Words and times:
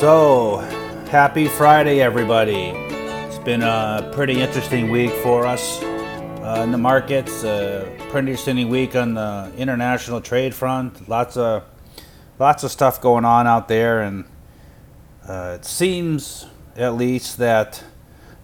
So, 0.00 0.56
happy 1.10 1.46
Friday, 1.46 2.00
everybody. 2.00 2.72
It's 2.72 3.38
been 3.40 3.60
a 3.60 4.10
pretty 4.14 4.40
interesting 4.40 4.90
week 4.90 5.10
for 5.10 5.44
us 5.44 5.82
uh, 5.82 6.62
in 6.64 6.72
the 6.72 6.78
markets. 6.78 7.44
A 7.44 7.84
pretty 8.08 8.30
interesting 8.30 8.70
week 8.70 8.96
on 8.96 9.12
the 9.12 9.52
international 9.58 10.22
trade 10.22 10.54
front. 10.54 11.06
Lots 11.06 11.36
of 11.36 11.64
lots 12.38 12.64
of 12.64 12.70
stuff 12.70 13.02
going 13.02 13.26
on 13.26 13.46
out 13.46 13.68
there, 13.68 14.00
and 14.00 14.24
uh, 15.28 15.58
it 15.60 15.66
seems, 15.66 16.46
at 16.76 16.94
least, 16.94 17.36
that 17.36 17.84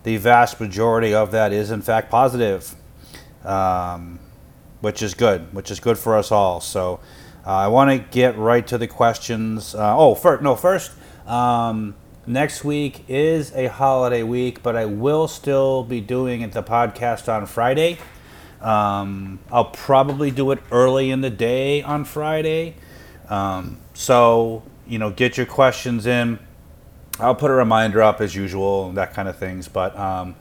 the 0.03 0.19
vast 0.19 0.61
majority 0.61 1.15
of 1.15 1.31
that 1.31 1.55
is 1.55 1.71
in 1.71 1.81
fact 1.81 2.11
positive, 2.11 2.75
um, 3.47 4.19
which 4.83 5.01
is 5.01 5.15
good, 5.15 5.55
which 5.55 5.71
is 5.71 5.81
good 5.81 5.97
for 5.97 6.19
us 6.19 6.31
all. 6.31 6.61
So. 6.61 7.01
Uh, 7.47 7.51
I 7.51 7.69
want 7.69 7.93
to 7.93 7.99
get 8.11 8.37
right 8.37 8.67
to 8.67 8.77
the 8.77 8.89
questions. 8.89 9.73
Uh, 9.73 9.97
oh, 9.97 10.17
first, 10.17 10.43
no, 10.43 10.57
first, 10.57 10.91
um, 11.27 11.95
next 12.27 12.65
week 12.65 13.05
is 13.09 13.53
a 13.53 13.67
holiday 13.67 14.23
week, 14.23 14.63
but 14.63 14.77
I 14.77 14.87
will 14.87 15.29
still 15.29 15.85
be 15.85 16.01
doing 16.01 16.49
the 16.51 16.63
podcast 16.63 17.33
on 17.33 17.47
Friday. 17.47 17.99
Um, 18.61 19.39
I'll 19.51 19.67
probably 19.67 20.31
do 20.31 20.51
it 20.51 20.61
early 20.71 21.11
in 21.11 21.21
the 21.21 21.31
day 21.31 21.83
on 21.83 22.05
Friday. 22.05 22.75
Um, 23.29 23.79
so, 23.95 24.63
you 24.87 24.99
know, 24.99 25.11
get 25.11 25.37
your 25.37 25.47
questions 25.47 26.07
in. 26.07 26.39
I'll 27.19 27.35
put 27.35 27.51
a 27.51 27.55
reminder 27.55 28.03
up 28.03 28.21
as 28.21 28.35
usual, 28.35 28.89
and 28.89 28.97
that 28.97 29.15
kind 29.15 29.29
of 29.29 29.37
things. 29.37 29.69
But 29.69 29.97
um, 29.99 30.37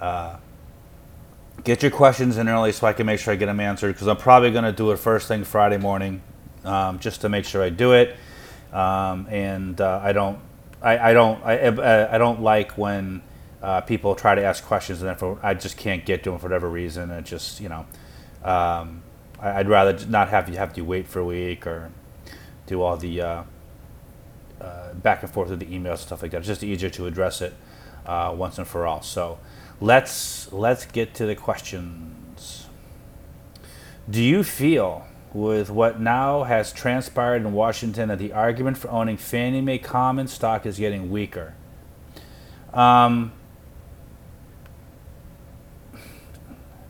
uh, 0.00 0.36
get 1.64 1.82
your 1.82 1.90
questions 1.90 2.36
in 2.36 2.48
early 2.48 2.72
so 2.72 2.86
I 2.86 2.92
can 2.92 3.06
make 3.06 3.20
sure 3.20 3.32
I 3.32 3.36
get 3.36 3.46
them 3.46 3.60
answered 3.60 3.94
because 3.94 4.06
I'm 4.06 4.16
probably 4.16 4.50
going 4.50 4.64
to 4.64 4.72
do 4.72 4.90
it 4.92 4.98
first 4.98 5.28
thing 5.28 5.44
Friday 5.44 5.78
morning 5.78 6.22
um, 6.64 6.98
just 6.98 7.20
to 7.22 7.28
make 7.28 7.44
sure 7.44 7.62
I 7.62 7.70
do 7.70 7.92
it. 7.92 8.16
Um, 8.74 9.28
and 9.30 9.80
uh, 9.80 10.00
I 10.02 10.12
don't, 10.12 10.38
I, 10.82 11.10
I 11.10 11.12
don't, 11.14 11.42
I, 11.44 12.14
I 12.14 12.18
don't 12.18 12.42
like 12.42 12.76
when 12.76 13.22
uh, 13.62 13.80
people 13.82 14.14
try 14.14 14.34
to 14.34 14.42
ask 14.42 14.64
questions 14.64 15.00
and 15.00 15.18
for, 15.18 15.38
I 15.42 15.54
just 15.54 15.76
can't 15.76 16.04
get 16.04 16.24
to 16.24 16.30
them 16.30 16.38
for 16.40 16.46
whatever 16.46 16.68
reason. 16.68 17.10
It 17.10 17.24
just, 17.24 17.60
you 17.60 17.68
know, 17.68 17.86
um, 18.42 19.02
I, 19.40 19.58
would 19.58 19.68
rather 19.68 20.06
not 20.06 20.28
have 20.28 20.48
you 20.48 20.56
have 20.56 20.74
to 20.74 20.82
wait 20.82 21.06
for 21.06 21.20
a 21.20 21.24
week 21.24 21.66
or 21.66 21.90
do 22.66 22.82
all 22.82 22.96
the 22.96 23.20
uh, 23.20 23.42
uh, 24.60 24.92
back 24.94 25.22
and 25.22 25.30
forth 25.30 25.50
with 25.50 25.60
the 25.60 25.66
emails 25.66 25.90
and 25.90 25.98
stuff 26.00 26.22
like 26.22 26.32
that. 26.32 26.38
It's 26.38 26.46
just 26.46 26.64
easier 26.64 26.90
to 26.90 27.06
address 27.06 27.40
it 27.40 27.54
uh, 28.06 28.34
once 28.36 28.58
and 28.58 28.66
for 28.66 28.86
all. 28.86 29.02
So 29.02 29.38
let's 29.80 30.52
let's 30.52 30.84
get 30.84 31.14
to 31.14 31.26
the 31.26 31.34
questions. 31.34 32.66
Do 34.10 34.22
you 34.22 34.42
feel 34.42 35.06
with 35.34 35.68
what 35.68 36.00
now 36.00 36.44
has 36.44 36.72
transpired 36.72 37.42
in 37.42 37.52
Washington 37.52 38.08
that 38.08 38.18
the 38.18 38.32
argument 38.32 38.78
for 38.78 38.88
owning 38.88 39.16
Fannie 39.16 39.60
Mae 39.60 39.78
common 39.78 40.28
stock 40.28 40.64
is 40.64 40.78
getting 40.78 41.10
weaker. 41.10 41.54
Um, 42.72 43.32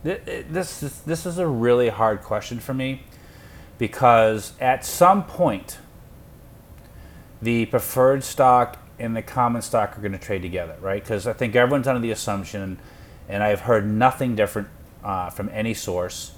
this 0.03 0.83
is, 0.83 1.01
this 1.01 1.25
is 1.25 1.39
a 1.39 1.47
really 1.47 1.89
hard 1.89 2.21
question 2.21 2.61
for 2.61 2.75
me 2.75 3.03
because 3.79 4.53
at 4.61 4.85
some 4.85 5.25
point 5.25 5.79
the 7.41 7.65
preferred 7.67 8.23
stock 8.23 8.79
and 8.99 9.17
the 9.17 9.23
common 9.23 9.63
stock 9.63 9.97
are 9.97 10.01
going 10.01 10.13
to 10.13 10.19
trade 10.19 10.43
together, 10.43 10.77
right? 10.81 11.03
Because 11.03 11.27
I 11.27 11.33
think 11.33 11.57
everyone's 11.57 11.89
under 11.89 12.01
the 12.01 12.11
assumption, 12.11 12.79
and 13.29 13.43
I've 13.43 13.61
heard 13.61 13.91
nothing 13.91 14.37
different 14.37 14.69
uh, 15.03 15.31
from 15.31 15.49
any 15.53 15.75
source, 15.75 16.33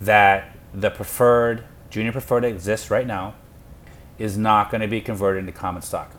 that 0.00 0.56
the 0.72 0.90
preferred, 0.90 1.64
junior 1.90 2.12
preferred 2.12 2.44
that 2.44 2.48
exists 2.48 2.90
right 2.90 3.06
now, 3.06 3.34
is 4.18 4.36
not 4.36 4.70
going 4.70 4.80
to 4.80 4.88
be 4.88 5.00
converted 5.00 5.40
into 5.40 5.52
common 5.52 5.82
stock. 5.82 6.14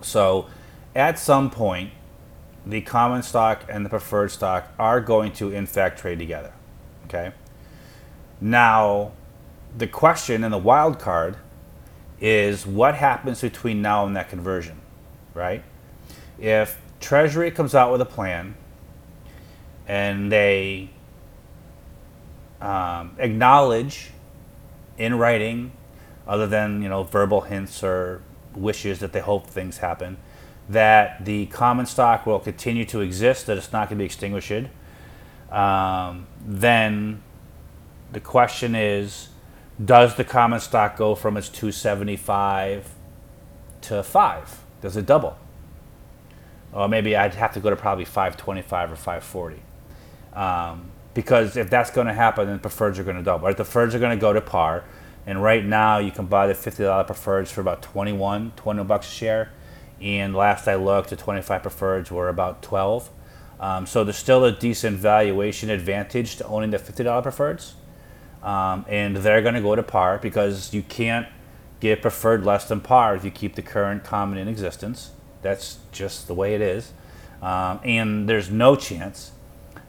So 0.00 0.46
at 0.94 1.18
some 1.18 1.50
point, 1.50 1.92
the 2.66 2.80
common 2.80 3.22
stock 3.22 3.64
and 3.68 3.84
the 3.84 3.90
preferred 3.90 4.30
stock 4.30 4.68
are 4.78 5.00
going 5.00 5.32
to, 5.34 5.52
in 5.52 5.66
fact, 5.66 5.98
trade 5.98 6.18
together. 6.18 6.52
Okay? 7.06 7.32
Now, 8.40 9.12
the 9.76 9.86
question 9.86 10.44
and 10.44 10.52
the 10.52 10.58
wild 10.58 10.98
card 10.98 11.36
is 12.20 12.66
what 12.66 12.94
happens 12.94 13.40
between 13.40 13.82
now 13.82 14.06
and 14.06 14.14
that 14.16 14.28
conversion, 14.28 14.80
right? 15.34 15.64
If 16.38 16.80
Treasury 17.00 17.50
comes 17.50 17.74
out 17.74 17.90
with 17.90 18.00
a 18.00 18.06
plan 18.06 18.54
and 19.88 20.30
they 20.30 20.90
um, 22.62 23.16
acknowledge 23.18 24.10
in 24.96 25.18
writing, 25.18 25.72
other 26.26 26.46
than 26.46 26.80
you 26.80 26.88
know 26.88 27.02
verbal 27.02 27.42
hints 27.42 27.82
or 27.82 28.22
wishes 28.54 29.00
that 29.00 29.12
they 29.12 29.20
hope 29.20 29.48
things 29.48 29.78
happen, 29.78 30.16
that 30.68 31.24
the 31.24 31.46
common 31.46 31.86
stock 31.86 32.24
will 32.24 32.38
continue 32.38 32.84
to 32.84 33.00
exist, 33.00 33.46
that 33.46 33.56
it's 33.56 33.72
not 33.72 33.88
going 33.88 33.98
to 33.98 34.02
be 34.02 34.04
extinguished. 34.04 34.68
Um, 35.50 36.28
then 36.46 37.22
the 38.12 38.20
question 38.20 38.74
is, 38.76 39.28
does 39.84 40.14
the 40.14 40.24
common 40.24 40.60
stock 40.60 40.96
go 40.96 41.14
from 41.16 41.36
its 41.36 41.48
275 41.48 42.88
to 43.82 44.02
5? 44.02 44.60
Does 44.80 44.96
it 44.96 45.06
double? 45.06 45.36
Or 46.72 46.88
maybe 46.88 47.16
I'd 47.16 47.34
have 47.34 47.52
to 47.54 47.60
go 47.60 47.70
to 47.70 47.76
probably 47.76 48.04
525 48.04 48.92
or 48.92 48.96
540. 48.96 49.62
Um, 50.32 50.91
because 51.14 51.56
if 51.56 51.68
that's 51.70 51.90
going 51.90 52.06
to 52.06 52.12
happen, 52.12 52.46
then 52.46 52.58
preferreds 52.58 52.98
are 52.98 53.04
going 53.04 53.16
to 53.16 53.22
double. 53.22 53.46
Right? 53.46 53.56
The 53.56 53.64
preferreds 53.64 53.94
are 53.94 53.98
going 53.98 54.16
to 54.16 54.20
go 54.20 54.32
to 54.32 54.40
par, 54.40 54.84
and 55.26 55.42
right 55.42 55.64
now 55.64 55.98
you 55.98 56.10
can 56.10 56.26
buy 56.26 56.46
the 56.46 56.54
fifty 56.54 56.82
dollar 56.82 57.04
preferreds 57.04 57.48
for 57.48 57.60
about 57.60 57.82
21, 57.82 58.52
20 58.56 58.84
bucks 58.84 59.08
a 59.08 59.10
share. 59.10 59.50
And 60.00 60.34
last 60.34 60.66
I 60.66 60.74
looked, 60.74 61.10
the 61.10 61.16
25 61.16 61.62
preferreds 61.62 62.10
were 62.10 62.28
about 62.28 62.60
12. 62.62 63.08
Um, 63.60 63.86
so 63.86 64.02
there's 64.02 64.16
still 64.16 64.44
a 64.44 64.50
decent 64.50 64.98
valuation 64.98 65.70
advantage 65.70 66.36
to 66.36 66.46
owning 66.46 66.70
the 66.70 66.78
$50 66.78 67.22
preferreds. 67.22 67.74
Um, 68.44 68.84
and 68.88 69.16
they're 69.18 69.40
going 69.40 69.54
to 69.54 69.60
go 69.60 69.76
to 69.76 69.84
par 69.84 70.18
because 70.18 70.74
you 70.74 70.82
can't 70.82 71.28
get 71.78 72.02
preferred 72.02 72.44
less 72.44 72.66
than 72.66 72.80
par 72.80 73.14
if 73.14 73.24
you 73.24 73.30
keep 73.30 73.54
the 73.54 73.62
current 73.62 74.02
common 74.02 74.38
in 74.38 74.48
existence. 74.48 75.12
That's 75.42 75.78
just 75.92 76.26
the 76.26 76.34
way 76.34 76.56
it 76.56 76.60
is. 76.60 76.92
Um, 77.40 77.78
and 77.84 78.28
there's 78.28 78.50
no 78.50 78.74
chance 78.74 79.30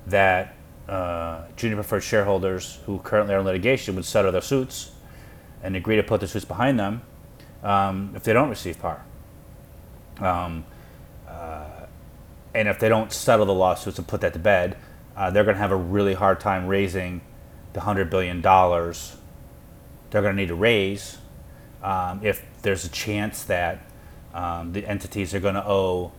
that 0.05 0.52
uh, 0.87 1.43
junior 1.55 1.75
preferred 1.75 2.03
shareholders 2.03 2.79
who 2.85 2.99
currently 2.99 3.33
are 3.33 3.39
in 3.39 3.45
litigation 3.45 3.95
would 3.95 4.05
settle 4.05 4.31
their 4.31 4.41
suits 4.41 4.91
and 5.61 5.75
agree 5.75 5.95
to 5.95 6.03
put 6.03 6.19
the 6.19 6.27
suits 6.27 6.45
behind 6.45 6.79
them 6.79 7.01
um, 7.63 8.11
if 8.15 8.23
they 8.23 8.33
don't 8.33 8.49
receive 8.49 8.79
par. 8.79 9.03
Um, 10.19 10.65
uh, 11.27 11.85
and 12.53 12.67
if 12.67 12.79
they 12.79 12.89
don't 12.89 13.11
settle 13.11 13.45
the 13.45 13.53
lawsuits 13.53 13.97
and 13.97 14.07
put 14.07 14.21
that 14.21 14.33
to 14.33 14.39
bed, 14.39 14.77
uh, 15.15 15.29
they're 15.31 15.43
going 15.43 15.55
to 15.55 15.61
have 15.61 15.71
a 15.71 15.75
really 15.77 16.13
hard 16.13 16.39
time 16.39 16.67
raising 16.67 17.21
the 17.73 17.81
$100 17.81 18.09
billion 18.09 18.41
they're 18.41 20.21
going 20.21 20.35
to 20.35 20.41
need 20.41 20.49
to 20.49 20.55
raise 20.55 21.17
um, 21.81 22.19
if 22.23 22.45
there's 22.61 22.85
a 22.85 22.89
chance 22.89 23.43
that 23.43 23.83
um, 24.33 24.71
the 24.71 24.87
entities 24.87 25.33
are 25.33 25.39
going 25.39 25.55
to 25.55 25.67
owe 25.67 26.11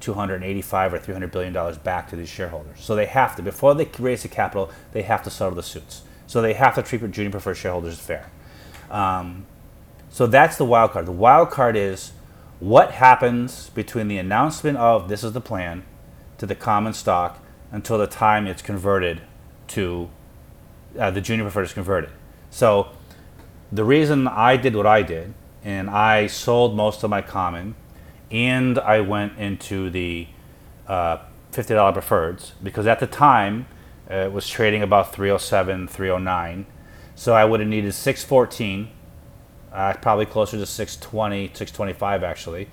285 0.00 0.94
or 0.94 0.98
300 0.98 1.30
billion 1.30 1.52
dollars 1.52 1.78
back 1.78 2.08
to 2.10 2.16
these 2.16 2.28
shareholders. 2.28 2.80
So 2.80 2.94
they 2.94 3.06
have 3.06 3.36
to 3.36 3.42
before 3.42 3.74
they 3.74 3.88
raise 3.98 4.22
the 4.22 4.28
capital, 4.28 4.70
they 4.92 5.02
have 5.02 5.22
to 5.24 5.30
settle 5.30 5.54
the 5.54 5.62
suits. 5.62 6.02
So 6.26 6.40
they 6.40 6.54
have 6.54 6.74
to 6.76 6.82
treat 6.82 7.08
junior 7.10 7.30
preferred 7.30 7.56
shareholders 7.56 7.98
fair. 7.98 8.30
Um, 8.90 9.46
so 10.10 10.26
that's 10.26 10.56
the 10.56 10.64
wild 10.64 10.92
card. 10.92 11.06
The 11.06 11.12
wild 11.12 11.50
card 11.50 11.76
is 11.76 12.12
what 12.58 12.92
happens 12.92 13.70
between 13.70 14.08
the 14.08 14.18
announcement 14.18 14.76
of 14.76 15.08
this 15.08 15.24
is 15.24 15.32
the 15.32 15.40
plan 15.40 15.84
to 16.38 16.46
the 16.46 16.54
common 16.54 16.92
stock 16.92 17.38
until 17.72 17.98
the 17.98 18.06
time 18.06 18.46
it's 18.46 18.62
converted 18.62 19.22
to 19.68 20.10
uh, 20.98 21.10
the 21.10 21.20
junior 21.20 21.44
preferred 21.44 21.62
is 21.62 21.72
converted. 21.72 22.10
So 22.50 22.88
the 23.70 23.84
reason 23.84 24.26
I 24.26 24.56
did 24.56 24.74
what 24.74 24.86
I 24.86 25.02
did 25.02 25.34
and 25.64 25.88
I 25.88 26.26
sold 26.26 26.74
most 26.74 27.02
of 27.02 27.10
my 27.10 27.22
common 27.22 27.74
and 28.30 28.78
I 28.78 29.00
went 29.00 29.38
into 29.38 29.90
the 29.90 30.28
uh, 30.86 31.18
$50 31.52 31.94
preferreds 31.94 32.52
because 32.62 32.86
at 32.86 33.00
the 33.00 33.06
time 33.06 33.66
uh, 34.10 34.14
it 34.14 34.32
was 34.32 34.48
trading 34.48 34.82
about 34.82 35.12
307, 35.12 35.88
309. 35.88 36.66
So 37.14 37.34
I 37.34 37.44
would 37.44 37.60
have 37.60 37.68
needed 37.68 37.92
614, 37.92 38.90
uh, 39.72 39.94
probably 39.94 40.26
closer 40.26 40.56
to 40.56 40.66
620, 40.66 41.48
625 41.48 42.22
actually, 42.22 42.68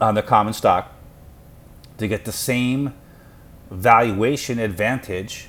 on 0.00 0.14
the 0.14 0.22
common 0.22 0.52
stock 0.52 0.92
to 1.98 2.08
get 2.08 2.24
the 2.24 2.32
same 2.32 2.94
valuation 3.70 4.58
advantage 4.58 5.48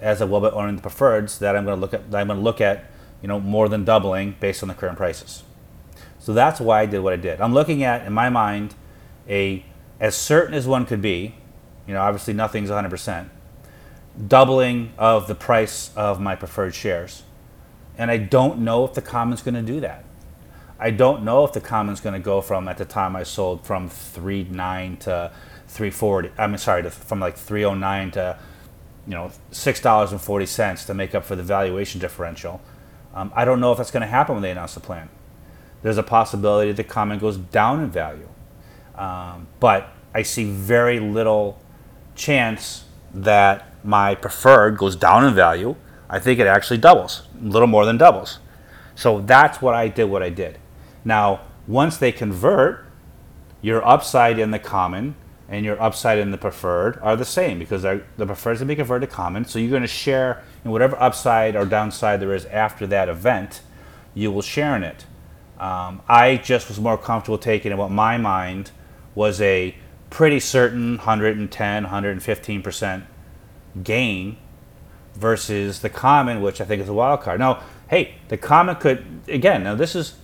as 0.00 0.20
a 0.20 0.26
will 0.26 0.40
be 0.40 0.48
owning 0.48 0.76
the 0.76 0.82
preferreds 0.82 1.38
that 1.38 1.56
I'm 1.56 1.64
going 1.64 1.76
to 1.76 1.80
look 1.80 1.94
at. 1.94 2.10
That 2.10 2.20
I'm 2.20 2.26
going 2.26 2.38
to 2.38 2.44
look 2.44 2.60
at, 2.60 2.90
you 3.22 3.28
know, 3.28 3.40
more 3.40 3.68
than 3.68 3.84
doubling 3.84 4.36
based 4.40 4.62
on 4.62 4.68
the 4.68 4.74
current 4.74 4.96
prices. 4.96 5.42
So 6.18 6.34
that's 6.34 6.60
why 6.60 6.82
I 6.82 6.86
did 6.86 7.00
what 7.00 7.12
I 7.12 7.16
did. 7.16 7.40
I'm 7.40 7.54
looking 7.54 7.82
at, 7.82 8.06
in 8.06 8.12
my 8.12 8.28
mind, 8.28 8.74
a 9.28 9.64
as 10.00 10.14
certain 10.14 10.54
as 10.54 10.66
one 10.66 10.84
could 10.84 11.00
be, 11.00 11.34
you 11.86 11.94
know, 11.94 12.00
obviously 12.00 12.34
nothing's 12.34 12.68
100%, 12.68 13.28
doubling 14.26 14.92
of 14.98 15.26
the 15.26 15.34
price 15.34 15.90
of 15.96 16.20
my 16.20 16.34
preferred 16.34 16.74
shares. 16.74 17.22
And 17.96 18.10
I 18.10 18.18
don't 18.18 18.58
know 18.58 18.84
if 18.84 18.94
the 18.94 19.00
common's 19.00 19.42
going 19.42 19.54
to 19.54 19.62
do 19.62 19.80
that. 19.80 20.04
I 20.78 20.90
don't 20.90 21.22
know 21.22 21.44
if 21.44 21.52
the 21.52 21.60
common's 21.60 22.00
going 22.00 22.12
to 22.12 22.20
go 22.20 22.42
from 22.42 22.68
at 22.68 22.76
the 22.76 22.84
time 22.84 23.16
I 23.16 23.22
sold 23.22 23.64
from 23.64 23.88
three 23.88 24.44
nine 24.44 24.98
to 24.98 25.32
three 25.66 25.90
forty. 25.90 26.30
I'm 26.36 26.56
sorry, 26.58 26.82
to, 26.82 26.90
from 26.90 27.18
like 27.18 27.36
three 27.36 27.64
oh 27.64 27.74
nine 27.74 28.10
to 28.12 28.38
you 29.06 29.14
know 29.14 29.30
six 29.50 29.80
dollars 29.80 30.12
and 30.12 30.20
forty 30.20 30.44
cents 30.44 30.84
to 30.84 30.94
make 30.94 31.14
up 31.14 31.24
for 31.24 31.34
the 31.34 31.42
valuation 31.42 31.98
differential. 31.98 32.60
Um, 33.14 33.32
I 33.34 33.46
don't 33.46 33.60
know 33.60 33.72
if 33.72 33.78
that's 33.78 33.90
going 33.90 34.02
to 34.02 34.06
happen 34.06 34.34
when 34.34 34.42
they 34.42 34.50
announce 34.50 34.74
the 34.74 34.80
plan. 34.80 35.08
There's 35.82 35.96
a 35.96 36.02
possibility 36.02 36.72
the 36.72 36.84
common 36.84 37.18
goes 37.18 37.38
down 37.38 37.82
in 37.82 37.90
value, 37.90 38.28
um, 38.96 39.46
but 39.60 39.92
I 40.14 40.22
see 40.22 40.44
very 40.44 41.00
little 41.00 41.60
chance 42.14 42.84
that 43.12 43.72
my 43.84 44.14
preferred 44.14 44.78
goes 44.78 44.96
down 44.96 45.24
in 45.24 45.34
value. 45.34 45.76
I 46.08 46.18
think 46.18 46.38
it 46.38 46.46
actually 46.46 46.78
doubles, 46.78 47.22
a 47.40 47.44
little 47.44 47.68
more 47.68 47.84
than 47.84 47.96
doubles. 47.98 48.38
So 48.94 49.20
that's 49.20 49.60
what 49.60 49.74
I 49.74 49.88
did. 49.88 50.04
What 50.04 50.22
I 50.22 50.30
did. 50.30 50.58
Now, 51.04 51.42
once 51.66 51.96
they 51.96 52.12
convert, 52.12 52.86
your 53.66 53.84
upside 53.84 54.38
in 54.38 54.52
the 54.52 54.58
common 54.60 55.16
and 55.48 55.64
your 55.64 55.80
upside 55.82 56.18
in 56.18 56.30
the 56.30 56.38
preferred 56.38 56.98
are 57.02 57.16
the 57.16 57.24
same 57.24 57.58
because 57.58 57.82
the 57.82 58.00
preferred 58.16 58.52
is 58.52 58.58
going 58.58 58.68
to 58.68 58.72
be 58.72 58.76
converted 58.76 59.10
to 59.10 59.14
common. 59.16 59.44
So 59.44 59.58
you're 59.58 59.70
going 59.70 59.82
to 59.82 59.88
share 59.88 60.44
in 60.64 60.70
whatever 60.70 60.96
upside 61.00 61.56
or 61.56 61.64
downside 61.64 62.20
there 62.20 62.32
is 62.32 62.44
after 62.46 62.86
that 62.88 63.08
event, 63.08 63.62
you 64.14 64.30
will 64.30 64.42
share 64.42 64.76
in 64.76 64.84
it. 64.84 65.06
Um, 65.58 66.02
I 66.08 66.36
just 66.36 66.68
was 66.68 66.78
more 66.78 66.96
comfortable 66.96 67.38
taking 67.38 67.72
in 67.72 67.78
what 67.78 67.90
my 67.90 68.18
mind 68.18 68.70
was 69.16 69.40
a 69.40 69.74
pretty 70.08 70.38
certain 70.38 70.98
110, 70.98 71.86
115% 71.86 73.02
gain 73.82 74.36
versus 75.14 75.80
the 75.80 75.90
common, 75.90 76.40
which 76.40 76.60
I 76.60 76.64
think 76.64 76.80
is 76.80 76.88
a 76.88 76.94
wild 76.94 77.22
card. 77.22 77.40
Now, 77.40 77.64
hey, 77.88 78.14
the 78.28 78.36
common 78.36 78.76
could, 78.76 79.04
again, 79.26 79.64
now 79.64 79.74
this 79.74 79.96
is 79.96 80.14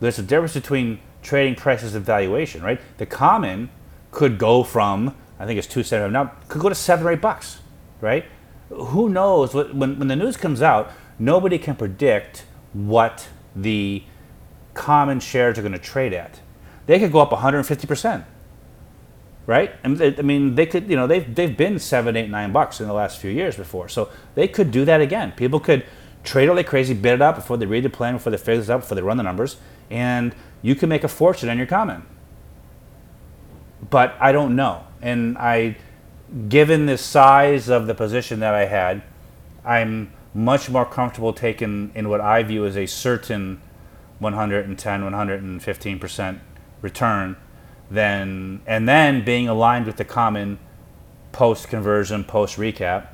there's 0.00 0.18
a 0.18 0.22
difference 0.22 0.54
between 0.54 0.98
trading 1.22 1.54
prices 1.54 1.94
and 1.94 2.04
valuation, 2.04 2.62
right? 2.62 2.80
The 2.98 3.06
common 3.06 3.70
could 4.10 4.38
go 4.38 4.62
from 4.62 5.14
I 5.40 5.46
think 5.46 5.58
it's 5.58 5.66
two 5.66 5.82
seventy 5.82 6.12
now 6.12 6.32
could 6.48 6.60
go 6.60 6.68
to 6.68 6.74
seven 6.74 7.06
or 7.06 7.12
eight 7.12 7.22
bucks, 7.22 7.60
right? 8.02 8.26
Who 8.68 9.08
knows? 9.08 9.54
When 9.54 9.98
when 9.98 10.08
the 10.08 10.14
news 10.14 10.36
comes 10.36 10.60
out, 10.60 10.92
nobody 11.18 11.58
can 11.58 11.76
predict 11.76 12.44
what 12.74 13.26
the 13.56 14.04
common 14.74 15.18
shares 15.18 15.58
are 15.58 15.62
going 15.62 15.72
to 15.72 15.78
trade 15.78 16.12
at. 16.12 16.40
They 16.86 16.98
could 16.98 17.10
go 17.10 17.20
up 17.20 17.32
150 17.32 17.86
percent, 17.86 18.24
right? 19.46 19.72
I 19.84 19.88
mean, 19.88 20.54
they 20.54 20.66
could, 20.66 20.88
you 20.88 20.96
know, 20.96 21.06
they've 21.06 21.34
they've 21.34 21.56
been 21.56 21.78
seven, 21.78 22.16
eight, 22.16 22.30
nine 22.30 22.52
bucks 22.52 22.80
in 22.80 22.86
the 22.86 22.92
last 22.92 23.18
few 23.18 23.30
years 23.30 23.56
before, 23.56 23.88
so 23.88 24.10
they 24.34 24.48
could 24.48 24.70
do 24.70 24.84
that 24.84 25.00
again. 25.00 25.32
People 25.32 25.60
could 25.60 25.84
trade 26.24 26.48
all 26.48 26.56
like 26.56 26.66
crazy, 26.66 26.94
bid 26.94 27.14
it 27.14 27.22
up 27.22 27.36
before 27.36 27.56
they 27.56 27.66
read 27.66 27.84
the 27.84 27.90
plan, 27.90 28.14
before 28.14 28.30
they 28.30 28.38
figure 28.38 28.58
this 28.58 28.70
out, 28.70 28.80
before 28.80 28.94
they 28.94 29.02
run 29.02 29.16
the 29.16 29.22
numbers, 29.22 29.56
and 29.90 30.34
you 30.62 30.74
can 30.74 30.88
make 30.88 31.04
a 31.04 31.08
fortune 31.08 31.48
on 31.48 31.56
your 31.56 31.66
comment. 31.66 32.04
But 33.88 34.16
I 34.20 34.32
don't 34.32 34.54
know. 34.54 34.84
And 35.00 35.38
I, 35.38 35.76
given 36.48 36.86
the 36.86 36.98
size 36.98 37.68
of 37.68 37.86
the 37.86 37.94
position 37.94 38.40
that 38.40 38.54
I 38.54 38.66
had, 38.66 39.02
I'm 39.64 40.12
much 40.34 40.68
more 40.68 40.84
comfortable 40.84 41.32
taking 41.32 41.90
in 41.94 42.08
what 42.08 42.20
I 42.20 42.42
view 42.42 42.66
as 42.66 42.76
a 42.76 42.86
certain 42.86 43.60
110, 44.18 45.00
115% 45.02 46.40
return 46.82 47.36
than, 47.90 48.60
and 48.66 48.88
then 48.88 49.24
being 49.24 49.48
aligned 49.48 49.86
with 49.86 49.96
the 49.96 50.04
common 50.04 50.58
post 51.32 51.68
conversion, 51.68 52.24
post 52.24 52.56
recap 52.56 53.08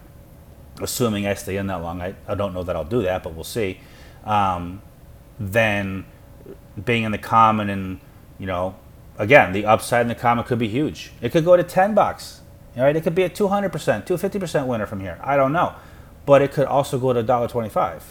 assuming 0.81 1.27
I 1.27 1.35
stay 1.35 1.57
in 1.57 1.67
that 1.69 1.83
long, 1.83 2.01
I, 2.01 2.15
I 2.27 2.35
don't 2.35 2.55
know 2.55 2.63
that 2.63 2.77
I'll 2.77 2.85
do 2.85 3.03
that, 3.03 3.23
but 3.23 3.35
we'll 3.35 3.45
see. 3.45 3.81
Um, 4.25 4.83
then 5.39 6.05
being 6.85 7.05
in 7.05 7.13
the 7.13 7.19
common 7.19 7.71
and, 7.71 8.01
you 8.39 8.47
know, 8.47 8.77
again, 9.19 9.53
the 9.53 9.65
upside 9.65 10.03
in 10.03 10.09
the 10.09 10.15
common 10.15 10.45
could 10.45 10.59
be 10.59 10.69
huge. 10.69 11.13
It 11.21 11.33
could 11.33 11.45
go 11.45 11.57
to 11.57 11.63
10 11.63 11.95
bucks. 11.95 12.41
Right? 12.77 12.95
It 12.95 13.03
could 13.03 13.15
be 13.15 13.23
a 13.23 13.31
200%, 13.31 13.71
250% 13.71 14.67
winner 14.67 14.85
from 14.85 15.01
here. 15.01 15.19
I 15.23 15.37
don't 15.37 15.53
know. 15.53 15.75
But 16.27 16.43
it 16.43 16.53
could 16.53 16.67
also 16.67 16.99
go 16.99 17.13
to 17.15 17.23
$1.25. 17.23 18.03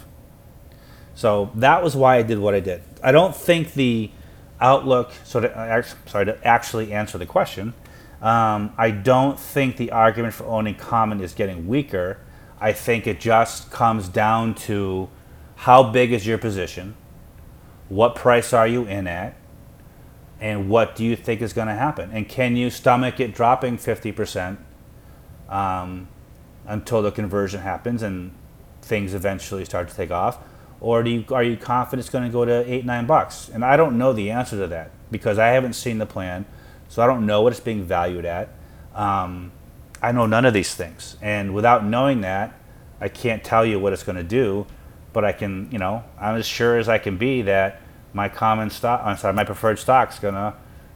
So 1.14 1.52
that 1.56 1.84
was 1.84 1.96
why 1.96 2.18
I 2.18 2.24
did 2.24 2.40
what 2.40 2.56
I 2.56 2.60
did. 2.62 2.82
I 3.04 3.12
don't 3.12 3.36
think 3.36 3.74
the 3.74 4.10
outlook, 4.60 5.12
so 5.24 5.40
to, 5.42 5.86
sorry, 6.06 6.25
to 6.25 6.48
actually 6.48 6.94
answer 6.94 7.18
the 7.18 7.25
question, 7.25 7.74
um, 8.22 8.74
I 8.78 8.92
don't 8.92 9.40
think 9.40 9.78
the 9.78 9.92
argument 9.92 10.34
for 10.34 10.46
owning 10.46 10.75
common 10.75 11.22
is 11.22 11.34
getting 11.34 11.68
weaker. 11.68 12.19
I 12.60 12.74
think 12.74 13.06
it 13.06 13.19
just 13.19 13.72
comes 13.72 14.07
down 14.07 14.56
to 14.56 15.10
how 15.56 15.84
big 15.84 16.12
is 16.12 16.25
your 16.25 16.38
position, 16.38 16.96
what 17.90 18.16
price 18.16 18.54
are 18.54 18.68
you 18.68 18.86
in 18.86 19.07
at, 19.07 19.36
and 20.40 20.69
what 20.69 20.96
do 20.96 21.04
you 21.06 21.16
think 21.16 21.42
is 21.42 21.54
going 21.54 21.68
to 21.68 21.75
happen? 21.75 22.12
And 22.12 22.28
can 22.28 22.56
you 22.56 22.69
stomach 22.69 23.19
it 23.19 23.34
dropping 23.34 23.78
50% 23.78 24.58
um, 25.50 26.08
until 26.66 27.01
the 27.01 27.12
conversion 27.12 27.62
happens 27.62 28.01
and 28.01 28.31
things 28.81 29.13
eventually 29.13 29.66
start 29.66 29.88
to 29.90 29.96
take 29.96 30.12
off? 30.12 30.40
Or 30.80 31.04
do 31.04 31.10
you, 31.10 31.25
are 31.31 31.44
you 31.44 31.57
confident 31.57 32.01
it's 32.01 32.10
going 32.10 32.25
to 32.25 32.31
go 32.31 32.45
to 32.45 32.72
eight, 32.72 32.86
nine 32.86 33.06
bucks? 33.06 33.50
And 33.50 33.63
I 33.63 33.77
don't 33.77 33.98
know 33.98 34.13
the 34.13 34.31
answer 34.31 34.57
to 34.57 34.68
that 34.68 34.92
because 35.12 35.39
I 35.39 35.48
haven't 35.48 35.74
seen 35.74 35.98
the 35.98 36.06
plan, 36.06 36.45
so 36.89 37.01
I 37.01 37.07
don't 37.07 37.25
know 37.25 37.42
what 37.42 37.54
it's 37.54 37.60
being 37.60 37.83
valued 37.83 38.25
at. 38.25 38.50
Um, 38.94 39.51
I 40.01 40.12
know 40.12 40.25
none 40.25 40.45
of 40.45 40.54
these 40.54 40.75
things. 40.75 41.18
And 41.22 41.54
without 41.54 41.86
knowing 41.86 42.22
that, 42.22 42.54
I 43.00 43.10
can't 43.10 43.44
tell 43.44 43.66
you 43.66 43.80
what 43.80 43.94
it's 43.94 44.04
going 44.04 44.18
to 44.18 44.24
do, 44.24 44.68
but 45.13 45.24
I 45.24 45.31
can, 45.31 45.69
you 45.72 45.80
know, 45.80 46.04
I'm 46.19 46.36
as 46.36 46.45
sure 46.45 46.77
as 46.77 46.89
I 46.89 46.98
can 46.98 47.18
be 47.18 47.42
that 47.44 47.81
my 48.16 48.30
common 48.30 48.69
stock, 48.69 49.01
I'm 49.04 49.18
sorry, 49.18 49.33
my 49.33 49.44
preferred 49.44 49.77
stock's 49.77 50.19
gonna 50.19 50.56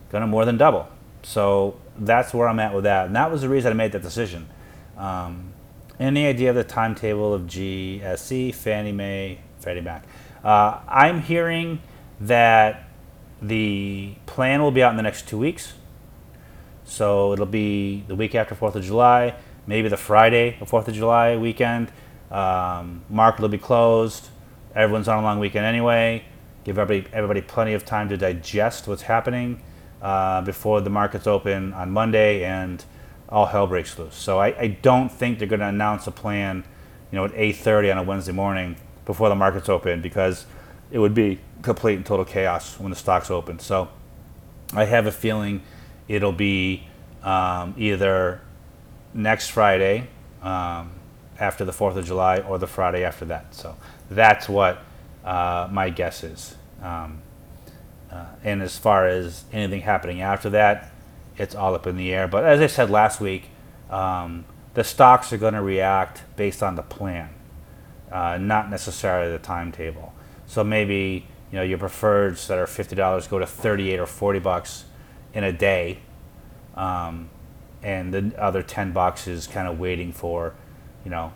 gonna 0.09 0.25
more 0.25 0.45
than 0.45 0.57
double. 0.57 0.87
So 1.21 1.79
that's 1.97 2.33
where 2.33 2.47
I'm 2.47 2.59
at 2.59 2.73
with 2.73 2.85
that, 2.85 3.07
and 3.07 3.15
that 3.15 3.29
was 3.29 3.41
the 3.41 3.49
reason 3.49 3.71
I 3.71 3.75
made 3.75 3.91
that 3.91 4.01
decision. 4.01 4.47
Um, 4.97 5.53
any 5.99 6.25
idea 6.25 6.49
of 6.49 6.55
the 6.55 6.63
timetable 6.63 7.33
of 7.33 7.43
GSE, 7.43 8.55
Fannie 8.55 8.93
Mae, 8.93 9.39
Freddie 9.59 9.81
Mac? 9.81 10.03
Uh, 10.43 10.79
I'm 10.87 11.21
hearing 11.21 11.81
that 12.19 12.89
the 13.41 14.15
plan 14.25 14.61
will 14.61 14.71
be 14.71 14.83
out 14.83 14.91
in 14.91 14.97
the 14.97 15.03
next 15.03 15.27
two 15.27 15.37
weeks. 15.37 15.73
So 16.83 17.33
it'll 17.33 17.45
be 17.45 18.03
the 18.07 18.15
week 18.15 18.35
after 18.35 18.55
4th 18.55 18.75
of 18.75 18.83
July, 18.83 19.35
maybe 19.67 19.89
the 19.89 19.97
Friday 19.97 20.57
of 20.59 20.69
4th 20.69 20.87
of 20.87 20.95
July 20.95 21.37
weekend. 21.37 21.91
Um, 22.31 23.03
market 23.09 23.41
will 23.41 23.49
be 23.49 23.57
closed. 23.57 24.29
Everyone's 24.75 25.07
on 25.07 25.19
a 25.19 25.21
long 25.21 25.39
weekend 25.39 25.65
anyway. 25.65 26.25
Give 26.63 26.77
everybody, 26.77 27.13
everybody 27.13 27.41
plenty 27.41 27.73
of 27.73 27.85
time 27.85 28.09
to 28.09 28.17
digest 28.17 28.87
what's 28.87 29.03
happening 29.03 29.61
uh, 30.01 30.41
before 30.41 30.81
the 30.81 30.89
markets 30.89 31.27
open 31.27 31.73
on 31.73 31.91
Monday 31.91 32.43
and 32.43 32.83
all 33.29 33.45
hell 33.45 33.67
breaks 33.67 33.97
loose. 33.97 34.15
So 34.15 34.39
I, 34.39 34.47
I 34.59 34.67
don't 34.67 35.11
think 35.11 35.39
they're 35.39 35.47
going 35.47 35.59
to 35.59 35.67
announce 35.67 36.07
a 36.07 36.11
plan, 36.11 36.63
you 37.11 37.17
know, 37.17 37.25
at 37.25 37.31
8:30 37.33 37.91
on 37.91 37.97
a 37.99 38.03
Wednesday 38.03 38.31
morning 38.31 38.75
before 39.09 39.27
the 39.27 39.33
markets 39.33 39.67
open 39.67 40.03
because 40.03 40.45
it 40.91 40.99
would 40.99 41.15
be 41.15 41.39
complete 41.63 41.95
and 41.95 42.05
total 42.05 42.23
chaos 42.23 42.79
when 42.79 42.91
the 42.91 42.95
stocks 42.95 43.31
open. 43.31 43.57
So 43.57 43.89
I 44.71 44.85
have 44.85 45.07
a 45.07 45.11
feeling 45.11 45.63
it'll 46.07 46.31
be 46.31 46.83
um, 47.23 47.73
either 47.75 48.39
next 49.11 49.47
Friday 49.47 50.07
um, 50.43 50.91
after 51.39 51.65
the 51.65 51.71
4th 51.71 51.95
of 51.95 52.05
July 52.05 52.37
or 52.41 52.59
the 52.59 52.67
Friday 52.67 53.03
after 53.03 53.25
that. 53.25 53.55
So 53.55 53.77
that's 54.11 54.47
what 54.47 54.83
uh, 55.25 55.67
my 55.71 55.89
guess 55.89 56.23
is. 56.23 56.55
Um, 56.79 57.23
uh, 58.11 58.25
and 58.43 58.61
as 58.61 58.77
far 58.77 59.07
as 59.07 59.43
anything 59.51 59.81
happening 59.81 60.21
after 60.21 60.51
that, 60.51 60.91
it's 61.35 61.55
all 61.55 61.73
up 61.73 61.87
in 61.87 61.97
the 61.97 62.13
air. 62.13 62.27
But 62.27 62.45
as 62.45 62.59
I 62.61 62.67
said 62.67 62.91
last 62.91 63.19
week, 63.19 63.45
um, 63.89 64.45
the 64.75 64.83
stocks 64.83 65.33
are 65.33 65.37
going 65.37 65.55
to 65.55 65.63
react 65.63 66.21
based 66.35 66.61
on 66.61 66.75
the 66.75 66.83
plan, 66.83 67.29
uh, 68.11 68.37
not 68.37 68.69
necessarily 68.69 69.31
the 69.31 69.39
timetable. 69.39 70.13
So 70.47 70.63
maybe 70.63 71.27
you 71.51 71.57
know 71.57 71.63
your 71.63 71.77
preferreds 71.77 72.47
that 72.47 72.57
are 72.57 72.67
fifty 72.67 72.95
dollars 72.95 73.27
go 73.27 73.39
to 73.39 73.45
thirty-eight 73.45 73.99
or 73.99 74.05
forty 74.05 74.39
bucks 74.39 74.85
in 75.33 75.43
a 75.43 75.51
day, 75.51 75.99
um, 76.75 77.29
and 77.83 78.13
the 78.13 78.33
other 78.41 78.63
ten 78.63 78.91
boxes 78.91 79.47
kind 79.47 79.67
of 79.67 79.79
waiting 79.79 80.11
for, 80.11 80.53
you 81.05 81.11
know, 81.11 81.31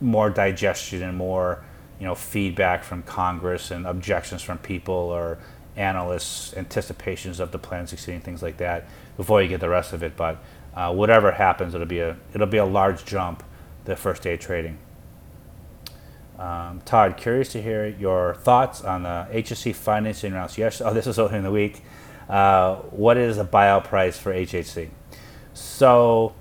more 0.00 0.30
digestion 0.30 1.02
and 1.02 1.16
more, 1.16 1.64
you 2.00 2.06
know, 2.06 2.14
feedback 2.14 2.82
from 2.82 3.02
Congress 3.02 3.70
and 3.70 3.86
objections 3.86 4.42
from 4.42 4.58
people 4.58 4.94
or 4.94 5.38
analysts, 5.76 6.54
anticipations 6.56 7.38
of 7.40 7.52
the 7.52 7.58
plan 7.58 7.86
succeeding, 7.86 8.20
things 8.20 8.42
like 8.42 8.56
that, 8.56 8.84
before 9.16 9.40
you 9.40 9.48
get 9.48 9.60
the 9.60 9.68
rest 9.68 9.92
of 9.92 10.02
it. 10.02 10.16
But 10.16 10.42
uh, 10.74 10.92
whatever 10.92 11.30
happens, 11.32 11.74
it'll 11.74 11.86
be 11.86 12.00
a 12.00 12.16
it'll 12.34 12.46
be 12.46 12.58
a 12.58 12.64
large 12.64 13.04
jump 13.04 13.44
the 13.84 13.94
first 13.96 14.22
day 14.22 14.34
of 14.34 14.40
trading. 14.40 14.78
Um, 16.40 16.80
Todd, 16.86 17.18
curious 17.18 17.52
to 17.52 17.60
hear 17.60 17.86
your 17.86 18.34
thoughts 18.34 18.82
on 18.82 19.02
the 19.02 19.28
HHC 19.30 19.74
financing 19.74 20.32
rounds. 20.32 20.56
Yes, 20.56 20.80
oh, 20.80 20.94
this 20.94 21.06
is 21.06 21.18
earlier 21.18 21.36
in 21.36 21.44
the 21.44 21.50
week. 21.50 21.82
Uh, 22.30 22.76
what 22.76 23.18
is 23.18 23.36
the 23.36 23.44
buyout 23.44 23.84
price 23.84 24.18
for 24.18 24.32
HHC? 24.32 24.88
So 25.52 26.34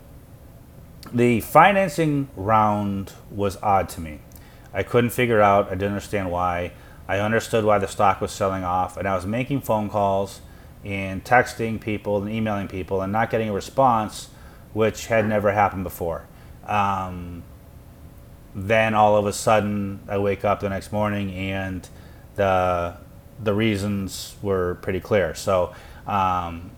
the 1.12 1.41
financing 1.41 2.29
round 2.38 3.12
was 3.29 3.58
odd 3.62 3.89
to 3.89 4.01
me. 4.01 4.22
I 4.74 4.84
couldn't 4.84 5.10
figure 5.10 5.41
out, 5.41 5.68
I 5.68 5.72
didn't 5.72 5.89
understand 5.89 6.32
why. 6.32 6.72
I 7.10 7.20
understood 7.20 7.65
why 7.65 7.77
the 7.79 7.88
stock 7.88 8.22
was 8.22 8.32
selling 8.32 8.63
off, 8.63 8.96
and 8.96 9.06
I 9.06 9.15
was 9.15 9.25
making 9.25 9.62
phone 9.62 9.89
calls 9.89 10.39
and 10.86 11.25
texting 11.25 11.82
people 11.82 12.22
and 12.22 12.32
emailing 12.32 12.70
people 12.70 13.01
and 13.01 13.12
not 13.12 13.29
getting 13.32 13.50
a 13.50 13.53
response, 13.53 14.29
which 14.72 15.08
had 15.08 15.27
never 15.27 15.51
happened 15.51 15.84
before. 15.84 16.25
Um, 16.65 17.44
then 18.56 18.94
all 18.94 19.15
of 19.15 19.25
a 19.25 19.34
sudden, 19.34 20.00
I 20.08 20.18
wake 20.18 20.44
up 20.44 20.60
the 20.60 20.70
next 20.70 20.91
morning 20.91 21.32
and 21.34 21.88
the 22.36 22.98
the 23.41 23.53
reasons 23.53 24.36
were 24.41 24.75
pretty 24.82 25.00
clear. 25.00 25.34
So 25.34 25.74
um, 26.06 26.72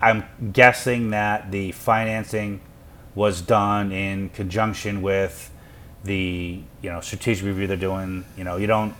I'm 0.00 0.24
guessing 0.52 1.10
that 1.10 1.50
the 1.50 1.72
financing 1.72 2.60
was 3.14 3.42
done 3.42 3.92
in 3.92 4.30
conjunction 4.30 5.02
with 5.02 5.50
the 6.04 6.60
you 6.82 6.90
know 6.90 7.00
strategic 7.00 7.44
review 7.44 7.66
they're 7.66 7.76
doing. 7.76 8.24
You 8.36 8.44
know, 8.44 8.56
you 8.56 8.66
don't 8.66 8.94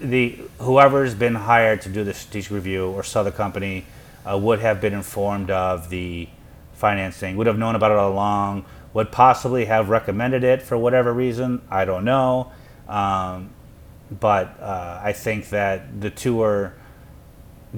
the 0.00 0.38
whoever's 0.58 1.14
been 1.14 1.34
hired 1.34 1.82
to 1.82 1.88
do 1.88 2.04
the 2.04 2.14
strategic 2.14 2.50
review 2.50 2.90
or 2.90 3.02
sell 3.02 3.22
the 3.22 3.32
company 3.32 3.84
uh, 4.28 4.36
would 4.36 4.60
have 4.60 4.80
been 4.80 4.94
informed 4.94 5.50
of 5.50 5.90
the 5.90 6.28
financing, 6.74 7.36
would 7.36 7.46
have 7.46 7.58
known 7.58 7.74
about 7.74 7.90
it 7.90 7.98
all 7.98 8.10
along, 8.10 8.64
would 8.92 9.12
possibly 9.12 9.66
have 9.66 9.88
recommended 9.88 10.44
it 10.44 10.62
for 10.62 10.76
whatever 10.76 11.12
reason. 11.12 11.62
I 11.70 11.84
don't 11.84 12.04
know. 12.04 12.52
Um, 12.88 13.50
but 14.10 14.60
uh, 14.60 15.00
I 15.02 15.12
think 15.12 15.50
that 15.50 16.00
the 16.00 16.10
two 16.10 16.42
are 16.42 16.74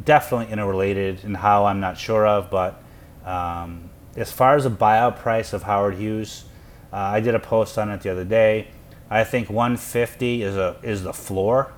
definitely 0.03 0.53
interrelated 0.53 1.25
in 1.25 1.35
how 1.35 1.67
I'm 1.67 1.81
not 1.81 1.99
sure 1.99 2.27
of. 2.27 2.51
But 2.51 2.83
um, 3.25 3.91
as 4.17 4.33
far 4.33 4.57
as 4.57 4.65
the 4.65 4.71
buyout 4.71 5.19
price 5.19 5.53
of 5.53 5.65
Howard 5.65 5.95
Hughes, 5.95 6.45
uh, 6.93 6.97
I 6.97 7.21
did 7.21 7.35
a 7.35 7.39
post 7.39 7.77
on 7.79 7.91
it 7.91 8.01
the 8.01 8.11
other 8.11 8.25
day. 8.25 8.69
I 9.11 9.25
think 9.25 9.51
150 9.51 10.43
is 10.43 10.57
a 10.57 10.77
is 10.83 11.03
the 11.03 11.13
floor, 11.13 11.71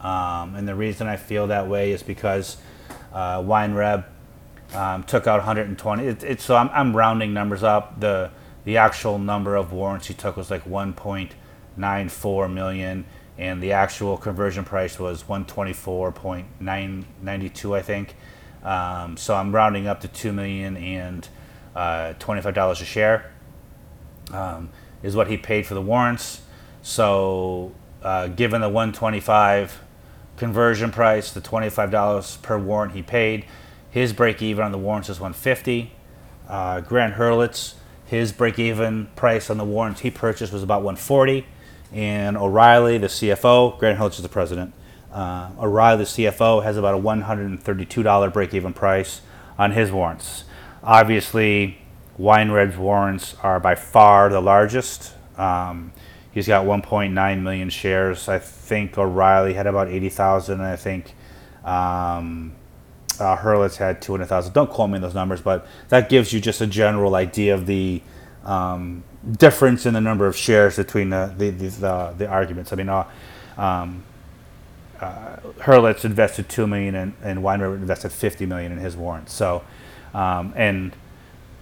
um, 0.00 0.56
and 0.56 0.66
the 0.66 0.74
reason 0.74 1.06
I 1.06 1.16
feel 1.16 1.46
that 1.46 1.68
way 1.68 1.92
is 1.92 2.02
because 2.02 2.56
uh, 3.12 3.38
Weinreb 3.38 4.04
um, 4.74 5.04
took 5.04 5.28
out 5.28 5.38
120. 5.38 6.04
It, 6.04 6.24
it, 6.24 6.40
so 6.40 6.56
I'm, 6.56 6.68
I'm 6.72 6.96
rounding 6.96 7.32
numbers 7.32 7.62
up. 7.62 8.00
The 8.00 8.32
the 8.70 8.76
actual 8.76 9.18
number 9.18 9.56
of 9.56 9.72
warrants 9.72 10.06
he 10.06 10.14
took 10.14 10.36
was 10.36 10.48
like 10.48 10.64
1.94 10.64 12.54
million, 12.54 13.04
and 13.36 13.60
the 13.60 13.72
actual 13.72 14.16
conversion 14.16 14.64
price 14.64 14.96
was 14.96 15.24
124.992, 15.24 17.76
I 17.76 17.82
think. 17.82 18.14
Um, 18.62 19.16
so 19.16 19.34
I'm 19.34 19.52
rounding 19.52 19.88
up 19.88 20.00
to 20.02 20.08
two 20.08 20.32
million 20.32 20.76
and 20.76 21.28
uh, 21.74 22.14
$25 22.20 22.70
a 22.70 22.74
share 22.84 23.32
um, 24.32 24.70
is 25.02 25.16
what 25.16 25.26
he 25.26 25.36
paid 25.36 25.66
for 25.66 25.74
the 25.74 25.82
warrants. 25.82 26.42
So 26.80 27.72
uh, 28.04 28.28
given 28.28 28.60
the 28.60 28.68
125 28.68 29.82
conversion 30.36 30.92
price, 30.92 31.32
the 31.32 31.40
$25 31.40 32.40
per 32.40 32.56
warrant 32.56 32.92
he 32.92 33.02
paid, 33.02 33.46
his 33.90 34.12
break 34.12 34.40
even 34.40 34.62
on 34.62 34.70
the 34.70 34.78
warrants 34.78 35.08
is 35.08 35.18
150. 35.18 35.90
Uh, 36.48 36.80
Grant 36.82 37.14
Herlitz, 37.14 37.74
his 38.10 38.32
break 38.32 38.58
even 38.58 39.06
price 39.16 39.50
on 39.50 39.56
the 39.56 39.64
warrants 39.64 40.00
he 40.00 40.10
purchased 40.10 40.52
was 40.52 40.64
about 40.64 40.82
140 40.82 41.46
and 41.92 42.36
O'Reilly, 42.36 42.98
the 42.98 43.08
CFO, 43.08 43.78
Grant 43.78 43.98
Herlitz 43.98 44.16
is 44.16 44.22
the 44.22 44.28
president. 44.28 44.72
Uh, 45.12 45.50
O'Reilly, 45.60 45.98
the 45.98 46.04
CFO, 46.04 46.62
has 46.62 46.76
about 46.76 46.94
a 46.94 46.98
$132 46.98 48.32
break-even 48.32 48.72
price 48.72 49.22
on 49.58 49.72
his 49.72 49.90
warrants. 49.90 50.44
Obviously, 50.82 51.78
Weinreb's 52.18 52.76
warrants 52.76 53.34
are 53.42 53.58
by 53.58 53.74
far 53.74 54.28
the 54.28 54.40
largest. 54.40 55.14
Um, 55.36 55.92
he's 56.30 56.46
got 56.46 56.64
1.9 56.64 57.42
million 57.42 57.70
shares. 57.70 58.28
I 58.28 58.38
think 58.38 58.96
O'Reilly 58.96 59.54
had 59.54 59.66
about 59.66 59.88
80,000. 59.88 60.60
I 60.60 60.76
think 60.76 61.14
um, 61.64 62.52
uh, 63.20 63.36
Herlitz 63.36 63.76
had 63.76 64.00
200,000. 64.02 64.52
Don't 64.52 64.70
quote 64.70 64.90
me 64.90 64.98
those 64.98 65.14
numbers, 65.14 65.40
but 65.40 65.66
that 65.88 66.08
gives 66.08 66.32
you 66.32 66.40
just 66.40 66.60
a 66.60 66.66
general 66.66 67.14
idea 67.14 67.54
of 67.54 67.66
the 67.66 68.02
um, 68.44 69.02
difference 69.36 69.86
in 69.86 69.94
the 69.94 70.00
number 70.00 70.26
of 70.26 70.36
shares 70.36 70.76
between 70.76 71.10
the 71.10 71.32
the, 71.36 71.50
the, 71.50 71.68
the, 71.68 72.14
the 72.18 72.26
arguments. 72.28 72.72
I 72.72 72.76
mean, 72.76 72.88
uh, 72.88 73.06
um, 73.58 74.02
uh, 75.00 75.36
Herlitz 75.58 76.04
invested 76.04 76.48
two 76.48 76.66
million 76.66 76.94
and, 76.94 77.14
and 77.22 77.42
Weiner 77.42 77.74
invested 77.74 78.12
fifty 78.12 78.46
million 78.46 78.72
in 78.72 78.78
his 78.78 78.96
warrants. 78.96 79.32
So, 79.32 79.62
um, 80.14 80.52
and 80.56 80.92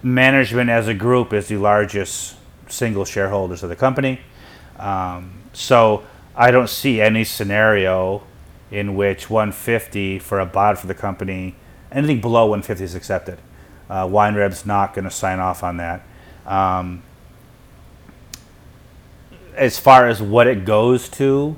management 0.01 0.69
as 0.69 0.87
a 0.87 0.93
group 0.93 1.33
is 1.33 1.47
the 1.47 1.57
largest 1.57 2.37
single 2.67 3.05
shareholders 3.05 3.63
of 3.63 3.69
the 3.69 3.75
company. 3.75 4.21
Um, 4.77 5.33
so 5.51 6.03
I 6.35 6.51
don't 6.51 6.69
see 6.69 7.01
any 7.01 7.25
scenario 7.25 8.23
in 8.71 8.95
which 8.95 9.29
150 9.29 10.19
for 10.19 10.39
a 10.39 10.45
bot 10.45 10.77
for 10.77 10.87
the 10.87 10.93
company, 10.93 11.55
anything 11.91 12.21
below 12.21 12.45
150 12.45 12.83
is 12.83 12.95
accepted. 12.95 13.39
Uh, 13.89 14.05
Weinreb's 14.05 14.65
not 14.65 14.93
going 14.93 15.05
to 15.05 15.11
sign 15.11 15.39
off 15.39 15.63
on 15.63 15.77
that. 15.77 16.03
Um, 16.45 17.01
as 19.55 19.79
far 19.79 20.07
as 20.07 20.21
what 20.21 20.47
it 20.47 20.63
goes 20.65 21.09
to, 21.09 21.55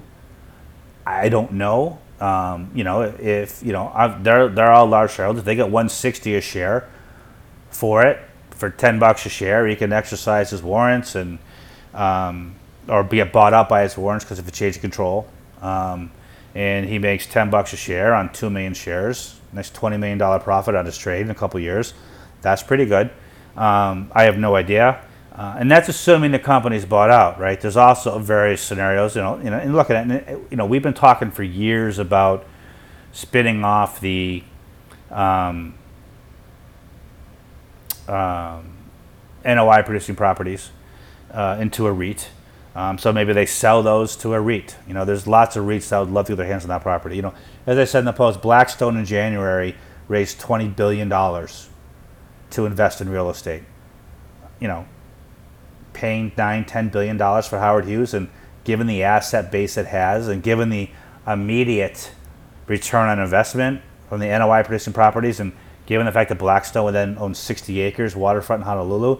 I 1.05 1.29
don't 1.29 1.53
know. 1.53 1.99
Um, 2.19 2.71
you 2.73 2.83
know, 2.83 3.01
if 3.01 3.61
you 3.63 3.73
know, 3.73 3.91
I've, 3.93 4.23
they're 4.23 4.47
they're 4.47 4.71
all 4.71 4.85
large 4.85 5.11
shareholders. 5.11 5.43
They 5.43 5.55
get 5.55 5.65
160 5.65 6.35
a 6.35 6.41
share 6.41 6.87
for 7.69 8.03
it 8.03 8.19
for 8.51 8.69
10 8.69 8.99
bucks 8.99 9.25
a 9.25 9.29
share. 9.29 9.67
He 9.67 9.75
can 9.75 9.91
exercise 9.91 10.51
his 10.51 10.61
warrants 10.61 11.15
and 11.15 11.39
um, 11.93 12.55
or 12.87 13.03
be 13.03 13.21
bought 13.23 13.53
up 13.53 13.69
by 13.69 13.83
his 13.83 13.97
warrants 13.97 14.23
because 14.23 14.39
of 14.39 14.47
a 14.47 14.51
change 14.51 14.75
of 14.75 14.81
control. 14.81 15.27
Um, 15.61 16.11
and 16.55 16.87
he 16.87 16.99
makes 16.99 17.25
10 17.25 17.49
bucks 17.49 17.73
a 17.73 17.77
share 17.77 18.13
on 18.13 18.31
2 18.33 18.49
million 18.49 18.73
shares. 18.73 19.39
Nice 19.53 19.69
20 19.69 19.97
million 19.97 20.17
dollar 20.17 20.39
profit 20.39 20.75
on 20.75 20.85
his 20.85 20.97
trade 20.97 21.21
in 21.21 21.29
a 21.29 21.35
couple 21.35 21.59
years. 21.59 21.93
That's 22.41 22.63
pretty 22.63 22.85
good. 22.85 23.11
Um, 23.55 24.11
I 24.13 24.23
have 24.23 24.37
no 24.37 24.55
idea. 24.55 25.03
Uh, 25.33 25.55
and 25.59 25.71
that's 25.71 25.87
assuming 25.87 26.31
the 26.31 26.39
company's 26.39 26.85
bought 26.85 27.09
out, 27.09 27.39
right? 27.39 27.59
There's 27.59 27.77
also 27.77 28.19
various 28.19 28.61
scenarios, 28.61 29.15
you 29.15 29.21
know, 29.21 29.37
you 29.37 29.49
know, 29.49 29.57
and 29.57 29.73
looking 29.73 29.95
at, 29.95 30.11
it, 30.11 30.39
you 30.49 30.57
know, 30.57 30.65
we've 30.65 30.83
been 30.83 30.93
talking 30.93 31.31
for 31.31 31.43
years 31.43 31.99
about 31.99 32.45
spinning 33.13 33.63
off 33.63 34.01
the 34.01 34.43
um, 35.09 35.73
um, 38.07 38.73
NOI 39.45 39.83
producing 39.83 40.15
properties 40.15 40.71
uh, 41.31 41.57
into 41.59 41.87
a 41.87 41.91
REIT. 41.91 42.29
Um, 42.73 42.97
so 42.97 43.11
maybe 43.11 43.33
they 43.33 43.45
sell 43.45 43.83
those 43.83 44.15
to 44.17 44.33
a 44.33 44.39
REIT. 44.39 44.77
You 44.87 44.93
know, 44.93 45.03
there's 45.03 45.27
lots 45.27 45.55
of 45.55 45.65
REITs 45.65 45.89
that 45.89 45.99
would 45.99 46.09
love 46.09 46.27
to 46.27 46.33
get 46.33 46.37
their 46.37 46.47
hands 46.47 46.63
on 46.63 46.69
that 46.69 46.81
property. 46.81 47.17
You 47.17 47.23
know, 47.23 47.33
as 47.65 47.77
I 47.77 47.83
said 47.83 47.99
in 47.99 48.05
the 48.05 48.13
post, 48.13 48.41
Blackstone 48.41 48.97
in 48.97 49.05
January 49.05 49.75
raised 50.07 50.39
twenty 50.39 50.67
billion 50.67 51.09
dollars 51.09 51.69
to 52.51 52.65
invest 52.65 53.01
in 53.01 53.09
real 53.09 53.29
estate. 53.29 53.63
You 54.59 54.67
know, 54.67 54.85
paying 55.93 56.31
nine, 56.37 56.63
ten 56.65 56.89
billion 56.89 57.17
dollars 57.17 57.47
for 57.47 57.59
Howard 57.59 57.85
Hughes, 57.85 58.13
and 58.13 58.29
given 58.63 58.87
the 58.87 59.03
asset 59.03 59.51
base 59.51 59.75
it 59.77 59.87
has, 59.87 60.29
and 60.29 60.41
given 60.41 60.69
the 60.69 60.89
immediate 61.27 62.11
return 62.67 63.09
on 63.09 63.19
investment 63.19 63.81
from 64.07 64.19
the 64.19 64.27
NOI 64.27 64.63
producing 64.63 64.93
properties, 64.93 65.41
and 65.41 65.51
given 65.85 66.05
the 66.05 66.11
fact 66.11 66.29
that 66.29 66.39
Blackstone 66.39 66.85
would 66.85 66.93
then 66.93 67.17
own 67.17 67.33
60 67.33 67.81
acres 67.81 68.15
waterfront 68.15 68.61
in 68.61 68.65
Honolulu, 68.65 69.19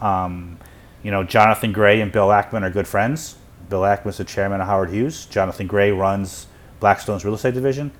um, 0.00 0.58
you 1.02 1.10
know, 1.10 1.22
Jonathan 1.24 1.72
Gray 1.72 2.00
and 2.00 2.12
Bill 2.12 2.28
Ackman 2.28 2.62
are 2.62 2.70
good 2.70 2.86
friends. 2.86 3.36
Bill 3.68 3.82
Ackman 3.82 4.08
is 4.08 4.18
the 4.18 4.24
chairman 4.24 4.60
of 4.60 4.66
Howard 4.66 4.90
Hughes. 4.90 5.26
Jonathan 5.26 5.66
Gray 5.66 5.90
runs 5.90 6.46
Blackstone's 6.80 7.24
real 7.24 7.34
estate 7.34 7.54
division. 7.54 7.90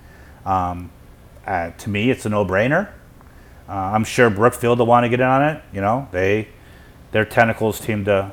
Um, 0.45 0.90
uh, 1.47 1.71
to 1.71 1.90
me, 1.90 2.11
it's 2.11 2.26
a 2.26 2.28
no-brainer. 2.28 2.88
Uh, 3.69 3.73
I'm 3.73 4.04
sure 4.04 4.28
Brookfield 4.30 4.78
will 4.78 4.87
want 4.87 5.04
to 5.04 5.09
get 5.09 5.21
in 5.21 5.26
on 5.26 5.42
it. 5.42 5.62
You 5.73 5.80
know, 5.80 6.09
they 6.11 6.49
their 7.12 7.25
tentacles 7.25 7.78
seem 7.78 8.04
to 8.04 8.33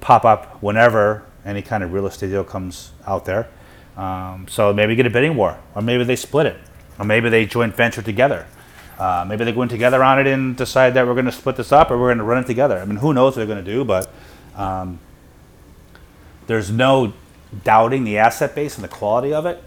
pop 0.00 0.24
up 0.24 0.62
whenever 0.62 1.24
any 1.44 1.62
kind 1.62 1.82
of 1.82 1.92
real 1.92 2.06
estate 2.06 2.28
deal 2.28 2.44
comes 2.44 2.92
out 3.06 3.24
there. 3.24 3.48
Um, 3.96 4.46
so 4.48 4.72
maybe 4.72 4.94
get 4.94 5.06
a 5.06 5.10
bidding 5.10 5.36
war, 5.36 5.58
or 5.74 5.82
maybe 5.82 6.04
they 6.04 6.16
split 6.16 6.46
it, 6.46 6.56
or 6.98 7.04
maybe 7.04 7.28
they 7.28 7.44
joint 7.46 7.76
venture 7.76 8.02
together. 8.02 8.46
Uh, 9.02 9.24
maybe 9.26 9.44
they 9.44 9.50
go 9.50 9.62
in 9.62 9.68
together 9.68 10.04
on 10.04 10.20
it 10.20 10.28
and 10.28 10.56
decide 10.56 10.94
that 10.94 11.04
we're 11.04 11.14
going 11.14 11.24
to 11.24 11.32
split 11.32 11.56
this 11.56 11.72
up 11.72 11.90
or 11.90 11.98
we're 11.98 12.06
going 12.06 12.18
to 12.18 12.24
run 12.24 12.40
it 12.40 12.46
together. 12.46 12.78
I 12.78 12.84
mean, 12.84 12.98
who 12.98 13.12
knows 13.12 13.32
what 13.32 13.38
they're 13.38 13.52
going 13.52 13.64
to 13.64 13.68
do, 13.68 13.84
but 13.84 14.08
um, 14.54 15.00
there's 16.46 16.70
no 16.70 17.12
doubting 17.64 18.04
the 18.04 18.16
asset 18.16 18.54
base 18.54 18.76
and 18.76 18.84
the 18.84 18.88
quality 18.88 19.34
of 19.34 19.44
it. 19.44 19.60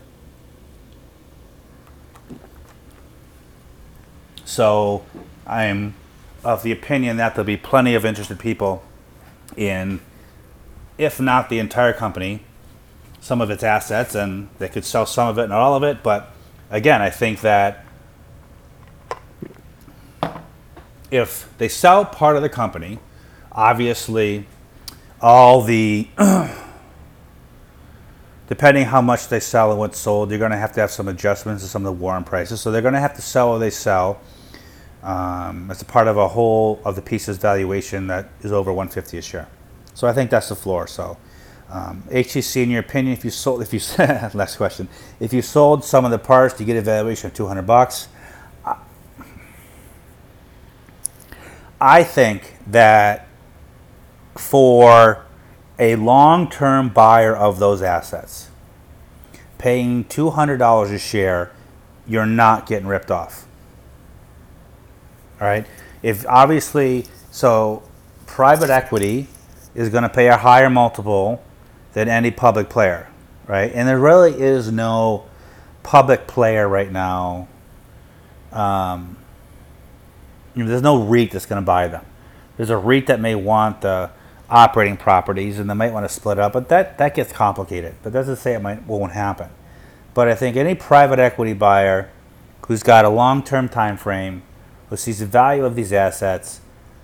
So 4.45 5.03
I 5.45 5.65
am 5.65 5.95
of 6.41 6.63
the 6.63 6.71
opinion 6.71 7.17
that 7.17 7.35
there'll 7.35 7.45
be 7.45 7.57
plenty 7.57 7.93
of 7.93 8.05
interested 8.05 8.39
people 8.39 8.85
in, 9.57 9.99
if 10.97 11.19
not 11.19 11.49
the 11.49 11.59
entire 11.59 11.91
company, 11.91 12.39
some 13.19 13.41
of 13.41 13.49
its 13.49 13.63
assets, 13.63 14.15
and 14.15 14.47
they 14.59 14.69
could 14.69 14.85
sell 14.85 15.05
some 15.05 15.27
of 15.27 15.37
it, 15.37 15.49
not 15.49 15.59
all 15.59 15.75
of 15.75 15.83
it. 15.83 16.03
But 16.03 16.31
again, 16.69 17.01
I 17.01 17.09
think 17.09 17.41
that 17.41 17.84
if 21.15 21.49
they 21.57 21.67
sell 21.67 22.05
part 22.05 22.35
of 22.35 22.41
the 22.41 22.49
company, 22.49 22.99
obviously 23.51 24.45
all 25.21 25.61
the 25.61 26.07
depending 28.47 28.85
how 28.85 29.01
much 29.01 29.27
they 29.29 29.39
sell 29.39 29.71
and 29.71 29.79
what's 29.79 29.97
sold, 29.97 30.29
you're 30.29 30.39
going 30.39 30.51
to 30.51 30.57
have 30.57 30.71
to 30.73 30.81
have 30.81 30.91
some 30.91 31.07
adjustments 31.07 31.63
to 31.63 31.69
some 31.69 31.85
of 31.85 31.95
the 31.95 31.99
warrant 31.99 32.25
prices. 32.25 32.61
So 32.61 32.71
they're 32.71 32.81
going 32.81 32.93
to 32.93 32.99
have 32.99 33.15
to 33.15 33.21
sell 33.21 33.51
what 33.51 33.59
they 33.59 33.69
sell. 33.69 34.19
Um, 35.01 35.69
it's 35.71 35.81
a 35.81 35.85
part 35.85 36.07
of 36.07 36.17
a 36.17 36.27
whole 36.27 36.81
of 36.83 36.95
the 36.95 37.01
piece's 37.01 37.37
valuation 37.37 38.07
that 38.07 38.29
is 38.41 38.51
over 38.51 38.71
150 38.71 39.17
a 39.17 39.21
share. 39.21 39.47
So 39.93 40.07
I 40.07 40.13
think 40.13 40.29
that's 40.29 40.49
the 40.49 40.55
floor. 40.55 40.87
So 40.87 41.17
um, 41.69 42.03
HHC, 42.09 42.63
in 42.63 42.69
your 42.69 42.81
opinion, 42.81 43.13
if 43.13 43.23
you 43.23 43.31
sold, 43.31 43.61
if 43.61 43.73
you 43.73 43.79
last 44.33 44.57
question, 44.57 44.87
if 45.19 45.33
you 45.33 45.41
sold 45.41 45.83
some 45.83 46.05
of 46.05 46.11
the 46.11 46.19
parts, 46.19 46.55
do 46.55 46.63
you 46.63 46.67
get 46.67 46.77
a 46.77 46.81
valuation 46.81 47.27
of 47.27 47.33
200 47.33 47.63
bucks. 47.63 48.09
I 51.79 52.03
think 52.03 52.55
that 52.67 53.27
for 54.35 55.25
a 55.77 55.95
long-term 55.95 56.89
buyer 56.89 57.35
of 57.35 57.59
those 57.59 57.81
assets, 57.81 58.49
paying 59.57 60.03
$200 60.05 60.93
a 60.93 60.99
share, 60.99 61.51
you're 62.07 62.25
not 62.25 62.67
getting 62.67 62.87
ripped 62.87 63.11
off. 63.11 63.45
All 65.39 65.47
right. 65.47 65.65
If 66.01 66.25
obviously, 66.27 67.05
so 67.31 67.83
private 68.25 68.69
equity 68.69 69.27
is 69.73 69.89
going 69.89 70.03
to 70.03 70.09
pay 70.09 70.27
a 70.27 70.37
higher 70.37 70.69
multiple 70.69 71.43
than 71.93 72.07
any 72.07 72.31
public 72.31 72.69
player, 72.69 73.09
right? 73.47 73.71
And 73.73 73.87
there 73.87 73.99
really 73.99 74.33
is 74.33 74.71
no 74.71 75.25
public 75.83 76.27
player 76.27 76.67
right 76.67 76.91
now. 76.91 77.47
Um, 78.51 79.17
you 80.55 80.63
know, 80.63 80.69
there's 80.69 80.81
no 80.81 81.03
REIT 81.03 81.31
that's 81.31 81.45
going 81.45 81.61
to 81.61 81.65
buy 81.65 81.87
them. 81.87 82.05
There's 82.57 82.69
a 82.69 82.77
REIT 82.77 83.07
that 83.07 83.19
may 83.19 83.35
want 83.35 83.81
the 83.81 84.11
operating 84.49 84.95
properties 84.97 85.59
and 85.59 85.69
they 85.69 85.73
might 85.73 85.91
want 85.91 86.07
to 86.07 86.13
split 86.13 86.39
up, 86.39 86.53
but 86.53 86.69
that, 86.69 86.97
that 86.97 87.15
gets 87.15 87.33
complicated. 87.33 87.95
But 88.01 88.13
that 88.13 88.19
doesn't 88.19 88.37
say 88.37 88.53
it 88.53 88.61
might 88.61 88.85
won't 88.87 89.11
happen. 89.11 89.49
But 90.13 90.29
I 90.29 90.35
think 90.35 90.55
any 90.55 90.75
private 90.75 91.19
equity 91.19 91.53
buyer 91.53 92.09
who's 92.67 92.83
got 92.83 93.05
a 93.05 93.09
long-term 93.09 93.69
time 93.69 93.97
frame, 93.97 94.43
who 94.89 94.97
sees 94.97 95.19
the 95.19 95.25
value 95.25 95.65
of 95.65 95.75
these 95.75 95.91
assets, 95.91 96.61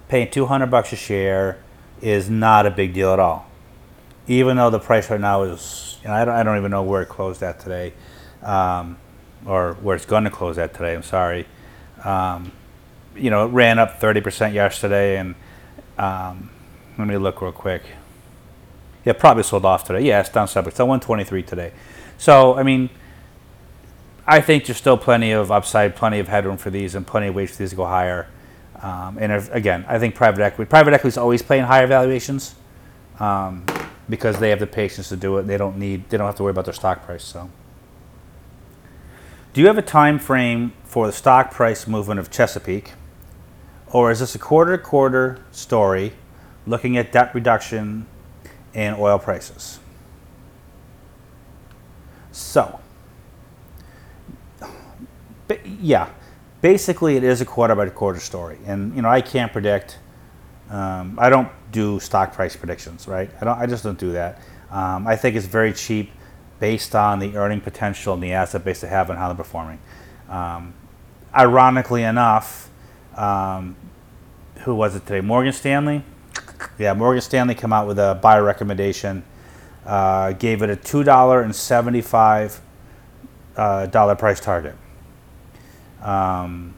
paying 0.07 0.29
200 0.31 0.67
bucks 0.67 0.93
a 0.93 0.95
share 0.95 1.61
is 2.01 2.29
not 2.29 2.65
a 2.65 2.71
big 2.71 2.93
deal 2.93 3.11
at 3.11 3.19
all. 3.19 3.47
Even 4.27 4.55
though 4.55 4.69
the 4.69 4.79
price 4.79 5.09
right 5.09 5.19
now 5.19 5.43
is, 5.43 5.99
you 6.01 6.07
know, 6.07 6.15
I, 6.15 6.25
don't, 6.25 6.35
I 6.35 6.43
don't 6.43 6.57
even 6.57 6.71
know 6.71 6.83
where 6.83 7.01
it 7.01 7.09
closed 7.09 7.43
at 7.43 7.59
today, 7.59 7.93
um, 8.43 8.97
or 9.45 9.73
where 9.81 9.95
it's 9.95 10.05
going 10.05 10.23
to 10.23 10.29
close 10.29 10.57
at 10.57 10.73
today. 10.73 10.95
I'm 10.95 11.03
sorry. 11.03 11.47
Um, 12.03 12.51
you 13.21 13.29
know, 13.29 13.45
it 13.45 13.49
ran 13.49 13.77
up 13.79 13.99
30% 13.99 14.53
yesterday, 14.53 15.17
and 15.17 15.35
um, 15.97 16.49
let 16.97 17.07
me 17.07 17.17
look 17.17 17.41
real 17.41 17.51
quick. 17.51 17.83
Yeah, 19.05 19.13
probably 19.13 19.43
sold 19.43 19.63
off 19.63 19.85
today. 19.85 20.01
Yeah, 20.01 20.19
it's 20.19 20.29
down 20.29 20.47
seven. 20.47 20.69
It's 20.69 20.79
123 20.79 21.43
today. 21.43 21.71
So, 22.17 22.55
I 22.55 22.63
mean, 22.63 22.89
I 24.25 24.41
think 24.41 24.65
there's 24.65 24.77
still 24.77 24.97
plenty 24.97 25.31
of 25.31 25.51
upside, 25.51 25.95
plenty 25.95 26.19
of 26.19 26.27
headroom 26.27 26.57
for 26.57 26.69
these, 26.69 26.95
and 26.95 27.05
plenty 27.05 27.27
of 27.27 27.35
ways 27.35 27.51
for 27.51 27.57
these 27.57 27.71
to 27.71 27.75
go 27.75 27.85
higher. 27.85 28.27
Um, 28.81 29.17
and 29.19 29.31
if, 29.31 29.51
again, 29.53 29.85
I 29.87 29.99
think 29.99 30.15
private 30.15 30.41
equity, 30.41 30.67
private 30.67 30.93
equity 30.93 31.09
is 31.09 31.17
always 31.17 31.41
paying 31.43 31.63
higher 31.63 31.85
valuations 31.85 32.55
um, 33.19 33.65
because 34.09 34.39
they 34.39 34.49
have 34.49 34.59
the 34.59 34.67
patience 34.67 35.09
to 35.09 35.15
do 35.15 35.37
it. 35.37 35.43
They 35.43 35.57
don't 35.57 35.77
need, 35.77 36.09
they 36.09 36.17
don't 36.17 36.25
have 36.25 36.37
to 36.37 36.43
worry 36.43 36.51
about 36.51 36.65
their 36.65 36.73
stock 36.73 37.05
price. 37.05 37.23
So, 37.23 37.49
do 39.53 39.61
you 39.61 39.67
have 39.67 39.77
a 39.77 39.83
time 39.83 40.17
frame 40.17 40.73
for 40.85 41.05
the 41.05 41.13
stock 41.13 41.51
price 41.51 41.87
movement 41.87 42.19
of 42.19 42.31
Chesapeake, 42.31 42.93
or 43.91 44.11
is 44.11 44.19
this 44.19 44.35
a 44.35 44.39
quarter-to-quarter 44.39 45.43
story, 45.51 46.13
looking 46.65 46.97
at 46.97 47.11
debt 47.11 47.33
reduction 47.35 48.05
and 48.73 48.95
oil 48.97 49.19
prices? 49.19 49.79
So, 52.31 52.79
yeah, 55.65 56.09
basically 56.61 57.17
it 57.17 57.23
is 57.23 57.41
a 57.41 57.45
quarter 57.45 57.75
by 57.75 57.89
quarter 57.89 58.19
story, 58.19 58.57
and 58.65 58.95
you 58.95 59.01
know 59.01 59.09
I 59.09 59.21
can't 59.21 59.51
predict. 59.51 59.99
Um, 60.69 61.17
I 61.19 61.29
don't 61.29 61.49
do 61.71 61.99
stock 61.99 62.33
price 62.33 62.55
predictions, 62.55 63.07
right? 63.07 63.29
I 63.41 63.45
don't. 63.45 63.57
I 63.57 63.65
just 63.65 63.83
don't 63.83 63.99
do 63.99 64.13
that. 64.13 64.41
Um, 64.69 65.05
I 65.05 65.17
think 65.17 65.35
it's 65.35 65.45
very 65.45 65.73
cheap, 65.73 66.11
based 66.61 66.95
on 66.95 67.19
the 67.19 67.35
earning 67.35 67.59
potential 67.59 68.13
and 68.13 68.23
the 68.23 68.31
asset 68.31 68.63
base 68.63 68.81
they 68.81 68.87
have 68.87 69.09
and 69.09 69.19
how 69.19 69.27
they're 69.27 69.35
performing. 69.35 69.79
Um, 70.29 70.73
ironically 71.35 72.03
enough, 72.03 72.69
um, 73.21 73.75
who 74.61 74.73
was 74.73 74.95
it 74.95 75.05
today? 75.05 75.21
Morgan 75.21 75.53
Stanley. 75.53 76.03
Yeah, 76.77 76.93
Morgan 76.93 77.21
Stanley 77.21 77.55
came 77.55 77.71
out 77.71 77.87
with 77.87 77.99
a 77.99 78.19
buy 78.21 78.39
recommendation. 78.39 79.23
Uh, 79.85 80.31
gave 80.33 80.61
it 80.61 80.69
a 80.69 80.75
two 80.75 81.03
dollar 81.03 81.41
and 81.41 81.55
seventy 81.55 82.01
five 82.01 82.59
uh, 83.55 83.85
dollar 83.87 84.15
price 84.15 84.39
target. 84.39 84.75
Um, 86.01 86.73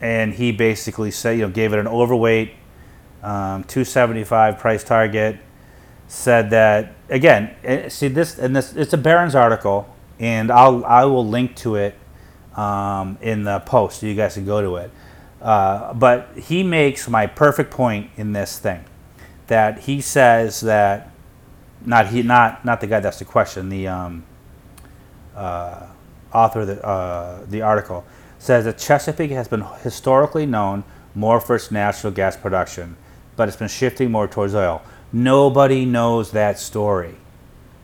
and 0.00 0.34
he 0.34 0.52
basically 0.52 1.10
said, 1.10 1.32
you 1.32 1.42
know, 1.42 1.50
gave 1.50 1.72
it 1.72 1.80
an 1.80 1.88
overweight, 1.88 2.52
um, 3.22 3.64
275 3.64 4.58
price 4.58 4.84
target. 4.84 5.38
Said 6.06 6.50
that 6.50 6.94
again. 7.08 7.54
Eh, 7.64 7.88
see 7.88 8.08
this, 8.08 8.38
and 8.38 8.54
this. 8.54 8.72
It's 8.74 8.92
a 8.92 8.98
Barron's 8.98 9.34
article, 9.34 9.94
and 10.18 10.50
I'll 10.50 10.84
I 10.84 11.04
will 11.04 11.26
link 11.26 11.56
to 11.56 11.74
it 11.74 11.94
um, 12.58 13.18
in 13.20 13.44
the 13.44 13.60
post 13.60 14.02
you 14.02 14.14
guys 14.14 14.34
can 14.34 14.44
go 14.44 14.60
to 14.60 14.76
it. 14.76 14.90
Uh, 15.40 15.94
but 15.94 16.28
he 16.36 16.64
makes 16.64 17.08
my 17.08 17.26
perfect 17.26 17.70
point 17.70 18.10
in 18.16 18.32
this 18.32 18.58
thing, 18.58 18.84
that 19.46 19.80
he 19.80 20.00
says 20.00 20.60
that 20.62 21.12
not 21.86 22.08
he 22.08 22.22
not 22.22 22.64
not 22.64 22.80
the 22.80 22.86
guy 22.88 23.00
that's 23.00 23.20
the 23.20 23.24
question 23.24 23.68
the 23.68 23.86
um, 23.86 24.24
uh, 25.36 25.86
author 26.32 26.60
of 26.60 26.66
the, 26.66 26.84
uh, 26.84 27.44
the 27.46 27.62
article, 27.62 28.04
says 28.38 28.64
that 28.64 28.78
Chesapeake 28.78 29.30
has 29.30 29.46
been 29.46 29.64
historically 29.82 30.46
known 30.46 30.82
more 31.14 31.40
for 31.40 31.56
its 31.56 31.70
natural 31.70 32.12
gas 32.12 32.36
production, 32.36 32.96
but 33.36 33.48
it's 33.48 33.56
been 33.56 33.68
shifting 33.68 34.10
more 34.10 34.26
towards 34.26 34.54
oil. 34.54 34.82
Nobody 35.12 35.84
knows 35.84 36.32
that 36.32 36.58
story. 36.58 37.14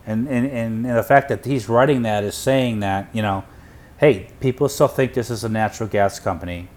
And, 0.05 0.27
and, 0.27 0.45
and 0.45 0.85
the 0.85 1.03
fact 1.03 1.29
that 1.29 1.45
he's 1.45 1.67
writing 1.67 2.03
that 2.03 2.23
is 2.23 2.35
saying 2.35 2.81
that, 2.81 3.07
you 3.13 3.23
know, 3.23 3.43
hey, 3.97 4.29
people 4.39 4.67
still 4.69 4.87
think 4.87 5.13
this 5.13 5.29
is 5.29 5.43
a 5.43 5.49
natural 5.49 5.87
gas 5.89 6.19
company, 6.19 6.67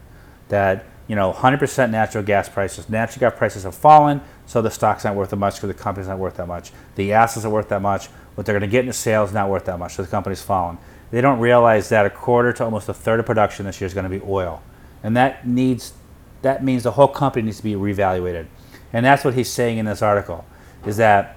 that, 0.48 0.86
you 1.06 1.16
know, 1.16 1.32
100% 1.32 1.90
natural 1.90 2.24
gas 2.24 2.48
prices, 2.48 2.88
natural 2.88 3.20
gas 3.20 3.38
prices 3.38 3.64
have 3.64 3.74
fallen, 3.74 4.20
so 4.46 4.62
the 4.62 4.70
stock's 4.70 5.04
not 5.04 5.14
worth 5.14 5.30
that 5.30 5.36
much 5.36 5.56
because 5.56 5.68
the 5.68 5.82
company's 5.82 6.08
not 6.08 6.18
worth 6.18 6.36
that 6.36 6.46
much. 6.46 6.72
The 6.94 7.12
assets 7.12 7.44
are 7.44 7.50
worth 7.50 7.68
that 7.68 7.82
much. 7.82 8.06
What 8.34 8.46
they're 8.46 8.58
going 8.58 8.68
to 8.68 8.72
get 8.72 8.80
in 8.80 8.86
the 8.86 8.92
sales 8.92 9.30
is 9.30 9.34
not 9.34 9.48
worth 9.48 9.64
that 9.64 9.78
much, 9.78 9.94
so 9.94 10.02
the 10.02 10.08
company's 10.08 10.42
fallen 10.42 10.78
they 11.10 11.20
don't 11.20 11.40
realize 11.40 11.88
that 11.88 12.06
a 12.06 12.10
quarter 12.10 12.52
to 12.52 12.64
almost 12.64 12.88
a 12.88 12.94
third 12.94 13.20
of 13.20 13.26
production 13.26 13.66
this 13.66 13.80
year 13.80 13.86
is 13.86 13.94
going 13.94 14.04
to 14.04 14.10
be 14.10 14.24
oil. 14.26 14.62
And 15.02 15.16
that 15.16 15.46
needs 15.46 15.94
that 16.42 16.62
means 16.62 16.84
the 16.84 16.92
whole 16.92 17.08
company 17.08 17.46
needs 17.46 17.56
to 17.56 17.62
be 17.64 17.74
reevaluated. 17.74 18.46
And 18.92 19.04
that's 19.04 19.24
what 19.24 19.34
he's 19.34 19.50
saying 19.50 19.78
in 19.78 19.86
this 19.86 20.02
article 20.02 20.44
is 20.86 20.96
that 20.98 21.36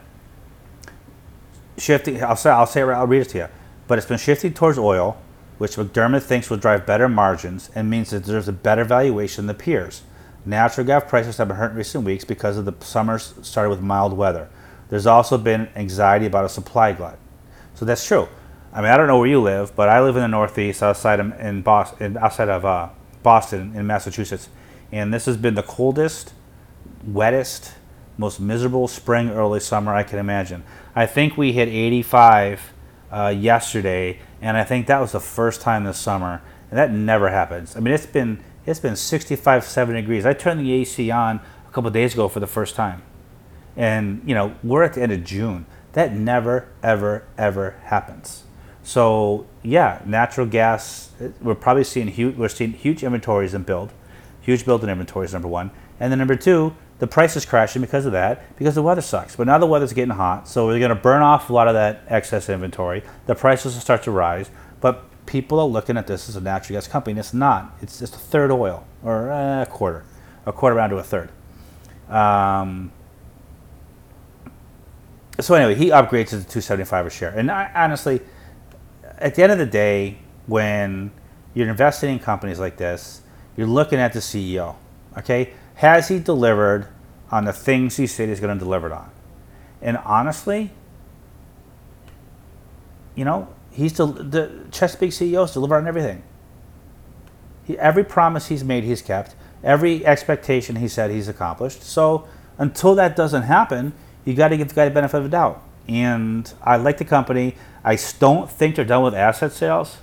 shifting 1.78 2.22
I'll 2.24 2.36
say 2.36 2.50
I'll 2.50 2.68
say 2.68 2.82
I'll 2.82 3.08
read 3.08 3.22
it 3.22 3.30
to 3.30 3.38
you. 3.38 3.48
But 3.88 3.98
it's 3.98 4.08
been 4.08 4.18
shifting 4.18 4.54
towards 4.54 4.78
oil, 4.78 5.18
which 5.62 5.76
McDermott 5.76 6.24
thinks 6.24 6.50
will 6.50 6.58
drive 6.58 6.88
better 6.88 7.08
margins 7.08 7.70
and 7.76 7.88
means 7.88 8.10
that 8.10 8.24
there's 8.24 8.48
a 8.48 8.52
better 8.52 8.84
valuation 8.84 9.46
than 9.46 9.56
the 9.56 9.64
peers. 9.64 10.02
Natural 10.44 10.88
gas 10.88 11.04
prices 11.08 11.38
have 11.38 11.50
been 11.50 11.58
hurt 11.58 11.70
in 11.70 11.78
recent 11.78 12.04
weeks 12.04 12.26
because 12.26 12.58
of 12.58 12.66
the 12.66 12.74
summers 12.80 13.36
started 13.44 13.70
with 13.70 13.80
mild 13.80 14.14
weather. 14.14 14.50
There's 14.90 15.06
also 15.06 15.38
been 15.38 15.70
anxiety 15.76 16.26
about 16.26 16.46
a 16.46 16.50
supply 16.50 16.94
glut. 16.94 17.20
So 17.76 17.86
that's 17.86 18.04
true. 18.04 18.28
I 18.74 18.82
mean, 18.82 18.90
I 18.90 18.98
don't 18.98 19.06
know 19.06 19.20
where 19.20 19.28
you 19.28 19.40
live, 19.40 19.76
but 19.76 19.88
I 19.88 20.02
live 20.02 20.16
in 20.16 20.24
the 20.24 20.28
Northeast, 20.28 20.82
outside 20.82 21.20
of 21.20 21.40
in 21.40 21.62
Boston, 21.62 22.18
outside 22.18 22.50
of 22.50 22.66
uh, 22.66 22.90
Boston, 23.22 23.76
in 23.76 23.86
Massachusetts, 23.86 24.50
and 24.92 25.14
this 25.14 25.28
has 25.28 25.38
been 25.38 25.54
the 25.54 25.62
coldest, 25.62 26.34
wettest, 27.08 27.74
most 28.18 28.40
miserable 28.40 28.88
spring, 28.88 29.30
early 29.30 29.60
summer 29.60 29.94
I 29.94 30.02
can 30.02 30.18
imagine. 30.18 30.64
I 30.96 31.06
think 31.06 31.38
we 31.38 31.54
hit 31.54 31.68
85 31.68 32.74
uh, 33.12 33.28
yesterday, 33.28 34.20
and 34.42 34.58
I 34.58 34.64
think 34.64 34.88
that 34.88 35.00
was 35.00 35.12
the 35.12 35.20
first 35.20 35.62
time 35.62 35.84
this 35.84 36.00
summer, 36.00 36.42
and 36.70 36.78
that 36.78 36.92
never 36.92 37.30
happens. 37.30 37.76
I 37.76 37.80
mean, 37.80 37.94
it's 37.94 38.06
been 38.06 38.44
it's 38.66 38.80
been 38.80 38.96
65, 38.96 39.64
70 39.64 40.02
degrees. 40.02 40.26
I 40.26 40.34
turned 40.34 40.60
the 40.60 40.72
AC 40.72 41.10
on 41.10 41.42
a 41.68 41.72
couple 41.72 41.90
days 41.90 42.14
ago 42.14 42.28
for 42.28 42.40
the 42.40 42.48
first 42.48 42.76
time, 42.76 43.02
and 43.76 44.22
you 44.26 44.34
know 44.34 44.56
we're 44.64 44.84
at 44.84 44.94
the 44.94 45.02
end 45.02 45.12
of 45.12 45.24
June. 45.24 45.66
That 45.94 46.14
never, 46.14 46.70
ever, 46.82 47.26
ever 47.38 47.72
happens. 47.84 48.44
So 48.84 49.46
yeah, 49.62 50.02
natural 50.06 50.48
gas. 50.48 51.12
We're 51.42 51.56
probably 51.56 51.84
seeing 51.84 52.08
huge. 52.08 52.36
We're 52.36 52.50
seeing 52.50 52.74
huge 52.74 53.04
inventories 53.04 53.54
in 53.54 53.64
build, 53.64 53.92
huge 54.42 54.66
build 54.66 54.84
in 54.84 54.90
inventories. 54.90 55.34
Number 55.34 55.48
one, 55.50 55.72
and 56.00 56.12
then 56.12 56.20
number 56.20 56.36
two, 56.36 56.76
the 57.02 57.08
price 57.08 57.36
is 57.36 57.48
crashing 57.48 57.82
because 57.82 58.06
of 58.06 58.12
that. 58.12 58.56
Because 58.58 58.76
the 58.76 58.84
weather 58.84 59.02
sucks. 59.02 59.36
But 59.36 59.48
now 59.48 59.58
the 59.58 59.66
weather's 59.66 59.92
getting 59.92 60.14
hot, 60.14 60.48
so 60.48 60.68
we're 60.68 60.78
going 60.78 60.90
to 60.90 60.96
burn 60.96 61.24
off 61.24 61.50
a 61.50 61.54
lot 61.54 61.68
of 61.68 61.74
that 61.74 62.04
excess 62.08 62.48
inventory. 62.48 63.02
The 63.26 63.34
prices 63.34 63.74
will 63.74 63.82
start 63.82 64.04
to 64.04 64.12
rise. 64.12 64.52
But 64.82 65.04
people 65.26 65.60
are 65.60 65.66
looking 65.66 65.98
at 65.98 66.06
this 66.06 66.30
as 66.30 66.36
a 66.36 66.42
natural 66.42 66.78
gas 66.78 66.88
company. 66.88 67.14
And 67.14 67.20
it's 67.20 67.34
not. 67.34 67.76
It's 67.82 67.98
just 67.98 68.14
a 68.14 68.20
third 68.20 68.52
oil 68.52 68.86
or 69.04 69.30
a 69.30 69.68
quarter, 69.68 70.04
a 70.46 70.54
quarter 70.54 70.76
round 70.76 70.92
to 70.92 70.98
a 70.98 71.04
third. 71.04 71.32
Um, 72.08 72.92
so 75.40 75.56
anyway, 75.56 75.74
he 75.74 75.88
upgrades 75.88 76.30
to 76.30 76.38
275 76.38 77.08
a 77.08 77.10
share. 77.10 77.32
And 77.32 77.50
I, 77.50 77.72
honestly, 77.74 78.22
at 79.18 79.34
the 79.34 79.42
end 79.42 79.52
of 79.52 79.58
the 79.58 79.66
day, 79.66 80.20
when 80.46 81.10
you're 81.56 81.68
investing 81.68 82.12
in 82.12 82.20
companies 82.20 82.60
like 82.60 82.78
this, 82.78 83.24
you're 83.58 83.66
looking 83.66 83.98
at 83.98 84.14
the 84.14 84.20
CEO. 84.20 84.76
Okay, 85.18 85.54
has 85.82 86.10
he 86.10 86.20
delivered 86.20 86.88
on 87.32 87.46
the 87.46 87.52
things 87.52 87.98
he 87.98 88.06
said 88.06 88.30
he's 88.30 88.40
going 88.40 88.56
to 88.56 88.64
deliver 88.64 88.94
on? 88.94 89.10
And 89.82 89.98
honestly, 89.98 90.70
you 93.16 93.26
know, 93.26 93.48
he's 93.72 93.94
the 93.94 94.68
Chesapeake 94.70 95.10
CEO's 95.10 95.54
delivered 95.54 95.78
on 95.78 95.88
everything. 95.88 96.22
He, 97.66 97.80
every 97.80 98.04
promise 98.04 98.50
he's 98.50 98.64
made, 98.64 98.84
he's 98.84 99.02
kept. 99.02 99.34
Every 99.64 100.06
expectation 100.06 100.76
he 100.76 100.88
said, 100.88 101.10
he's 101.10 101.28
accomplished. 101.28 101.82
So 101.82 102.28
until 102.60 102.94
that 102.94 103.16
doesn't 103.16 103.44
happen, 103.44 103.94
you 104.24 104.36
got 104.36 104.50
to 104.50 104.58
give 104.58 104.70
the 104.70 104.76
guy 104.76 104.86
the 104.86 104.92
benefit 104.92 105.18
of 105.18 105.24
the 105.24 105.30
doubt. 105.30 105.64
And 105.88 106.54
I 106.62 106.78
like 106.78 107.00
the 107.00 107.06
company. 107.06 107.56
I 107.84 107.98
don't 108.20 108.48
think 108.48 108.76
they're 108.76 108.86
done 108.86 109.02
with 109.02 109.16
asset 109.16 109.52
sales. 109.52 109.98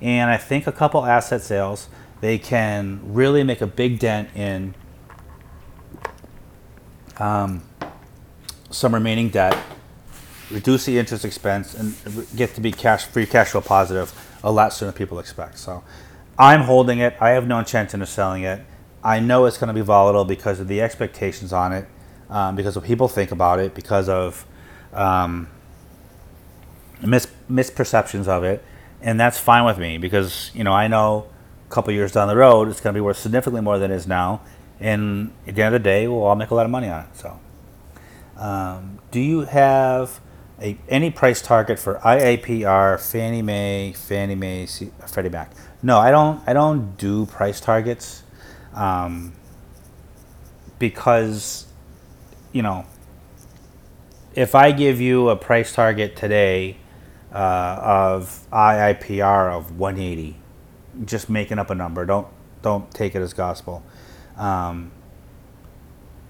And 0.00 0.30
I 0.30 0.38
think 0.38 0.66
a 0.66 0.72
couple 0.72 1.04
asset 1.04 1.42
sales, 1.42 1.90
they 2.22 2.38
can 2.38 3.02
really 3.04 3.44
make 3.44 3.60
a 3.60 3.66
big 3.66 3.98
dent 3.98 4.30
in 4.34 4.74
um, 7.18 7.62
some 8.70 8.94
remaining 8.94 9.28
debt, 9.28 9.56
reduce 10.50 10.86
the 10.86 10.98
interest 10.98 11.24
expense, 11.24 11.74
and 11.74 11.94
get 12.36 12.54
to 12.54 12.60
be 12.60 12.72
cash 12.72 13.04
free 13.04 13.26
cash 13.26 13.50
flow 13.50 13.60
positive 13.60 14.12
a 14.42 14.52
lot 14.52 14.72
sooner 14.72 14.92
than 14.92 14.98
people 14.98 15.18
expect. 15.18 15.58
So 15.58 15.82
I'm 16.38 16.62
holding 16.62 16.98
it. 16.98 17.16
I 17.20 17.30
have 17.30 17.46
no 17.46 17.58
intention 17.58 18.02
of 18.02 18.08
selling 18.08 18.42
it. 18.44 18.64
I 19.02 19.20
know 19.20 19.46
it's 19.46 19.58
going 19.58 19.68
to 19.68 19.74
be 19.74 19.80
volatile 19.80 20.24
because 20.24 20.60
of 20.60 20.68
the 20.68 20.80
expectations 20.80 21.52
on 21.52 21.72
it, 21.72 21.86
um, 22.30 22.56
because 22.56 22.76
of 22.76 22.84
people 22.84 23.08
think 23.08 23.30
about 23.30 23.58
it, 23.58 23.74
because 23.74 24.08
of 24.08 24.46
um, 24.92 25.48
mis- 27.02 27.28
misperceptions 27.50 28.28
of 28.28 28.44
it, 28.44 28.64
and 29.00 29.18
that's 29.18 29.38
fine 29.38 29.64
with 29.64 29.78
me 29.78 29.98
because 29.98 30.50
you 30.54 30.64
know 30.64 30.72
I 30.72 30.88
know 30.88 31.26
a 31.66 31.72
couple 31.72 31.92
years 31.92 32.12
down 32.12 32.28
the 32.28 32.36
road 32.36 32.68
it's 32.68 32.80
going 32.80 32.94
to 32.94 32.96
be 32.96 33.02
worth 33.02 33.18
significantly 33.18 33.60
more 33.60 33.78
than 33.78 33.90
it 33.90 33.94
is 33.94 34.06
now, 34.06 34.40
and 34.80 35.32
at 35.46 35.54
the 35.54 35.62
end 35.62 35.74
of 35.74 35.82
the 35.82 35.84
day 35.84 36.06
we'll 36.06 36.22
all 36.22 36.36
make 36.36 36.50
a 36.50 36.54
lot 36.54 36.64
of 36.64 36.70
money 36.70 36.88
on 36.88 37.04
it. 37.04 37.16
So, 37.16 37.38
um, 38.36 38.98
do 39.10 39.20
you 39.20 39.40
have 39.40 40.20
a, 40.60 40.78
any 40.88 41.10
price 41.10 41.42
target 41.42 41.78
for 41.78 41.96
IIPR, 41.96 43.00
Fannie 43.00 43.42
Mae, 43.42 43.92
Fannie 43.92 44.34
Mae, 44.34 44.66
Freddie 45.06 45.28
Mac? 45.28 45.52
No, 45.82 45.98
I 45.98 46.10
don't. 46.10 46.40
I 46.46 46.52
don't 46.52 46.96
do 46.96 47.26
price 47.26 47.60
targets 47.60 48.22
um, 48.74 49.32
because 50.78 51.66
you 52.52 52.62
know 52.62 52.84
if 54.34 54.54
I 54.54 54.72
give 54.72 55.00
you 55.00 55.30
a 55.30 55.36
price 55.36 55.72
target 55.72 56.14
today 56.16 56.76
uh, 57.32 57.80
of 57.82 58.46
IIPR 58.52 59.52
of 59.52 59.78
180, 59.78 60.36
just 61.04 61.28
making 61.28 61.58
up 61.58 61.70
a 61.70 61.74
number, 61.74 62.04
don't 62.04 62.28
don't 62.62 62.90
take 62.92 63.14
it 63.14 63.22
as 63.22 63.32
gospel. 63.32 63.82
Um, 64.38 64.92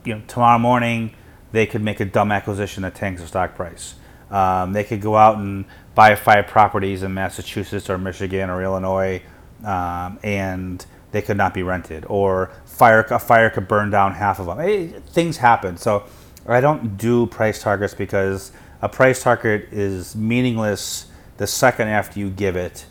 you 0.04 0.14
know, 0.14 0.22
tomorrow 0.26 0.58
morning 0.58 1.14
they 1.52 1.66
could 1.66 1.82
make 1.82 2.00
a 2.00 2.04
dumb 2.04 2.32
acquisition 2.32 2.82
that 2.82 2.94
tanks 2.94 3.20
the 3.20 3.28
stock 3.28 3.54
price. 3.54 3.94
Um, 4.30 4.72
they 4.72 4.84
could 4.84 5.00
go 5.00 5.16
out 5.16 5.38
and 5.38 5.64
buy 5.94 6.14
five 6.14 6.46
properties 6.46 7.02
in 7.02 7.14
Massachusetts 7.14 7.88
or 7.88 7.98
Michigan 7.98 8.50
or 8.50 8.62
Illinois, 8.62 9.22
um, 9.64 10.18
and 10.22 10.84
they 11.10 11.22
could 11.22 11.38
not 11.38 11.54
be 11.54 11.62
rented, 11.62 12.04
or 12.08 12.50
fire 12.66 13.00
a 13.10 13.18
fire 13.18 13.48
could 13.48 13.66
burn 13.66 13.90
down 13.90 14.12
half 14.12 14.38
of 14.38 14.46
them. 14.46 14.58
Hey, 14.58 14.88
things 14.88 15.38
happen. 15.38 15.78
So 15.78 16.04
I 16.46 16.60
don't 16.60 16.98
do 16.98 17.26
price 17.26 17.62
targets 17.62 17.94
because 17.94 18.52
a 18.82 18.88
price 18.88 19.22
target 19.22 19.72
is 19.72 20.14
meaningless 20.14 21.06
the 21.38 21.46
second 21.46 21.88
after 21.88 22.20
you 22.20 22.28
give 22.30 22.56
it, 22.56 22.84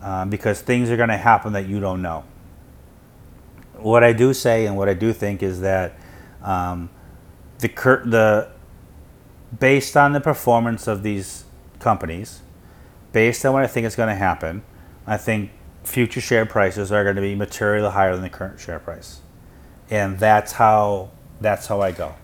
um, 0.00 0.30
because 0.30 0.62
things 0.62 0.90
are 0.90 0.96
going 0.96 1.10
to 1.10 1.18
happen 1.18 1.52
that 1.52 1.66
you 1.66 1.80
don't 1.80 2.00
know. 2.00 2.24
What 3.82 4.04
I 4.04 4.12
do 4.12 4.32
say 4.34 4.66
and 4.66 4.76
what 4.76 4.88
I 4.88 4.94
do 4.94 5.12
think 5.12 5.42
is 5.42 5.60
that 5.60 5.94
um, 6.42 6.90
the 7.58 7.68
cur- 7.68 8.04
the 8.04 8.50
based 9.58 9.96
on 9.96 10.12
the 10.12 10.20
performance 10.20 10.86
of 10.86 11.02
these 11.02 11.44
companies, 11.78 12.40
based 13.12 13.44
on 13.44 13.52
what 13.52 13.62
I 13.62 13.66
think 13.66 13.86
is 13.86 13.96
going 13.96 14.08
to 14.08 14.14
happen, 14.14 14.62
I 15.06 15.16
think 15.16 15.50
future 15.84 16.20
share 16.20 16.46
prices 16.46 16.92
are 16.92 17.02
going 17.04 17.16
to 17.16 17.22
be 17.22 17.34
materially 17.34 17.90
higher 17.90 18.12
than 18.12 18.22
the 18.22 18.30
current 18.30 18.60
share 18.60 18.78
price, 18.78 19.20
and 19.90 20.18
that's 20.18 20.52
how 20.52 21.10
that's 21.40 21.66
how 21.66 21.80
I 21.80 21.92
go. 21.92 22.14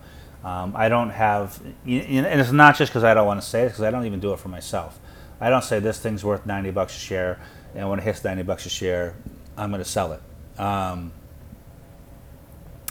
Um, 0.43 0.73
I 0.75 0.87
don't 0.87 1.09
have, 1.09 1.59
and 1.85 2.25
it's 2.25 2.51
not 2.51 2.77
just 2.77 2.91
because 2.91 3.03
I 3.03 3.13
don't 3.13 3.27
want 3.27 3.41
to 3.41 3.47
say 3.47 3.63
it, 3.63 3.69
because 3.69 3.81
I 3.81 3.91
don't 3.91 4.05
even 4.05 4.19
do 4.19 4.31
it 4.31 4.39
for 4.39 4.49
myself. 4.49 4.99
I 5.41 5.49
don't 5.49 5.63
say 5.63 5.79
this 5.79 5.99
thing's 5.99 6.23
worth 6.23 6.45
ninety 6.45 6.71
bucks 6.71 6.95
a 6.95 6.99
share, 6.99 7.39
and 7.75 7.89
when 7.89 7.99
it 7.99 8.03
hits 8.03 8.23
ninety 8.23 8.43
bucks 8.43 8.65
a 8.65 8.69
share, 8.69 9.15
I'm 9.57 9.71
going 9.71 9.83
to 9.83 9.89
sell 9.89 10.13
it. 10.13 10.21
Um, 10.59 11.11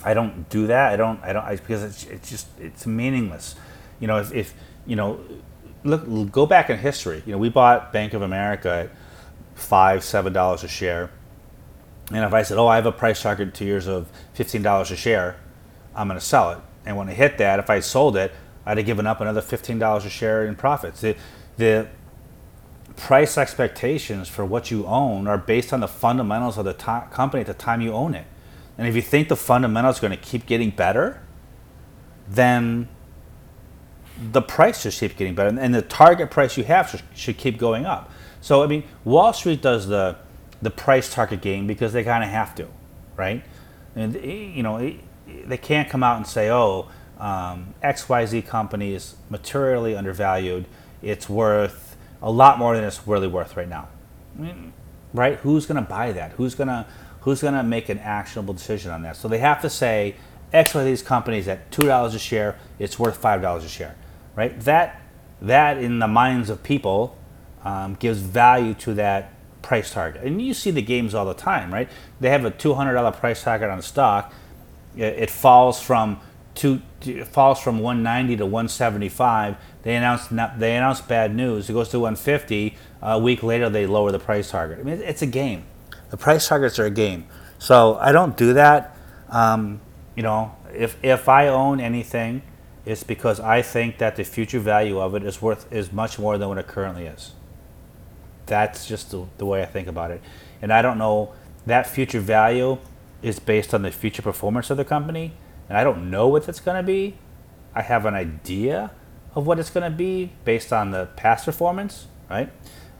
I 0.06 0.14
don't 0.14 0.48
do 0.48 0.68
that. 0.68 0.92
I 0.92 0.96
don't. 0.96 1.20
I 1.22 1.32
don't 1.32 1.44
I, 1.44 1.56
because 1.56 1.82
it's, 1.82 2.04
it's 2.04 2.30
just 2.30 2.46
it's 2.60 2.86
meaningless. 2.86 3.56
You 3.98 4.06
know, 4.06 4.18
if, 4.18 4.32
if 4.32 4.54
you 4.86 4.94
know, 4.94 5.18
look, 5.82 6.30
go 6.30 6.46
back 6.46 6.70
in 6.70 6.78
history. 6.78 7.24
You 7.26 7.32
know, 7.32 7.38
we 7.38 7.48
bought 7.48 7.92
Bank 7.92 8.14
of 8.14 8.22
America 8.22 8.70
at 8.70 8.90
five, 9.56 10.04
seven 10.04 10.32
dollars 10.32 10.62
a 10.62 10.68
share, 10.68 11.10
and 12.12 12.24
if 12.24 12.32
I 12.32 12.44
said, 12.44 12.56
"Oh, 12.56 12.68
I 12.68 12.76
have 12.76 12.86
a 12.86 12.92
price 12.92 13.20
target 13.20 13.52
two 13.52 13.64
years 13.64 13.88
of 13.88 14.08
fifteen 14.32 14.62
dollars 14.62 14.92
a 14.92 14.96
share," 14.96 15.36
I'm 15.92 16.06
going 16.06 16.20
to 16.20 16.24
sell 16.24 16.52
it. 16.52 16.58
And 16.86 16.96
when 16.96 17.08
I 17.08 17.14
hit 17.14 17.36
that, 17.38 17.58
if 17.58 17.68
I 17.68 17.80
sold 17.80 18.16
it, 18.16 18.30
I'd 18.64 18.76
have 18.76 18.86
given 18.86 19.08
up 19.08 19.20
another 19.20 19.42
fifteen 19.42 19.80
dollars 19.80 20.04
a 20.04 20.10
share 20.10 20.46
in 20.46 20.54
profits. 20.54 21.00
The, 21.00 21.16
the 21.56 21.88
price 22.94 23.36
expectations 23.36 24.28
for 24.28 24.44
what 24.44 24.70
you 24.70 24.86
own 24.86 25.26
are 25.26 25.36
based 25.36 25.72
on 25.72 25.80
the 25.80 25.88
fundamentals 25.88 26.58
of 26.58 26.64
the 26.64 26.74
company 26.74 27.40
at 27.40 27.48
the 27.48 27.54
time 27.54 27.80
you 27.80 27.92
own 27.92 28.14
it. 28.14 28.26
And 28.78 28.86
if 28.86 28.94
you 28.94 29.02
think 29.02 29.28
the 29.28 29.36
fundamentals 29.36 29.98
are 29.98 30.02
going 30.02 30.18
to 30.18 30.24
keep 30.24 30.46
getting 30.46 30.70
better, 30.70 31.20
then 32.28 32.88
the 34.32 34.42
price 34.42 34.82
just 34.82 35.00
keeps 35.00 35.14
getting 35.14 35.34
better, 35.34 35.58
and 35.58 35.74
the 35.74 35.82
target 35.82 36.30
price 36.30 36.56
you 36.56 36.64
have 36.64 36.88
should, 36.88 37.02
should 37.14 37.36
keep 37.36 37.58
going 37.58 37.84
up. 37.84 38.10
So 38.40 38.62
I 38.62 38.66
mean, 38.66 38.84
Wall 39.04 39.32
Street 39.32 39.60
does 39.62 39.88
the 39.88 40.16
the 40.62 40.70
price 40.70 41.12
target 41.12 41.42
game 41.42 41.66
because 41.66 41.92
they 41.92 42.02
kind 42.02 42.24
of 42.24 42.30
have 42.30 42.54
to, 42.54 42.68
right? 43.16 43.44
And 43.94 44.14
you 44.14 44.62
know, 44.62 44.94
they 45.44 45.58
can't 45.58 45.88
come 45.88 46.02
out 46.02 46.16
and 46.16 46.26
say, 46.26 46.50
"Oh, 46.50 46.88
um, 47.18 47.74
X 47.82 48.08
Y 48.08 48.24
Z 48.26 48.42
company 48.42 48.94
is 48.94 49.16
materially 49.28 49.94
undervalued. 49.94 50.66
It's 51.02 51.28
worth 51.28 51.96
a 52.22 52.30
lot 52.30 52.58
more 52.58 52.74
than 52.74 52.84
it's 52.84 53.06
really 53.06 53.28
worth 53.28 53.56
right 53.56 53.68
now." 53.68 53.88
I 54.38 54.42
mean, 54.42 54.72
right? 55.12 55.38
Who's 55.38 55.66
going 55.66 55.82
to 55.82 55.88
buy 55.88 56.12
that? 56.12 56.32
Who's 56.32 56.54
going 56.54 56.68
to 56.68 56.86
who's 57.26 57.40
going 57.40 57.54
to 57.54 57.62
make 57.64 57.88
an 57.88 57.98
actionable 57.98 58.54
decision 58.54 58.92
on 58.92 59.02
that? 59.02 59.16
So 59.16 59.26
they 59.26 59.38
have 59.38 59.60
to 59.62 59.68
say 59.68 60.14
X 60.52 60.74
Y 60.74 60.84
these 60.84 61.02
companies 61.02 61.48
at 61.48 61.72
two 61.72 61.82
dollars 61.82 62.14
a 62.14 62.20
share, 62.20 62.56
it's 62.78 63.00
worth 63.00 63.16
five 63.16 63.42
dollars 63.42 63.64
a 63.64 63.68
share, 63.68 63.96
right? 64.36 64.58
That 64.60 65.02
that 65.42 65.76
in 65.76 65.98
the 65.98 66.06
minds 66.06 66.48
of 66.50 66.62
people 66.62 67.18
um, 67.64 67.96
gives 67.96 68.20
value 68.20 68.74
to 68.74 68.94
that 68.94 69.32
price 69.60 69.92
target. 69.92 70.22
And 70.22 70.40
you 70.40 70.54
see 70.54 70.70
the 70.70 70.82
games 70.82 71.14
all 71.14 71.26
the 71.26 71.34
time, 71.34 71.74
right? 71.74 71.88
They 72.20 72.30
have 72.30 72.44
a 72.44 72.50
two 72.52 72.74
hundred 72.74 72.94
dollar 72.94 73.10
price 73.10 73.42
target 73.42 73.70
on 73.70 73.80
a 73.80 73.82
stock. 73.82 74.32
It, 74.96 75.28
falls 75.28 75.82
from 75.82 76.20
two 76.54 76.80
it 77.02 77.26
falls 77.26 77.60
from 77.60 77.80
190 77.80 78.36
to 78.36 78.46
175. 78.46 79.56
They 79.82 79.96
announce 79.96 80.28
they 80.28 80.76
announce 80.76 81.00
bad 81.00 81.34
news. 81.34 81.68
It 81.68 81.72
goes 81.72 81.88
to 81.88 81.98
150. 81.98 82.76
A 83.02 83.18
week 83.18 83.42
later, 83.42 83.68
they 83.68 83.84
lower 83.84 84.12
the 84.12 84.20
price 84.20 84.48
target. 84.50 84.78
I 84.78 84.84
mean, 84.84 85.00
it's 85.02 85.22
a 85.22 85.26
game. 85.26 85.64
The 86.16 86.22
price 86.22 86.48
targets 86.48 86.78
are 86.78 86.86
a 86.86 86.90
game. 86.90 87.26
So 87.58 87.98
I 88.00 88.10
don't 88.10 88.38
do 88.38 88.54
that. 88.54 88.96
Um, 89.28 89.82
you 90.14 90.22
know, 90.22 90.56
if 90.72 90.96
if 91.04 91.28
I 91.28 91.48
own 91.48 91.78
anything, 91.78 92.40
it's 92.86 93.04
because 93.04 93.38
I 93.38 93.60
think 93.60 93.98
that 93.98 94.16
the 94.16 94.24
future 94.24 94.58
value 94.58 94.98
of 94.98 95.14
it 95.14 95.22
is 95.24 95.42
worth 95.42 95.70
is 95.70 95.92
much 95.92 96.18
more 96.18 96.38
than 96.38 96.48
what 96.48 96.56
it 96.56 96.66
currently 96.66 97.04
is. 97.04 97.32
That's 98.46 98.86
just 98.86 99.10
the, 99.10 99.26
the 99.36 99.44
way 99.44 99.62
I 99.62 99.66
think 99.66 99.88
about 99.88 100.10
it. 100.10 100.22
And 100.62 100.72
I 100.72 100.80
don't 100.80 100.96
know 100.96 101.34
that 101.66 101.86
future 101.86 102.20
value 102.20 102.78
is 103.20 103.38
based 103.38 103.74
on 103.74 103.82
the 103.82 103.90
future 103.90 104.22
performance 104.22 104.70
of 104.70 104.78
the 104.78 104.86
company, 104.86 105.34
and 105.68 105.76
I 105.76 105.84
don't 105.84 106.10
know 106.10 106.28
what 106.28 106.48
it's 106.48 106.60
going 106.60 106.78
to 106.78 106.82
be. 106.82 107.18
I 107.74 107.82
have 107.82 108.06
an 108.06 108.14
idea 108.14 108.90
of 109.34 109.46
what 109.46 109.58
it's 109.58 109.68
going 109.68 109.90
to 109.90 109.94
be 109.94 110.32
based 110.46 110.72
on 110.72 110.92
the 110.92 111.10
past 111.14 111.44
performance, 111.44 112.06
right? 112.30 112.48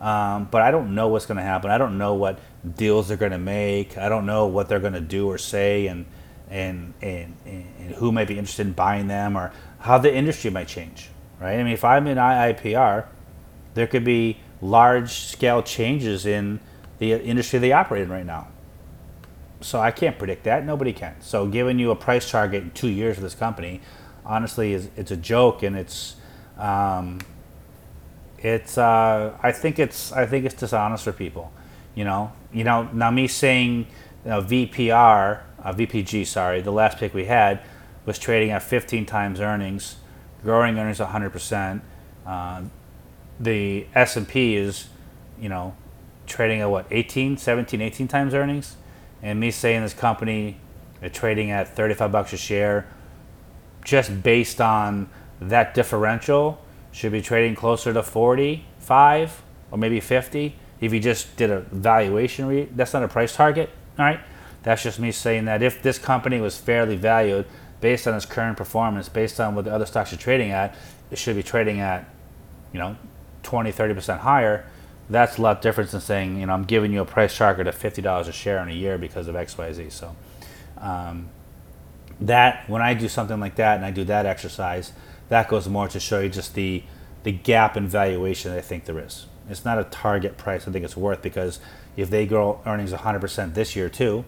Um, 0.01 0.49
but 0.51 0.63
I 0.63 0.71
don't 0.71 0.95
know 0.95 1.09
what's 1.09 1.27
going 1.27 1.39
to 1.39 1.43
happen. 1.43 1.71
I 1.71 1.79
don't 1.79 1.97
know 1.99 2.15
what 2.15 2.39
deals 2.77 3.09
they're 3.09 3.17
going 3.17 3.33
to 3.33 3.39
make. 3.39 3.97
I 3.97 4.09
don't 4.09 4.27
know 4.27 4.47
what 4.47 4.69
they're 4.69 4.81
going 4.81 4.93
to 4.93 5.01
do 5.01 5.29
or 5.29 5.39
say, 5.39 5.87
and, 5.87 6.05
and 6.51 6.95
and 7.03 7.35
and 7.45 7.95
who 7.97 8.13
might 8.13 8.29
be 8.29 8.39
interested 8.39 8.67
in 8.67 8.73
buying 8.75 9.09
them, 9.09 9.37
or 9.37 9.53
how 9.81 9.99
the 9.99 10.15
industry 10.15 10.51
might 10.51 10.69
change, 10.69 11.09
right? 11.41 11.55
I 11.59 11.63
mean, 11.65 11.73
if 11.73 11.85
I'm 11.85 12.07
in 12.07 12.19
IIPR, 12.19 13.07
there 13.75 13.87
could 13.87 14.05
be 14.05 14.39
large 14.61 15.11
scale 15.13 15.63
changes 15.63 16.27
in 16.27 16.61
the 16.99 17.13
industry 17.13 17.59
they 17.59 17.73
operate 17.73 18.03
in 18.03 18.11
right 18.11 18.27
now. 18.27 18.49
So 19.61 19.81
I 19.81 19.91
can't 19.91 20.19
predict 20.19 20.45
that. 20.45 20.65
Nobody 20.65 20.93
can. 20.93 21.21
So 21.21 21.47
giving 21.47 21.79
you 21.79 21.91
a 21.91 21.97
price 21.97 22.31
target 22.31 22.63
in 22.63 22.71
two 22.73 22.89
years 22.89 23.17
for 23.17 23.23
this 23.23 23.35
company, 23.35 23.81
honestly, 24.25 24.75
is 24.75 24.91
it's 24.97 25.11
a 25.11 25.17
joke, 25.17 25.63
and 25.63 25.77
it's 25.77 26.17
Um, 26.59 27.19
it's 28.39 28.79
uh, 28.79 29.37
I 29.43 29.53
think 29.53 29.79
it's 29.79 30.13
I 30.13 30.27
think 30.27 30.45
it's 30.45 30.55
dishonest 30.55 31.05
for 31.05 31.13
people. 31.13 31.53
You 31.95 32.05
know, 32.05 32.33
you 32.53 32.65
know. 32.65 32.89
Now 32.93 33.11
me 33.11 33.27
saying 33.29 33.87
you 34.25 34.31
know, 34.31 34.43
VPR, 34.43 35.41
uh, 35.63 35.73
VPG, 35.73 36.27
sorry, 36.27 36.61
the 36.61 36.73
last 36.73 36.99
pick 36.99 37.15
we 37.15 37.25
had 37.25 37.61
was 38.05 38.19
trading 38.19 38.51
at 38.51 38.63
15 38.63 39.07
times 39.07 39.41
earnings, 39.41 39.97
growing 40.43 40.79
earnings 40.79 41.01
100 41.01 41.31
percent. 41.31 41.83
Uh, 42.27 42.63
the 43.39 43.87
S&P 43.95 44.57
is, 44.57 44.89
you 45.39 45.49
know, 45.49 45.75
trading 46.27 46.61
at 46.61 46.71
what 46.71 46.87
18, 46.91 47.37
17, 47.37 47.81
18 47.81 48.09
times 48.09 48.35
earnings, 48.35 48.77
and 49.23 49.39
me 49.39 49.51
saying 49.51 49.83
this 49.83 49.95
company 49.95 50.59
is 51.03 51.13
trading 51.13 51.51
at 51.51 51.75
35 51.75 52.13
bucks 52.13 52.33
a 52.33 52.37
share, 52.37 52.87
just 53.85 54.23
based 54.23 54.61
on 54.61 55.09
that 55.41 55.75
differential, 55.75 56.61
should 56.97 57.13
be 57.13 57.21
trading 57.21 57.55
closer 57.55 57.93
to 57.93 58.03
45 58.03 59.43
or 59.71 59.77
maybe 59.77 60.01
50 60.01 60.55
if 60.81 60.95
you 60.95 60.99
just 60.99 61.37
did 61.37 61.51
a 61.51 61.61
valuation 61.61 62.47
re- 62.47 62.69
that's 62.75 62.95
not 62.95 63.03
a 63.03 63.09
price 63.09 63.37
target 63.37 63.69
all 63.99 64.07
right? 64.07 64.21
That's 64.63 64.83
just 64.83 64.99
me 64.99 65.13
saying 65.13 65.45
that 65.45 65.63
if 65.63 65.83
this 65.83 65.99
company 65.99 66.41
was 66.41 66.57
fairly 66.57 66.97
valued 66.97 67.45
based 67.83 68.09
on 68.09 68.15
its 68.15 68.25
current 68.25 68.57
performance 68.57 69.11
based 69.11 69.39
on 69.39 69.55
what 69.55 69.67
the 69.67 69.73
other 69.73 69.85
stocks 69.85 70.11
are 70.15 70.17
trading 70.17 70.53
at 70.53 70.75
it 71.11 71.19
should 71.19 71.37
be 71.37 71.43
trading 71.43 71.81
at 71.81 72.09
you 72.73 72.79
know 72.79 72.97
20 73.43 73.71
30% 73.73 74.21
higher. 74.21 74.65
That's 75.11 75.37
a 75.37 75.43
lot 75.43 75.61
different 75.61 75.91
than 75.91 76.01
saying 76.01 76.41
you 76.41 76.47
know 76.47 76.55
i'm 76.55 76.65
giving 76.65 76.95
you 76.95 77.03
a 77.03 77.05
price 77.05 77.37
target 77.37 77.67
of 77.67 77.79
$50 77.79 78.27
a 78.27 78.33
share 78.33 78.63
in 78.63 78.71
a 78.71 78.75
year 78.75 78.97
because 78.97 79.29
of 79.29 79.35
xyz 79.35 79.93
so 79.93 80.17
um, 80.79 81.29
that 82.23 82.69
when 82.71 82.81
i 82.81 82.95
do 82.95 83.07
something 83.07 83.39
like 83.39 83.57
that 83.57 83.77
and 83.77 83.85
i 83.85 83.91
do 83.91 84.05
that 84.05 84.25
exercise 84.25 84.93
that 85.29 85.49
goes 85.49 85.69
more 85.69 85.89
to 85.89 86.01
show 86.01 86.21
you 86.21 86.29
just 86.29 86.55
the 86.55 86.83
the 87.23 87.33
gap 87.33 87.77
in 87.77 87.89
valuation 87.89 88.53
I 88.53 88.61
think 88.61 88.85
there 88.85 88.99
is. 88.99 89.27
It's 89.49 89.65
not 89.65 89.79
a 89.79 89.85
target 89.85 90.37
price 90.37 90.67
I 90.69 90.73
think 90.73 90.85
it's 90.85 90.97
worth 90.97 91.23
because 91.23 91.61
if 91.97 92.11
they 92.11 92.27
grow 92.27 92.61
earnings 92.67 92.93
100% 92.93 93.55
this 93.55 93.75
year 93.75 93.89
too, 93.89 94.25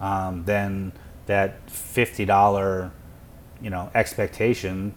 um, 0.00 0.44
then 0.44 0.92
that 1.26 1.66
$50 1.68 2.90
you 3.60 3.70
know 3.70 3.90
expectation 3.94 4.94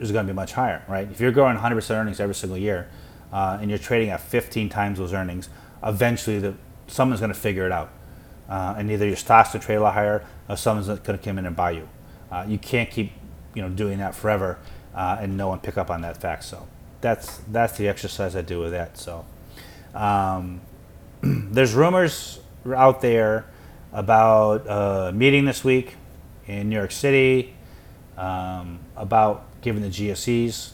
is 0.00 0.12
going 0.12 0.26
to 0.26 0.32
be 0.32 0.36
much 0.36 0.52
higher, 0.52 0.84
right? 0.88 1.08
If 1.10 1.20
you're 1.20 1.32
growing 1.32 1.56
100% 1.56 1.90
earnings 1.90 2.20
every 2.20 2.34
single 2.34 2.58
year 2.58 2.88
uh, 3.32 3.58
and 3.60 3.70
you're 3.70 3.78
trading 3.78 4.10
at 4.10 4.20
15 4.20 4.68
times 4.68 4.98
those 4.98 5.12
earnings, 5.12 5.48
eventually 5.82 6.38
the, 6.38 6.54
someone's 6.86 7.20
going 7.20 7.32
to 7.32 7.38
figure 7.38 7.66
it 7.66 7.72
out. 7.72 7.90
Uh, 8.48 8.74
and 8.78 8.90
either 8.90 9.06
your 9.06 9.16
stocks 9.16 9.52
will 9.52 9.60
trade 9.60 9.76
a 9.76 9.80
lot 9.80 9.94
higher 9.94 10.24
or 10.48 10.56
someone's 10.56 10.86
going 10.86 11.00
to 11.00 11.18
come 11.18 11.38
in 11.38 11.46
and 11.46 11.56
buy 11.56 11.72
you. 11.72 11.88
Uh, 12.30 12.44
you 12.48 12.58
can't 12.58 12.90
keep 12.90 13.12
you 13.56 13.62
know 13.62 13.68
doing 13.70 13.98
that 13.98 14.14
forever 14.14 14.58
uh, 14.94 15.18
and 15.20 15.36
no 15.36 15.48
one 15.48 15.58
pick 15.58 15.76
up 15.76 15.90
on 15.90 16.02
that 16.02 16.18
fact. 16.18 16.44
So 16.44 16.68
that's 17.00 17.38
that's 17.50 17.76
the 17.76 17.88
exercise 17.88 18.36
I 18.36 18.42
do 18.42 18.60
with 18.60 18.70
that. 18.70 18.98
So 18.98 19.24
um, 19.94 20.60
there's 21.22 21.74
rumors 21.74 22.38
out 22.74 23.00
there 23.00 23.46
about 23.92 24.66
a 24.68 25.12
meeting 25.12 25.46
this 25.46 25.64
week 25.64 25.96
in 26.46 26.68
New 26.68 26.76
York 26.76 26.92
City 26.92 27.54
um, 28.16 28.78
about 28.94 29.44
giving 29.62 29.82
the 29.82 29.88
GSEs, 29.88 30.72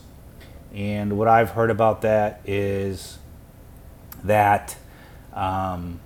and 0.75 1.17
what 1.17 1.29
I've 1.29 1.51
heard 1.51 1.71
about 1.71 2.03
that 2.03 2.43
is 2.45 3.19
that. 4.25 4.77
Um, 5.33 6.01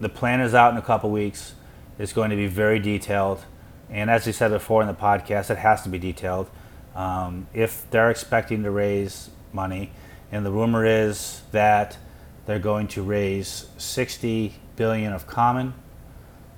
the 0.00 0.08
plan 0.08 0.40
is 0.40 0.54
out 0.54 0.72
in 0.72 0.78
a 0.78 0.82
couple 0.82 1.10
weeks. 1.10 1.54
It's 1.98 2.14
going 2.14 2.30
to 2.30 2.36
be 2.36 2.46
very 2.46 2.78
detailed. 2.78 3.44
And 3.90 4.08
as 4.08 4.26
we 4.26 4.32
said 4.32 4.50
before 4.50 4.82
in 4.82 4.88
the 4.88 4.94
podcast, 4.94 5.50
it 5.50 5.58
has 5.58 5.82
to 5.82 5.88
be 5.88 5.98
detailed. 5.98 6.48
Um, 6.94 7.48
if 7.52 7.88
they're 7.90 8.10
expecting 8.10 8.62
to 8.62 8.70
raise 8.70 9.30
money, 9.52 9.92
and 10.30 10.46
the 10.46 10.50
rumor 10.50 10.86
is 10.86 11.42
that 11.50 11.98
they're 12.46 12.60
going 12.60 12.88
to 12.88 13.02
raise 13.02 13.66
60 13.78 14.54
billion 14.76 15.12
of 15.12 15.26
common, 15.26 15.74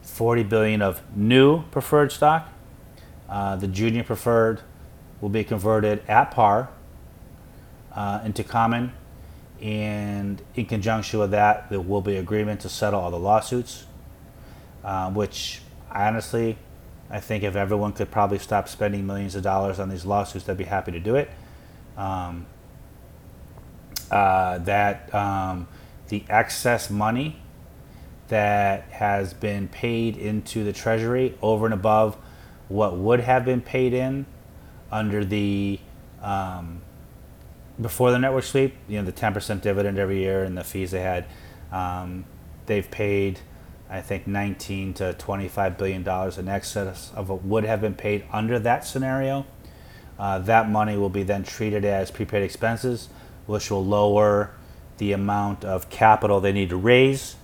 40 0.02 0.42
billion 0.42 0.82
of 0.82 1.00
new 1.16 1.62
preferred 1.70 2.12
stock. 2.12 2.48
Uh, 3.28 3.56
the 3.56 3.66
junior 3.66 4.04
preferred 4.04 4.60
will 5.20 5.30
be 5.30 5.42
converted 5.42 6.02
at 6.08 6.30
par 6.30 6.68
uh, 7.94 8.20
into 8.24 8.44
common, 8.44 8.92
and 9.60 10.42
in 10.54 10.66
conjunction 10.66 11.20
with 11.20 11.30
that, 11.30 11.70
there 11.70 11.80
will 11.80 12.00
be 12.02 12.16
agreement 12.16 12.60
to 12.60 12.68
settle 12.68 13.00
all 13.00 13.10
the 13.10 13.18
lawsuits, 13.18 13.86
uh, 14.84 15.10
which 15.10 15.62
I 15.90 16.08
honestly 16.08 16.58
I 17.12 17.20
think 17.20 17.44
if 17.44 17.54
everyone 17.54 17.92
could 17.92 18.10
probably 18.10 18.38
stop 18.38 18.68
spending 18.68 19.06
millions 19.06 19.34
of 19.34 19.42
dollars 19.42 19.78
on 19.78 19.90
these 19.90 20.06
lawsuits, 20.06 20.46
they'd 20.46 20.56
be 20.56 20.64
happy 20.64 20.92
to 20.92 21.00
do 21.00 21.14
it. 21.14 21.30
Um, 21.96 22.46
uh, 24.10 24.58
that 24.58 25.14
um, 25.14 25.68
the 26.08 26.24
excess 26.30 26.90
money 26.90 27.36
that 28.28 28.84
has 28.84 29.34
been 29.34 29.68
paid 29.68 30.16
into 30.16 30.64
the 30.64 30.72
Treasury 30.72 31.36
over 31.42 31.66
and 31.66 31.74
above 31.74 32.16
what 32.68 32.96
would 32.96 33.20
have 33.20 33.44
been 33.44 33.60
paid 33.60 33.92
in 33.92 34.24
under 34.90 35.22
the 35.22 35.78
um, 36.22 36.80
before 37.80 38.10
the 38.10 38.18
net 38.18 38.32
worth 38.32 38.46
sweep, 38.46 38.74
you 38.88 38.98
know, 38.98 39.04
the 39.04 39.12
10% 39.12 39.60
dividend 39.60 39.98
every 39.98 40.18
year 40.18 40.44
and 40.44 40.56
the 40.56 40.64
fees 40.64 40.92
they 40.92 41.00
had, 41.00 41.26
um, 41.72 42.24
they've 42.66 42.90
paid 42.90 43.40
I 43.92 44.00
think 44.00 44.26
19 44.26 44.94
to 44.94 45.12
25 45.12 45.76
billion 45.76 46.02
dollars 46.02 46.38
in 46.38 46.48
excess 46.48 47.12
of 47.14 47.28
what 47.28 47.44
would 47.44 47.64
have 47.64 47.82
been 47.82 47.94
paid 47.94 48.24
under 48.32 48.58
that 48.58 48.86
scenario. 48.86 49.44
Uh, 50.18 50.38
that 50.38 50.70
money 50.70 50.96
will 50.96 51.10
be 51.10 51.22
then 51.22 51.44
treated 51.44 51.84
as 51.84 52.10
prepaid 52.10 52.42
expenses, 52.42 53.10
which 53.44 53.70
will 53.70 53.84
lower 53.84 54.52
the 54.96 55.12
amount 55.12 55.66
of 55.66 55.90
capital 55.90 56.40
they 56.40 56.52
need 56.52 56.70
to 56.70 56.76
raise 56.76 57.36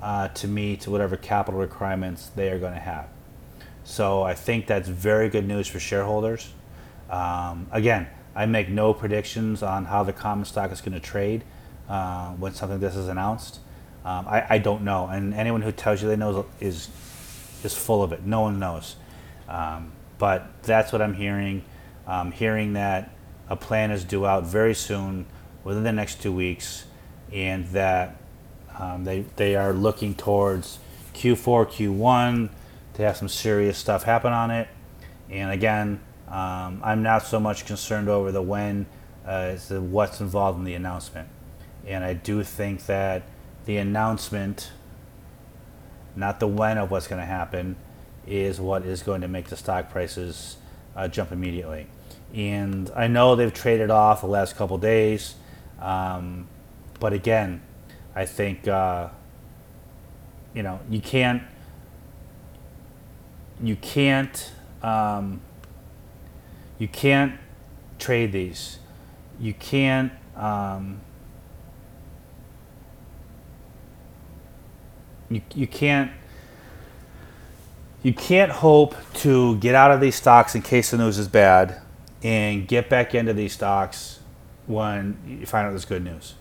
uh, 0.00 0.28
to 0.28 0.46
meet 0.46 0.86
whatever 0.86 1.16
capital 1.16 1.58
requirements 1.58 2.30
they 2.36 2.50
are 2.50 2.58
going 2.58 2.74
to 2.74 2.78
have. 2.78 3.08
So 3.82 4.22
I 4.22 4.34
think 4.34 4.68
that's 4.68 4.88
very 4.88 5.28
good 5.28 5.46
news 5.46 5.66
for 5.66 5.80
shareholders. 5.80 6.52
Um, 7.10 7.66
again, 7.72 8.06
I 8.36 8.46
make 8.46 8.68
no 8.68 8.94
predictions 8.94 9.60
on 9.60 9.86
how 9.86 10.04
the 10.04 10.12
common 10.12 10.44
stock 10.44 10.70
is 10.70 10.80
going 10.80 10.92
to 10.92 11.00
trade 11.00 11.42
uh, 11.88 12.30
when 12.32 12.52
something 12.52 12.78
this 12.78 12.94
is 12.94 13.08
announced. 13.08 13.58
Um, 14.06 14.28
I, 14.28 14.46
I 14.50 14.58
don't 14.58 14.82
know, 14.82 15.08
and 15.08 15.34
anyone 15.34 15.62
who 15.62 15.72
tells 15.72 16.00
you 16.00 16.08
they 16.08 16.14
know 16.14 16.46
is 16.60 16.88
is 17.64 17.74
full 17.74 18.04
of 18.04 18.12
it. 18.12 18.24
No 18.24 18.42
one 18.42 18.60
knows, 18.60 18.94
um, 19.48 19.90
but 20.18 20.62
that's 20.62 20.92
what 20.92 21.02
I'm 21.02 21.14
hearing. 21.14 21.64
I'm 22.06 22.30
hearing 22.30 22.74
that 22.74 23.10
a 23.48 23.56
plan 23.56 23.90
is 23.90 24.04
due 24.04 24.24
out 24.24 24.44
very 24.44 24.74
soon, 24.74 25.26
within 25.64 25.82
the 25.82 25.90
next 25.90 26.22
two 26.22 26.32
weeks, 26.32 26.84
and 27.32 27.66
that 27.70 28.16
um, 28.78 29.02
they 29.02 29.24
they 29.34 29.56
are 29.56 29.72
looking 29.72 30.14
towards 30.14 30.78
Q4, 31.14 31.66
Q1 31.66 32.50
to 32.94 33.02
have 33.02 33.16
some 33.16 33.28
serious 33.28 33.76
stuff 33.76 34.04
happen 34.04 34.32
on 34.32 34.52
it. 34.52 34.68
And 35.28 35.50
again, 35.50 36.00
um, 36.28 36.80
I'm 36.84 37.02
not 37.02 37.26
so 37.26 37.40
much 37.40 37.66
concerned 37.66 38.08
over 38.08 38.30
the 38.30 38.42
when 38.42 38.86
uh, 39.26 39.30
as 39.30 39.68
the 39.68 39.80
what's 39.80 40.20
involved 40.20 40.58
in 40.58 40.64
the 40.64 40.74
announcement. 40.74 41.28
And 41.84 42.04
I 42.04 42.14
do 42.14 42.44
think 42.44 42.86
that 42.86 43.24
the 43.66 43.76
announcement, 43.76 44.70
not 46.14 46.40
the 46.40 46.46
when 46.46 46.78
of 46.78 46.90
what's 46.90 47.06
going 47.06 47.20
to 47.20 47.26
happen, 47.26 47.76
is 48.26 48.60
what 48.60 48.84
is 48.84 49.02
going 49.02 49.20
to 49.20 49.28
make 49.28 49.48
the 49.48 49.56
stock 49.56 49.90
prices 49.90 50.56
uh, 50.96 51.06
jump 51.06 51.30
immediately. 51.30 51.86
And 52.34 52.90
I 52.96 53.06
know 53.06 53.36
they've 53.36 53.52
traded 53.52 53.90
off 53.90 54.20
the 54.22 54.26
last 54.26 54.56
couple 54.56 54.78
days, 54.78 55.34
um, 55.80 56.48
but 56.98 57.12
again, 57.12 57.60
I 58.14 58.24
think 58.24 58.66
uh, 58.66 59.08
you 60.54 60.62
know 60.62 60.80
you 60.88 61.00
can't 61.00 61.42
you 63.62 63.76
can't 63.76 64.52
um, 64.82 65.40
you 66.78 66.88
can't 66.88 67.38
trade 67.98 68.32
these. 68.32 68.78
You 69.38 69.54
can't 69.54 70.12
um, 70.34 71.00
you, 75.30 75.42
you 75.54 75.66
can't 75.66 76.10
you 78.02 78.12
can't 78.12 78.52
hope 78.52 78.94
to 79.14 79.56
get 79.56 79.74
out 79.74 79.90
of 79.90 80.00
these 80.00 80.14
stocks 80.14 80.54
in 80.54 80.62
case 80.62 80.92
the 80.92 80.96
news 80.96 81.18
is 81.18 81.26
bad 81.26 81.80
and 82.22 82.68
get 82.68 82.88
back 82.88 83.14
into 83.14 83.32
these 83.32 83.52
stocks 83.52 84.20
when 84.66 85.18
you 85.26 85.44
find 85.44 85.66
out 85.66 85.70
there's 85.70 85.84
good 85.84 86.04
news. 86.04 86.34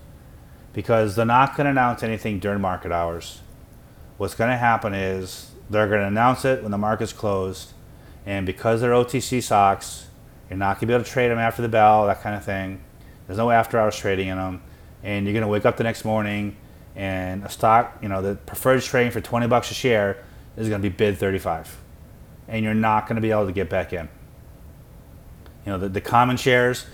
Because 0.74 1.16
they're 1.16 1.26
not 1.26 1.56
going 1.56 1.66
to 1.66 1.72
announce 1.72 2.04
anything 2.04 2.38
during 2.38 2.62
market 2.62 2.92
hours. 2.92 3.42
What's 4.18 4.36
going 4.36 4.52
to 4.52 4.58
happen 4.58 4.94
is 4.94 5.52
they're 5.70 5.88
going 5.88 6.02
to 6.02 6.08
announce 6.08 6.46
it 6.46 6.62
when 6.62 6.72
the 6.72 6.78
market's 6.78 7.14
closed 7.14 7.74
and 8.28 8.46
because 8.46 8.82
they're 8.82 8.92
otc 8.92 9.42
stocks 9.42 10.08
you're 10.50 10.58
not 10.58 10.76
going 10.76 10.82
to 10.82 10.86
be 10.88 10.94
able 10.94 11.04
to 11.04 11.10
trade 11.10 11.30
them 11.30 11.40
after 11.40 11.62
the 11.64 11.70
bell 11.70 12.06
that 12.06 12.22
kind 12.22 12.36
of 12.36 12.46
thing. 12.46 12.80
There's 13.26 13.40
no 13.40 13.50
after 13.50 13.80
hours 13.80 13.98
trading 13.98 14.28
in 14.28 14.38
them 14.38 14.62
and 15.02 15.26
you're 15.26 15.34
going 15.34 15.42
to 15.42 15.48
wake 15.48 15.66
up 15.66 15.78
the 15.78 15.84
next 15.84 16.06
morning 16.06 16.58
and 16.96 17.44
a 17.44 17.50
stock, 17.50 17.98
you 18.02 18.10
know, 18.10 18.22
the 18.22 18.36
preferred 18.36 18.82
trading 18.82 19.12
for 19.12 19.22
20 19.22 19.48
bucks 19.48 19.72
a 19.72 19.74
share 19.74 20.24
is 20.58 20.70
going 20.70 20.82
to 20.82 20.90
be 20.90 20.96
bid 20.96 21.18
35. 21.18 21.78
And 22.48 22.64
you're 22.64 22.74
not 22.74 23.08
going 23.08 23.16
to 23.16 23.22
be 23.22 23.32
able 23.32 23.48
to 23.48 23.52
get 23.52 23.70
back 23.70 23.92
in. 23.92 24.08
You 25.66 25.72
know, 25.72 25.78
the, 25.80 25.90
the 25.90 26.02
common 26.02 26.38
shares, 26.38 26.86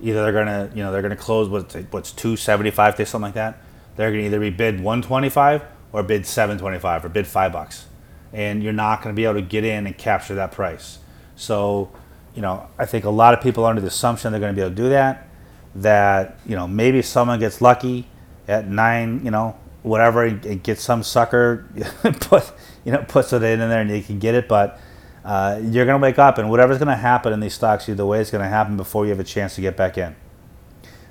either 0.00 0.22
they're 0.22 0.32
gonna, 0.32 0.70
you 0.74 0.82
know, 0.82 0.92
they're 0.92 1.02
gonna 1.02 1.16
close 1.16 1.48
what's 1.48 1.74
what's 1.90 2.12
two 2.12 2.36
seventy 2.36 2.70
five 2.70 2.96
to 2.96 3.06
something 3.06 3.26
like 3.26 3.34
that. 3.34 3.58
They're 3.96 4.10
gonna 4.10 4.22
either 4.24 4.40
be 4.40 4.50
bid 4.50 4.80
one 4.80 5.02
twenty 5.02 5.28
five 5.28 5.64
or 5.92 6.02
bid 6.02 6.24
seven 6.24 6.58
twenty 6.58 6.78
five 6.78 7.04
or 7.04 7.08
bid 7.08 7.26
five 7.26 7.52
bucks, 7.52 7.86
and 8.32 8.62
you're 8.62 8.72
not 8.72 9.02
gonna 9.02 9.14
be 9.14 9.24
able 9.24 9.34
to 9.34 9.42
get 9.42 9.64
in 9.64 9.86
and 9.86 9.98
capture 9.98 10.36
that 10.36 10.52
price. 10.52 10.98
So, 11.34 11.90
you 12.34 12.42
know, 12.42 12.68
I 12.78 12.86
think 12.86 13.04
a 13.04 13.10
lot 13.10 13.34
of 13.34 13.40
people 13.40 13.64
are 13.64 13.70
under 13.70 13.80
the 13.80 13.88
assumption 13.88 14.30
they're 14.30 14.40
gonna 14.40 14.52
be 14.52 14.60
able 14.60 14.70
to 14.70 14.76
do 14.76 14.88
that. 14.90 15.28
That 15.74 16.38
you 16.46 16.54
know 16.54 16.68
maybe 16.68 17.02
someone 17.02 17.40
gets 17.40 17.60
lucky 17.60 18.06
at 18.48 18.68
nine, 18.68 19.24
you 19.24 19.30
know, 19.30 19.56
whatever, 19.82 20.24
and, 20.24 20.62
gets 20.62 20.82
some 20.82 21.02
sucker 21.02 21.66
put 22.20 22.52
you 22.84 22.92
know 22.92 23.04
puts 23.08 23.32
it 23.32 23.42
in 23.42 23.58
there 23.58 23.80
and 23.80 23.90
you 23.90 24.02
can 24.02 24.18
get 24.18 24.34
it, 24.34 24.48
but 24.48 24.80
uh, 25.24 25.60
you're 25.62 25.86
going 25.86 26.00
to 26.00 26.02
wake 26.02 26.18
up 26.18 26.38
and 26.38 26.50
whatever's 26.50 26.78
going 26.78 26.88
to 26.88 26.96
happen 26.96 27.32
in 27.32 27.40
these 27.40 27.54
stocks, 27.54 27.88
either 27.88 28.04
way, 28.04 28.20
it's 28.20 28.30
going 28.30 28.42
to 28.42 28.48
happen 28.48 28.76
before 28.76 29.04
you 29.04 29.10
have 29.10 29.20
a 29.20 29.24
chance 29.24 29.54
to 29.54 29.60
get 29.60 29.76
back 29.76 29.96
in. 29.96 30.16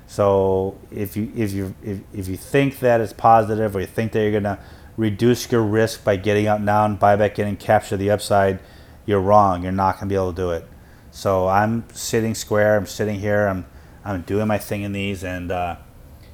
So 0.06 0.78
if 0.90 1.16
you 1.16 1.32
if 1.34 1.52
you 1.52 1.74
if, 1.82 2.00
if 2.12 2.28
you 2.28 2.36
think 2.36 2.80
that 2.80 3.00
it's 3.00 3.14
positive 3.14 3.74
or 3.74 3.80
you 3.80 3.86
think 3.86 4.12
that 4.12 4.20
you're 4.20 4.30
going 4.30 4.42
to 4.42 4.58
reduce 4.98 5.50
your 5.50 5.62
risk 5.62 6.04
by 6.04 6.16
getting 6.16 6.46
out 6.46 6.60
now 6.60 6.84
and 6.84 6.98
buy 6.98 7.16
back 7.16 7.38
in 7.38 7.48
and 7.48 7.58
capture 7.58 7.96
the 7.96 8.10
upside, 8.10 8.58
you're 9.06 9.20
wrong. 9.20 9.62
You're 9.62 9.72
not 9.72 9.94
going 9.94 10.08
to 10.08 10.12
be 10.12 10.14
able 10.14 10.32
to 10.32 10.36
do 10.36 10.50
it. 10.50 10.68
So 11.10 11.48
I'm 11.48 11.84
sitting 11.94 12.34
square. 12.34 12.76
I'm 12.76 12.86
sitting 12.86 13.20
here. 13.20 13.46
I'm 13.46 13.64
I'm 14.04 14.22
doing 14.22 14.48
my 14.48 14.58
thing 14.58 14.82
in 14.82 14.92
these, 14.92 15.24
and 15.24 15.50
uh, 15.50 15.76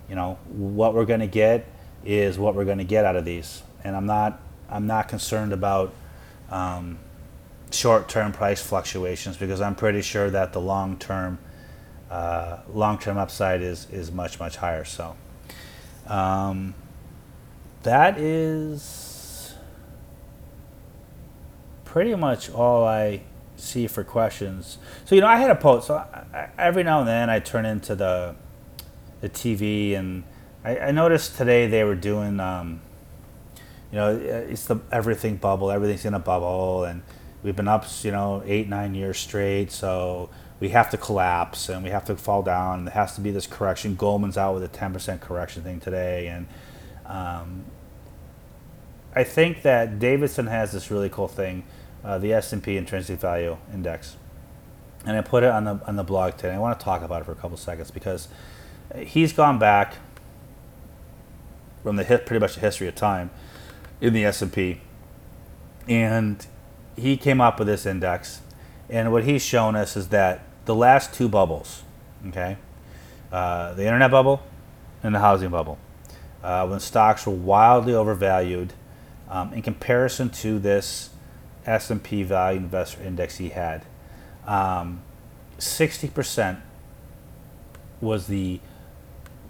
you 0.08 0.14
know 0.14 0.38
what 0.48 0.94
we're 0.94 1.06
going 1.06 1.20
to 1.20 1.26
get 1.26 1.66
is 2.04 2.38
what 2.38 2.54
we're 2.54 2.64
going 2.64 2.78
to 2.78 2.84
get 2.84 3.04
out 3.04 3.16
of 3.16 3.24
these. 3.24 3.62
And 3.84 3.96
I'm 3.96 4.06
not 4.06 4.40
I'm 4.68 4.86
not 4.86 5.08
concerned 5.08 5.52
about. 5.52 5.92
Um, 6.50 6.98
short-term 7.70 8.32
price 8.32 8.62
fluctuations 8.62 9.36
because 9.36 9.60
I'm 9.60 9.74
pretty 9.74 10.02
sure 10.02 10.30
that 10.30 10.52
the 10.52 10.60
long-term 10.60 11.38
uh, 12.10 12.60
long-term 12.72 13.18
upside 13.18 13.60
is 13.60 13.86
is 13.90 14.10
much 14.10 14.40
much 14.40 14.56
higher. 14.56 14.84
So 14.84 15.16
um, 16.06 16.74
that 17.82 18.18
is 18.18 19.54
pretty 21.84 22.14
much 22.14 22.50
all 22.50 22.86
I 22.86 23.22
see 23.56 23.86
for 23.86 24.04
questions. 24.04 24.78
So 25.04 25.14
you 25.14 25.20
know, 25.20 25.26
I 25.26 25.36
had 25.36 25.50
a 25.50 25.54
post. 25.54 25.88
So 25.88 25.96
I, 25.96 26.24
I, 26.34 26.48
every 26.58 26.82
now 26.82 27.00
and 27.00 27.08
then 27.08 27.28
I 27.28 27.40
turn 27.40 27.66
into 27.66 27.94
the 27.94 28.36
the 29.20 29.28
TV 29.28 29.96
and 29.96 30.24
I, 30.64 30.78
I 30.78 30.90
noticed 30.90 31.36
today 31.36 31.66
they 31.66 31.84
were 31.84 31.94
doing. 31.94 32.40
Um, 32.40 32.80
you 33.90 33.96
know, 33.96 34.16
it's 34.16 34.66
the 34.66 34.80
everything 34.92 35.36
bubble. 35.36 35.70
Everything's 35.70 36.04
in 36.04 36.14
a 36.14 36.18
bubble 36.18 36.84
and 36.84 37.02
we've 37.42 37.56
been 37.56 37.68
up, 37.68 37.86
you 38.02 38.10
know, 38.10 38.42
eight, 38.44 38.68
nine 38.68 38.94
years 38.94 39.18
straight. 39.18 39.72
So 39.72 40.28
we 40.60 40.70
have 40.70 40.90
to 40.90 40.96
collapse 40.96 41.68
and 41.68 41.82
we 41.82 41.90
have 41.90 42.04
to 42.06 42.16
fall 42.16 42.42
down. 42.42 42.80
And 42.80 42.86
There 42.88 42.94
has 42.94 43.14
to 43.14 43.20
be 43.20 43.30
this 43.30 43.46
correction. 43.46 43.94
Goldman's 43.94 44.36
out 44.36 44.54
with 44.54 44.64
a 44.64 44.68
10% 44.68 45.20
correction 45.20 45.62
thing 45.62 45.80
today. 45.80 46.26
And 46.28 46.46
um, 47.06 47.64
I 49.14 49.24
think 49.24 49.62
that 49.62 49.98
Davidson 49.98 50.48
has 50.48 50.72
this 50.72 50.90
really 50.90 51.08
cool 51.08 51.28
thing, 51.28 51.64
uh, 52.04 52.18
the 52.18 52.34
S&P 52.34 52.76
Intrinsic 52.76 53.18
Value 53.20 53.56
Index. 53.72 54.16
And 55.06 55.16
I 55.16 55.22
put 55.22 55.44
it 55.44 55.50
on 55.50 55.64
the, 55.64 55.80
on 55.86 55.96
the 55.96 56.04
blog 56.04 56.36
today. 56.36 56.52
I 56.52 56.58
want 56.58 56.78
to 56.78 56.84
talk 56.84 57.02
about 57.02 57.22
it 57.22 57.24
for 57.24 57.32
a 57.32 57.36
couple 57.36 57.56
seconds 57.56 57.90
because 57.90 58.28
he's 58.96 59.32
gone 59.32 59.58
back 59.58 59.94
from 61.82 61.96
the 61.96 62.04
pretty 62.04 62.38
much 62.38 62.54
the 62.54 62.60
history 62.60 62.88
of 62.88 62.94
time 62.94 63.30
in 64.00 64.12
the 64.12 64.24
S&P. 64.24 64.80
And 65.86 66.46
he 66.96 67.16
came 67.16 67.40
up 67.40 67.58
with 67.58 67.68
this 67.68 67.86
index, 67.86 68.42
and 68.90 69.12
what 69.12 69.24
he's 69.24 69.42
shown 69.42 69.76
us 69.76 69.96
is 69.96 70.08
that 70.08 70.44
the 70.64 70.74
last 70.74 71.14
two 71.14 71.28
bubbles, 71.28 71.82
okay, 72.28 72.56
uh, 73.32 73.72
the 73.74 73.84
internet 73.84 74.10
bubble 74.10 74.42
and 75.02 75.14
the 75.14 75.20
housing 75.20 75.50
bubble, 75.50 75.78
uh, 76.42 76.66
when 76.66 76.80
stocks 76.80 77.26
were 77.26 77.32
wildly 77.32 77.94
overvalued 77.94 78.72
um, 79.30 79.52
in 79.52 79.62
comparison 79.62 80.28
to 80.30 80.58
this 80.58 81.10
S&P 81.66 82.22
Value 82.22 82.58
Investor 82.58 83.02
Index 83.02 83.36
he 83.36 83.50
had, 83.50 83.84
um, 84.46 85.02
60% 85.58 86.60
was 88.00 88.26
the 88.26 88.60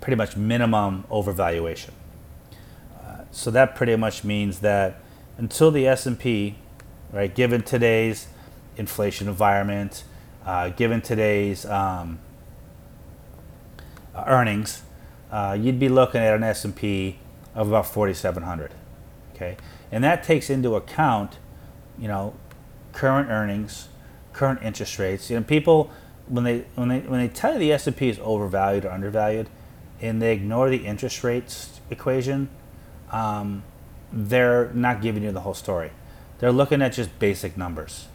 pretty 0.00 0.16
much 0.16 0.36
minimum 0.36 1.04
overvaluation. 1.10 1.90
Uh, 3.00 3.22
so 3.30 3.50
that 3.50 3.74
pretty 3.74 3.96
much 3.96 4.24
means 4.24 4.60
that 4.60 5.00
until 5.36 5.70
the 5.70 5.86
S&P 5.86 6.56
right? 7.12 7.34
Given 7.34 7.62
today's 7.62 8.28
inflation 8.76 9.28
environment, 9.28 10.04
uh, 10.44 10.70
given 10.70 11.00
today's 11.00 11.64
um, 11.66 12.18
earnings, 14.26 14.82
uh, 15.30 15.56
you'd 15.58 15.78
be 15.78 15.88
looking 15.88 16.20
at 16.20 16.34
an 16.34 16.42
S&P 16.42 17.18
of 17.54 17.68
about 17.68 17.86
4,700. 17.86 18.72
Okay, 19.34 19.56
and 19.92 20.02
that 20.02 20.24
takes 20.24 20.50
into 20.50 20.74
account, 20.74 21.38
you 21.96 22.08
know, 22.08 22.34
current 22.92 23.30
earnings, 23.30 23.88
current 24.32 24.60
interest 24.62 24.98
rates. 24.98 25.30
You 25.30 25.36
know, 25.36 25.44
people 25.44 25.90
when 26.26 26.44
they 26.44 26.64
when 26.74 26.88
they 26.88 27.00
when 27.00 27.20
they 27.20 27.28
tell 27.28 27.52
you 27.52 27.58
the 27.60 27.72
S&P 27.72 28.08
is 28.08 28.18
overvalued 28.18 28.84
or 28.84 28.90
undervalued, 28.90 29.48
and 30.00 30.22
they 30.22 30.32
ignore 30.32 30.70
the 30.70 30.86
interest 30.86 31.24
rates 31.24 31.80
equation, 31.90 32.48
um, 33.10 33.62
they're 34.12 34.70
not 34.72 35.02
giving 35.02 35.22
you 35.22 35.32
the 35.32 35.40
whole 35.40 35.54
story. 35.54 35.90
They're 36.38 36.52
looking 36.52 36.82
at 36.82 36.92
just 36.92 37.18
basic 37.18 37.56
numbers 37.56 38.08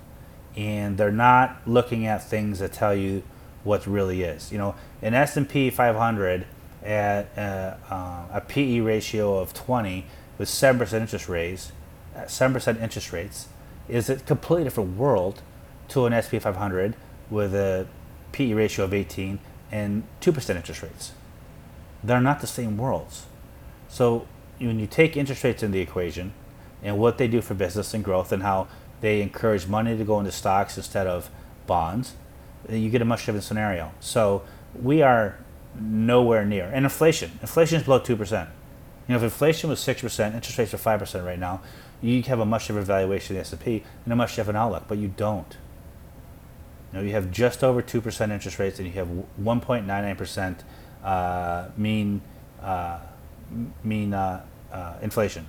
and 0.55 0.97
they're 0.97 1.11
not 1.11 1.57
looking 1.65 2.05
at 2.05 2.23
things 2.23 2.59
that 2.59 2.73
tell 2.73 2.95
you 2.95 3.23
what 3.63 3.87
really 3.87 4.23
is. 4.23 4.51
You 4.51 4.57
know 4.57 4.75
an 5.01 5.13
s&p 5.13 5.69
500 5.69 6.45
at 6.83 7.37
uh, 7.37 7.93
uh, 7.93 8.25
a 8.33 8.41
pe 8.41 8.79
ratio 8.79 9.37
of 9.39 9.53
20 9.53 10.05
with 10.37 10.49
7% 10.49 10.93
interest 10.93 11.29
rates 11.29 11.71
7% 12.15 12.81
interest 12.81 13.13
rates 13.13 13.47
is 13.87 14.09
a 14.09 14.17
completely 14.17 14.65
different 14.65 14.97
world 14.97 15.41
to 15.89 16.05
an 16.05 16.13
s&p 16.13 16.39
500 16.39 16.95
with 17.29 17.55
a 17.55 17.87
pe 18.31 18.53
ratio 18.53 18.85
of 18.85 18.93
18 18.93 19.39
and 19.71 20.03
2% 20.21 20.55
interest 20.55 20.83
rates 20.83 21.11
they're 22.03 22.21
not 22.21 22.41
the 22.41 22.47
same 22.47 22.77
worlds 22.77 23.25
so 23.87 24.27
when 24.59 24.79
you 24.79 24.87
take 24.87 25.17
interest 25.17 25.43
rates 25.43 25.63
in 25.63 25.71
the 25.71 25.79
equation 25.79 26.33
and 26.81 26.97
what 26.97 27.17
they 27.17 27.27
do 27.27 27.41
for 27.41 27.53
business 27.53 27.93
and 27.93 28.03
growth 28.03 28.31
and 28.31 28.43
how 28.43 28.67
they 29.01 29.21
encourage 29.21 29.67
money 29.67 29.97
to 29.97 30.03
go 30.03 30.19
into 30.19 30.31
stocks 30.31 30.77
instead 30.77 31.07
of 31.07 31.29
bonds, 31.67 32.15
you 32.69 32.89
get 32.89 33.01
a 33.01 33.05
much 33.05 33.25
different 33.25 33.43
scenario. 33.43 33.91
So 33.99 34.43
we 34.81 35.01
are 35.01 35.37
nowhere 35.79 36.45
near. 36.45 36.65
And 36.73 36.85
inflation, 36.85 37.37
inflation 37.41 37.77
is 37.77 37.83
below 37.83 37.99
2%. 37.99 38.47
You 39.07 39.13
know, 39.13 39.17
if 39.17 39.23
inflation 39.23 39.69
was 39.69 39.79
6%, 39.79 40.33
interest 40.33 40.57
rates 40.57 40.73
are 40.73 40.77
5% 40.77 41.25
right 41.25 41.39
now, 41.39 41.61
you 42.01 42.21
have 42.23 42.39
a 42.39 42.45
much 42.45 42.67
different 42.67 42.87
valuation 42.87 43.35
of 43.37 43.49
the 43.49 43.57
S&P 43.57 43.83
and 44.05 44.13
a 44.13 44.15
much 44.15 44.35
different 44.35 44.57
outlook, 44.57 44.85
but 44.87 44.97
you 44.97 45.09
don't. 45.09 45.57
You 46.91 46.99
know, 46.99 47.05
you 47.05 47.11
have 47.11 47.31
just 47.31 47.63
over 47.63 47.81
2% 47.81 48.31
interest 48.31 48.59
rates 48.59 48.79
and 48.79 48.87
you 48.87 48.93
have 48.93 49.07
1.99% 49.41 50.55
uh, 51.03 51.69
mean, 51.77 52.21
uh, 52.61 52.99
mean 53.83 54.13
uh, 54.13 54.43
uh 54.71 54.93
inflation. 55.01 55.45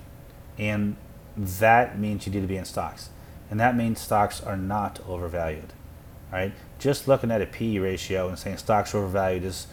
And 0.59 0.97
that 1.37 1.99
means 1.99 2.27
you 2.27 2.33
need 2.33 2.43
to 2.43 2.47
be 2.47 2.57
in 2.57 2.65
stocks. 2.65 3.11
And 3.51 3.61
that 3.61 3.77
means 3.77 4.01
stocks 4.01 4.43
are 4.43 4.57
not 4.57 5.01
overvalued. 5.07 5.73
Right? 6.33 6.53
Just 6.79 7.07
looking 7.07 7.31
at 7.31 7.41
a 7.41 7.47
PE 7.47 7.79
ratio 7.79 8.29
and 8.29 8.39
saying 8.39 8.57
stocks 8.59 8.95
are 8.95 8.99
overvalued 8.99 9.45
is 9.45 9.69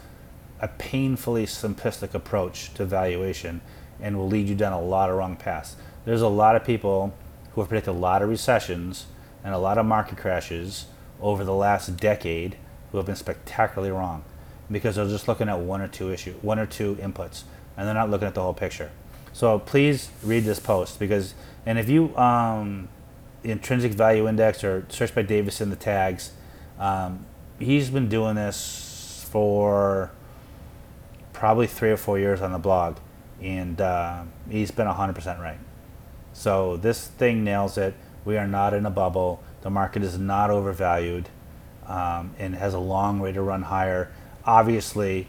a 0.60 0.68
painfully 0.68 1.48
simplistic 1.48 2.14
approach 2.14 2.74
to 2.76 2.86
valuation 2.86 3.62
and 4.00 4.18
will 4.18 4.28
lead 4.28 4.48
you 4.48 4.56
down 4.56 4.74
a 4.74 4.82
lot 4.82 5.10
of 5.10 5.18
wrong 5.18 5.36
paths. 5.36 5.76
There's 6.06 6.22
a 6.22 6.28
lot 6.28 6.56
of 6.56 6.64
people 6.64 7.14
who 7.54 7.62
have 7.62 7.70
predicted 7.70 7.96
a 7.96 7.98
lot 7.98 8.22
of 8.22 8.30
recessions 8.30 9.08
and 9.44 9.54
a 9.54 9.58
lot 9.58 9.78
of 9.78 9.86
market 9.86 10.18
crashes 10.18 10.86
over 11.20 11.44
the 11.44 11.54
last 11.54 11.98
decade 11.98 12.58
who 12.92 12.98
have 12.98 13.06
been 13.06 13.16
spectacularly 13.16 13.92
wrong 13.92 14.24
because 14.72 14.96
they're 14.96 15.08
just 15.08 15.28
looking 15.28 15.50
at 15.50 15.60
one 15.60 15.82
or 15.82 15.88
two 15.88 16.12
issue, 16.12 16.34
one 16.42 16.60
or 16.60 16.66
two 16.66 16.96
inputs, 16.96 17.44
and 17.78 17.88
they're 17.88 17.94
not 17.94 18.10
looking 18.10 18.28
at 18.28 18.34
the 18.34 18.42
whole 18.42 18.54
picture. 18.54 18.92
So 19.34 19.60
please 19.60 20.10
read 20.24 20.44
this 20.44 20.60
post 20.60 21.00
because, 21.00 21.34
and 21.66 21.80
if 21.80 21.90
you 21.90 22.16
um, 22.18 22.90
intrinsic 23.44 23.94
value 23.94 24.28
index 24.28 24.64
or 24.64 24.86
search 24.90 25.16
by 25.16 25.22
Davis 25.22 25.62
in 25.62 25.70
the 25.70 25.76
tags, 25.76 26.32
um, 26.80 27.26
he's 27.60 27.90
been 27.90 28.10
doing 28.10 28.36
this 28.36 29.28
for 29.32 30.12
probably 31.34 31.68
three 31.68 31.92
or 31.92 31.98
four 31.98 32.20
years 32.20 32.42
on 32.42 32.52
the 32.52 32.60
blog, 32.60 32.98
and 33.42 33.80
uh, 33.80 34.24
he's 34.50 34.72
been 34.72 34.88
100% 34.88 35.40
right. 35.40 35.58
So 36.34 36.78
this 36.78 37.08
thing 37.08 37.44
nails 37.44 37.78
it. 37.78 37.94
We 38.26 38.38
are 38.38 38.48
not 38.48 38.74
in 38.74 38.86
a 38.86 38.90
bubble. 38.90 39.42
The 39.62 39.70
market 39.70 40.04
is 40.04 40.18
not 40.18 40.50
overvalued 40.50 41.30
um, 41.88 42.36
and 42.38 42.56
has 42.56 42.74
a 42.74 42.80
long 42.80 43.20
way 43.20 43.32
to 43.32 43.42
run 43.42 43.64
higher. 43.64 44.12
Obviously, 44.46 45.28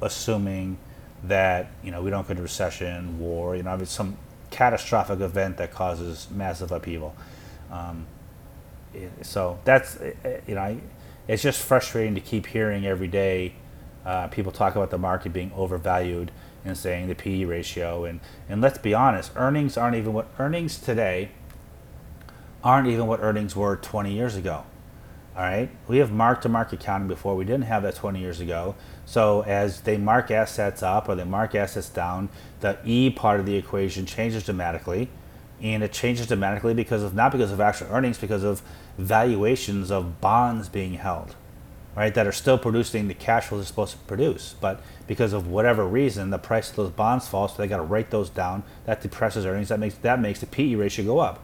assuming 0.00 0.78
that 1.24 1.70
you 1.82 1.90
know 1.90 2.02
we 2.02 2.10
don't 2.10 2.26
go 2.26 2.32
into 2.32 2.42
recession, 2.42 3.18
war, 3.18 3.56
you 3.56 3.62
know, 3.62 3.82
some 3.84 4.16
catastrophic 4.50 5.20
event 5.20 5.56
that 5.56 5.72
causes 5.72 6.28
massive 6.30 6.72
upheaval. 6.72 7.14
Um, 7.70 8.06
so 9.22 9.58
that's 9.64 9.98
you 10.46 10.54
know, 10.54 10.60
I, 10.60 10.78
it's 11.28 11.42
just 11.42 11.62
frustrating 11.62 12.14
to 12.14 12.20
keep 12.20 12.46
hearing 12.46 12.84
every 12.84 13.08
day 13.08 13.54
uh, 14.04 14.28
people 14.28 14.52
talk 14.52 14.74
about 14.74 14.90
the 14.90 14.98
market 14.98 15.32
being 15.32 15.52
overvalued 15.54 16.30
and 16.64 16.76
saying 16.76 17.08
the 17.08 17.14
PE 17.14 17.44
ratio. 17.44 18.04
And, 18.04 18.20
and 18.48 18.60
let's 18.60 18.78
be 18.78 18.94
honest, 18.94 19.32
earnings 19.36 19.76
aren't 19.76 19.96
even 19.96 20.12
what 20.12 20.28
earnings 20.38 20.78
today 20.78 21.30
aren't 22.64 22.86
even 22.86 23.06
what 23.08 23.20
earnings 23.20 23.56
were 23.56 23.76
20 23.76 24.12
years 24.12 24.36
ago. 24.36 24.64
All 25.34 25.42
right, 25.42 25.70
we 25.88 25.96
have 25.96 26.12
mark 26.12 26.42
to 26.42 26.50
market 26.50 26.82
accounting 26.82 27.08
before. 27.08 27.34
We 27.34 27.46
didn't 27.46 27.62
have 27.62 27.84
that 27.84 27.94
20 27.94 28.20
years 28.20 28.38
ago. 28.40 28.74
So 29.06 29.42
as 29.44 29.80
they 29.80 29.96
mark 29.96 30.30
assets 30.30 30.82
up 30.82 31.08
or 31.08 31.14
they 31.14 31.24
mark 31.24 31.54
assets 31.54 31.88
down, 31.88 32.28
the 32.60 32.78
E 32.84 33.08
part 33.08 33.40
of 33.40 33.46
the 33.46 33.56
equation 33.56 34.04
changes 34.04 34.44
dramatically. 34.44 35.08
And 35.62 35.82
it 35.82 35.92
changes 35.92 36.26
dramatically 36.26 36.74
because 36.74 37.02
of 37.02 37.14
not 37.14 37.32
because 37.32 37.50
of 37.50 37.60
actual 37.60 37.86
earnings, 37.90 38.18
because 38.18 38.42
of 38.42 38.60
valuations 38.98 39.90
of 39.90 40.20
bonds 40.20 40.68
being 40.68 40.94
held, 40.94 41.34
right? 41.96 42.12
That 42.12 42.26
are 42.26 42.32
still 42.32 42.58
producing 42.58 43.08
the 43.08 43.14
cash 43.14 43.46
flows 43.46 43.62
they're 43.62 43.66
supposed 43.68 43.92
to 43.92 43.98
produce. 44.00 44.54
But 44.60 44.82
because 45.06 45.32
of 45.32 45.46
whatever 45.46 45.86
reason, 45.86 46.28
the 46.28 46.38
price 46.38 46.68
of 46.68 46.76
those 46.76 46.90
bonds 46.90 47.26
falls, 47.26 47.52
so 47.52 47.62
they 47.62 47.68
got 47.68 47.78
to 47.78 47.84
write 47.84 48.10
those 48.10 48.28
down. 48.28 48.64
That 48.84 49.00
depresses 49.00 49.46
earnings. 49.46 49.68
That 49.68 49.78
makes 49.78 49.94
that 49.94 50.20
makes 50.20 50.40
the 50.40 50.46
PE 50.46 50.74
ratio 50.74 51.06
go 51.06 51.20
up. 51.20 51.42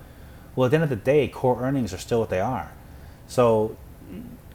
Well, 0.55 0.67
at 0.67 0.73
the 0.73 0.77
end 0.77 0.85
of 0.85 0.91
the 0.91 0.97
day, 0.97 1.29
core 1.29 1.63
earnings 1.63 1.95
are 1.95 1.99
still 1.99 2.21
what 2.21 2.29
they 2.29 2.41
are. 2.41 2.73
So, 3.29 3.77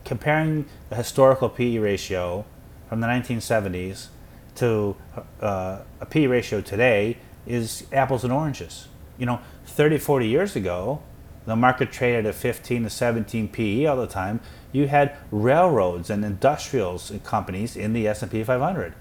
comparing 0.03 0.65
the 0.89 0.95
historical 0.95 1.47
PE 1.47 1.77
ratio 1.77 2.45
from 2.89 2.99
the 2.99 3.07
1970s 3.07 4.07
to 4.55 4.95
uh, 5.39 5.79
a 6.01 6.05
PE 6.05 6.27
ratio 6.27 6.61
today 6.61 7.17
is 7.47 7.85
apples 7.91 8.23
and 8.23 8.33
oranges. 8.33 8.87
You 9.17 9.25
know, 9.25 9.39
30, 9.65 9.99
40 9.99 10.27
years 10.27 10.55
ago, 10.55 11.01
the 11.45 11.55
market 11.55 11.91
traded 11.91 12.25
at 12.25 12.35
15 12.35 12.83
to 12.83 12.89
17 12.89 13.47
PE 13.49 13.85
all 13.85 13.97
the 13.97 14.07
time. 14.07 14.39
You 14.71 14.87
had 14.87 15.15
railroads 15.31 16.09
and 16.09 16.23
industrials 16.23 17.11
and 17.11 17.23
companies 17.23 17.75
in 17.75 17.93
the 17.93 18.07
S&P 18.07 18.43
500. 18.43 18.93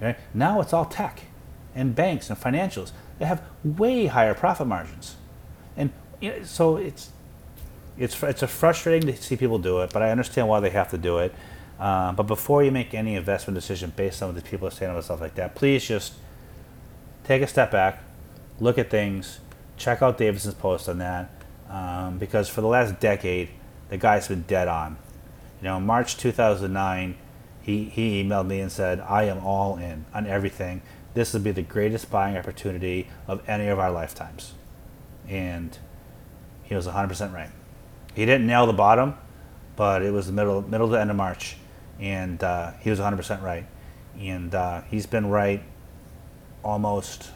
Right? 0.00 0.16
Now 0.32 0.60
it's 0.60 0.72
all 0.72 0.84
tech 0.84 1.22
and 1.74 1.94
banks 1.94 2.30
and 2.30 2.38
financials. 2.38 2.92
They 3.18 3.26
have 3.26 3.42
way 3.64 4.06
higher 4.06 4.34
profit 4.34 4.66
margins. 4.66 5.16
And 5.76 5.90
you 6.20 6.30
know, 6.30 6.42
so 6.44 6.76
it's 6.76 7.10
it's 8.00 8.20
it's 8.22 8.42
frustrating 8.42 9.12
to 9.12 9.22
see 9.22 9.36
people 9.36 9.58
do 9.58 9.80
it, 9.82 9.92
but 9.92 10.02
I 10.02 10.10
understand 10.10 10.48
why 10.48 10.58
they 10.60 10.70
have 10.70 10.90
to 10.90 10.98
do 10.98 11.18
it. 11.18 11.34
Uh, 11.78 12.12
but 12.12 12.24
before 12.24 12.64
you 12.64 12.70
make 12.70 12.94
any 12.94 13.14
investment 13.14 13.54
decision 13.54 13.92
based 13.94 14.22
on 14.22 14.30
what 14.30 14.42
the 14.42 14.50
people 14.50 14.66
are 14.66 14.70
saying 14.70 14.90
about 14.90 15.04
stuff 15.04 15.20
like 15.20 15.34
that, 15.34 15.54
please 15.54 15.86
just 15.86 16.14
take 17.24 17.42
a 17.42 17.46
step 17.46 17.70
back, 17.70 18.02
look 18.58 18.78
at 18.78 18.90
things, 18.90 19.40
check 19.76 20.02
out 20.02 20.18
Davidson's 20.18 20.54
post 20.54 20.88
on 20.88 20.98
that, 20.98 21.30
um, 21.68 22.18
because 22.18 22.48
for 22.48 22.62
the 22.62 22.66
last 22.66 22.98
decade, 23.00 23.50
the 23.90 23.98
guy's 23.98 24.28
been 24.28 24.42
dead 24.42 24.66
on. 24.66 24.96
You 25.60 25.68
know, 25.68 25.80
March 25.80 26.16
2009, 26.16 27.16
he, 27.62 27.84
he 27.84 28.22
emailed 28.22 28.46
me 28.46 28.60
and 28.60 28.72
said, 28.72 29.00
I 29.00 29.24
am 29.24 29.44
all 29.44 29.76
in 29.76 30.06
on 30.14 30.26
everything. 30.26 30.80
This 31.12 31.34
will 31.34 31.40
be 31.40 31.52
the 31.52 31.62
greatest 31.62 32.10
buying 32.10 32.36
opportunity 32.36 33.08
of 33.26 33.46
any 33.48 33.68
of 33.68 33.78
our 33.78 33.90
lifetimes. 33.90 34.54
And 35.28 35.76
he 36.62 36.74
was 36.74 36.86
100% 36.86 37.32
right. 37.32 37.50
He 38.14 38.26
didn't 38.26 38.46
nail 38.46 38.66
the 38.66 38.72
bottom, 38.72 39.14
but 39.76 40.02
it 40.02 40.12
was 40.12 40.26
the 40.26 40.32
middle 40.32 40.62
middle 40.62 40.88
to 40.90 41.00
end 41.00 41.10
of 41.10 41.16
March, 41.16 41.56
and 41.98 42.42
uh, 42.42 42.72
he 42.80 42.90
was 42.90 42.98
100% 42.98 43.42
right. 43.42 43.66
And 44.18 44.54
uh, 44.54 44.82
he's 44.82 45.06
been 45.06 45.28
right 45.30 45.62
almost 46.62 47.30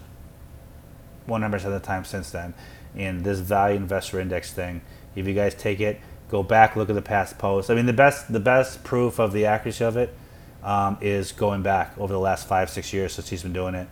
100% 1.29 1.55
of 1.55 1.72
the 1.72 1.81
time 1.81 2.05
since 2.05 2.31
then. 2.31 2.55
And 2.95 3.25
this 3.25 3.39
value 3.39 3.77
investor 3.77 4.20
index 4.20 4.53
thing, 4.53 4.83
if 5.14 5.27
you 5.27 5.35
guys 5.35 5.55
take 5.55 5.81
it, 5.81 6.01
go 6.29 6.43
back, 6.43 6.77
look 6.77 6.89
at 6.89 6.95
the 6.95 7.03
past 7.03 7.39
posts. 7.39 7.70
I 7.70 7.75
mean, 7.75 7.87
the 7.87 7.93
best 7.93 8.33
the 8.33 8.41
best 8.41 8.85
proof 8.85 9.18
of 9.18 9.33
the 9.33 9.47
accuracy 9.47 9.85
of 9.85 9.97
it 9.97 10.14
um, 10.62 10.99
is 11.01 11.33
going 11.33 11.62
back 11.62 11.97
over 11.99 12.12
the 12.12 12.20
last 12.20 12.47
five 12.47 12.70
six 12.70 12.93
years 12.93 13.12
since 13.14 13.29
he's 13.29 13.43
been 13.43 13.53
doing 13.53 13.75
it, 13.75 13.89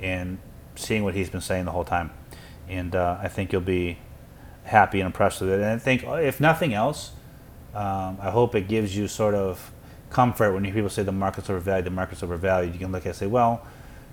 and 0.00 0.38
seeing 0.74 1.04
what 1.04 1.14
he's 1.14 1.30
been 1.30 1.40
saying 1.40 1.64
the 1.64 1.72
whole 1.72 1.84
time. 1.84 2.10
And 2.68 2.94
uh, 2.94 3.18
I 3.20 3.28
think 3.28 3.52
you'll 3.52 3.62
be 3.62 3.98
happy 4.64 5.00
and 5.00 5.06
impressed 5.06 5.40
with 5.40 5.50
it. 5.50 5.60
And 5.60 5.64
I 5.64 5.78
think, 5.78 6.04
if 6.04 6.40
nothing 6.40 6.74
else, 6.74 7.12
um, 7.74 8.18
I 8.20 8.30
hope 8.30 8.54
it 8.54 8.68
gives 8.68 8.96
you 8.96 9.08
sort 9.08 9.34
of 9.34 9.72
comfort 10.10 10.52
when 10.52 10.64
people 10.72 10.90
say 10.90 11.02
the 11.02 11.12
market's 11.12 11.48
overvalued, 11.48 11.86
the 11.86 11.90
market's 11.90 12.22
overvalued. 12.22 12.72
You 12.72 12.78
can 12.78 12.92
look 12.92 13.02
at 13.02 13.06
it 13.06 13.08
and 13.10 13.16
say, 13.16 13.26
well, 13.26 13.64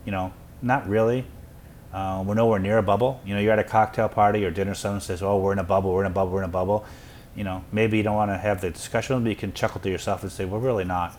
you 0.06 0.12
know, 0.12 0.32
not 0.62 0.88
really. 0.88 1.26
Uh, 1.94 2.24
we're 2.26 2.36
nowhere 2.36 2.60
near 2.60 2.78
a 2.78 2.84
bubble. 2.84 3.22
You 3.26 3.34
know, 3.34 3.42
you're 3.42 3.54
at 3.54 3.60
a 3.60 3.64
cocktail 3.64 4.10
party 4.10 4.46
or 4.46 4.52
dinner, 4.52 4.76
someone 4.76 5.02
says, 5.02 5.24
oh, 5.24 5.38
we're 5.38 5.54
in 5.54 5.60
a 5.60 5.64
bubble, 5.64 5.94
we're 5.94 6.02
in 6.02 6.12
a 6.12 6.14
bubble, 6.14 6.32
we're 6.32 6.44
in 6.44 6.50
a 6.50 6.52
bubble. 6.52 6.86
You 7.36 7.44
know, 7.44 7.64
maybe 7.72 7.98
you 7.98 8.04
don't 8.04 8.16
want 8.16 8.32
to 8.32 8.38
have 8.38 8.62
the 8.62 8.70
discussion, 8.70 9.24
but 9.24 9.30
you 9.30 9.36
can 9.36 9.54
chuckle 9.54 9.82
to 9.82 9.90
yourself 9.90 10.24
and 10.24 10.32
say, 10.32 10.46
we're 10.46 10.60
really 10.60 10.84
not. 10.84 11.18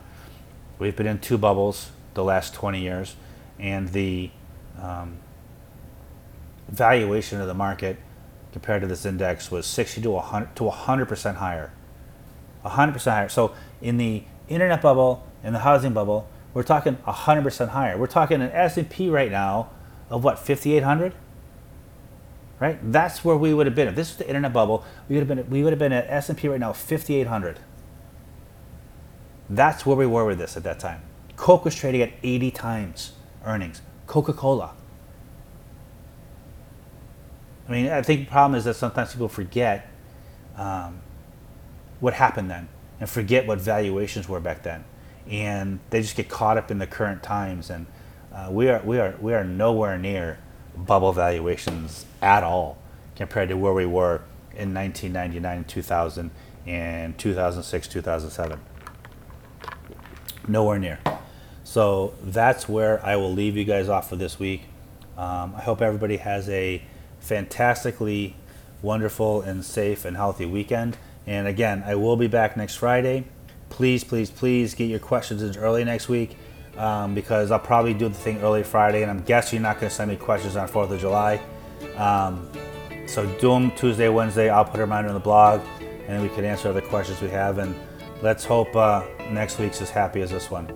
We've 0.78 0.94
been 0.94 1.06
in 1.06 1.18
two 1.18 1.38
bubbles 1.38 1.90
the 2.14 2.24
last 2.24 2.54
20 2.54 2.80
years, 2.80 3.16
and 3.58 3.88
the 3.88 4.30
um, 4.80 5.16
valuation 6.68 7.40
of 7.40 7.46
the 7.46 7.54
market 7.54 7.96
compared 8.52 8.82
to 8.82 8.88
this 8.88 9.04
index 9.04 9.50
was 9.50 9.66
60 9.66 10.00
to 10.02 10.10
100 10.10 10.56
to 10.56 10.64
100% 10.64 11.34
higher. 11.36 11.72
100% 12.64 13.04
higher. 13.04 13.28
So 13.28 13.54
in 13.80 13.96
the 13.98 14.24
internet 14.48 14.82
bubble, 14.82 15.26
in 15.44 15.52
the 15.52 15.60
housing 15.60 15.92
bubble, 15.92 16.28
we're 16.54 16.62
talking 16.62 16.96
100% 17.06 17.68
higher. 17.68 17.96
We're 17.96 18.06
talking 18.06 18.40
an 18.40 18.50
S&P 18.50 19.10
right 19.10 19.30
now 19.30 19.70
of 20.10 20.24
what 20.24 20.38
5800? 20.38 21.14
Right? 22.58 22.78
That's 22.92 23.24
where 23.24 23.36
we 23.36 23.54
would 23.54 23.66
have 23.66 23.76
been. 23.76 23.86
If 23.86 23.94
this 23.94 24.08
was 24.08 24.16
the 24.16 24.26
internet 24.26 24.52
bubble, 24.52 24.84
we 25.08 25.14
would 25.14 25.28
have 25.28 25.36
been 25.36 25.48
we 25.48 25.62
would 25.62 25.72
have 25.72 25.78
been 25.78 25.92
at 25.92 26.06
S&P 26.08 26.48
right 26.48 26.58
now 26.58 26.72
5800. 26.72 27.60
That's 29.48 29.86
where 29.86 29.96
we 29.96 30.06
were 30.06 30.24
with 30.24 30.38
this 30.38 30.56
at 30.56 30.64
that 30.64 30.80
time. 30.80 31.02
Coke 31.36 31.64
was 31.64 31.76
trading 31.76 32.02
at 32.02 32.12
80 32.24 32.50
times 32.50 33.12
earnings. 33.44 33.80
Coca-Cola 34.08 34.74
I 37.68 37.72
mean, 37.72 37.88
I 37.88 38.00
think 38.02 38.20
the 38.20 38.30
problem 38.30 38.56
is 38.58 38.64
that 38.64 38.74
sometimes 38.74 39.12
people 39.12 39.28
forget 39.28 39.90
um, 40.56 41.00
what 42.00 42.14
happened 42.14 42.50
then 42.50 42.68
and 42.98 43.08
forget 43.08 43.46
what 43.46 43.60
valuations 43.60 44.28
were 44.28 44.40
back 44.40 44.62
then, 44.62 44.84
and 45.30 45.78
they 45.90 46.00
just 46.00 46.16
get 46.16 46.28
caught 46.28 46.56
up 46.56 46.70
in 46.70 46.78
the 46.78 46.86
current 46.86 47.22
times. 47.22 47.68
And 47.68 47.86
uh, 48.32 48.48
we 48.50 48.68
are 48.68 48.80
we 48.82 48.98
are 48.98 49.14
we 49.20 49.34
are 49.34 49.44
nowhere 49.44 49.98
near 49.98 50.38
bubble 50.76 51.12
valuations 51.12 52.06
at 52.22 52.42
all 52.42 52.78
compared 53.16 53.48
to 53.50 53.56
where 53.56 53.74
we 53.74 53.84
were 53.84 54.22
in 54.54 54.72
1999, 54.72 55.64
2000, 55.64 56.30
and 56.66 57.18
2006, 57.18 57.88
2007. 57.88 58.60
Nowhere 60.46 60.78
near. 60.78 60.98
So 61.64 62.14
that's 62.22 62.68
where 62.68 63.04
I 63.04 63.16
will 63.16 63.32
leave 63.32 63.56
you 63.56 63.64
guys 63.64 63.88
off 63.90 64.08
for 64.08 64.16
this 64.16 64.38
week. 64.38 64.62
Um, 65.18 65.54
I 65.54 65.60
hope 65.60 65.82
everybody 65.82 66.16
has 66.16 66.48
a 66.48 66.82
fantastically 67.20 68.36
wonderful 68.82 69.42
and 69.42 69.64
safe 69.64 70.04
and 70.04 70.16
healthy 70.16 70.46
weekend. 70.46 70.96
And 71.26 71.46
again, 71.46 71.82
I 71.86 71.94
will 71.94 72.16
be 72.16 72.26
back 72.26 72.56
next 72.56 72.76
Friday. 72.76 73.24
Please, 73.70 74.02
please, 74.04 74.30
please 74.30 74.74
get 74.74 74.86
your 74.86 74.98
questions 74.98 75.42
in 75.42 75.56
early 75.62 75.84
next 75.84 76.08
week 76.08 76.36
um, 76.76 77.14
because 77.14 77.50
I'll 77.50 77.58
probably 77.58 77.92
do 77.92 78.08
the 78.08 78.14
thing 78.14 78.40
early 78.40 78.62
Friday, 78.62 79.02
and 79.02 79.10
I'm 79.10 79.22
guessing 79.22 79.58
you're 79.58 79.62
not 79.62 79.80
going 79.80 79.90
to 79.90 79.94
send 79.94 80.10
me 80.10 80.16
questions 80.16 80.56
on 80.56 80.68
4th 80.68 80.90
of 80.90 81.00
July. 81.00 81.40
Um, 81.96 82.48
so 83.06 83.26
do 83.40 83.50
them 83.50 83.70
Tuesday, 83.72 84.08
Wednesday. 84.08 84.48
I'll 84.48 84.64
put 84.64 84.78
a 84.78 84.82
reminder 84.82 85.08
on 85.08 85.14
the 85.14 85.20
blog, 85.20 85.60
and 86.06 86.22
we 86.22 86.28
can 86.30 86.44
answer 86.44 86.68
other 86.68 86.80
questions 86.80 87.20
we 87.20 87.28
have. 87.30 87.58
And 87.58 87.74
let's 88.22 88.44
hope 88.44 88.74
uh, 88.74 89.04
next 89.30 89.58
week's 89.58 89.82
as 89.82 89.90
happy 89.90 90.22
as 90.22 90.30
this 90.30 90.50
one. 90.50 90.66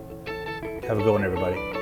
Have 0.82 0.98
a 0.98 1.02
good 1.02 1.12
one, 1.12 1.24
everybody. 1.24 1.81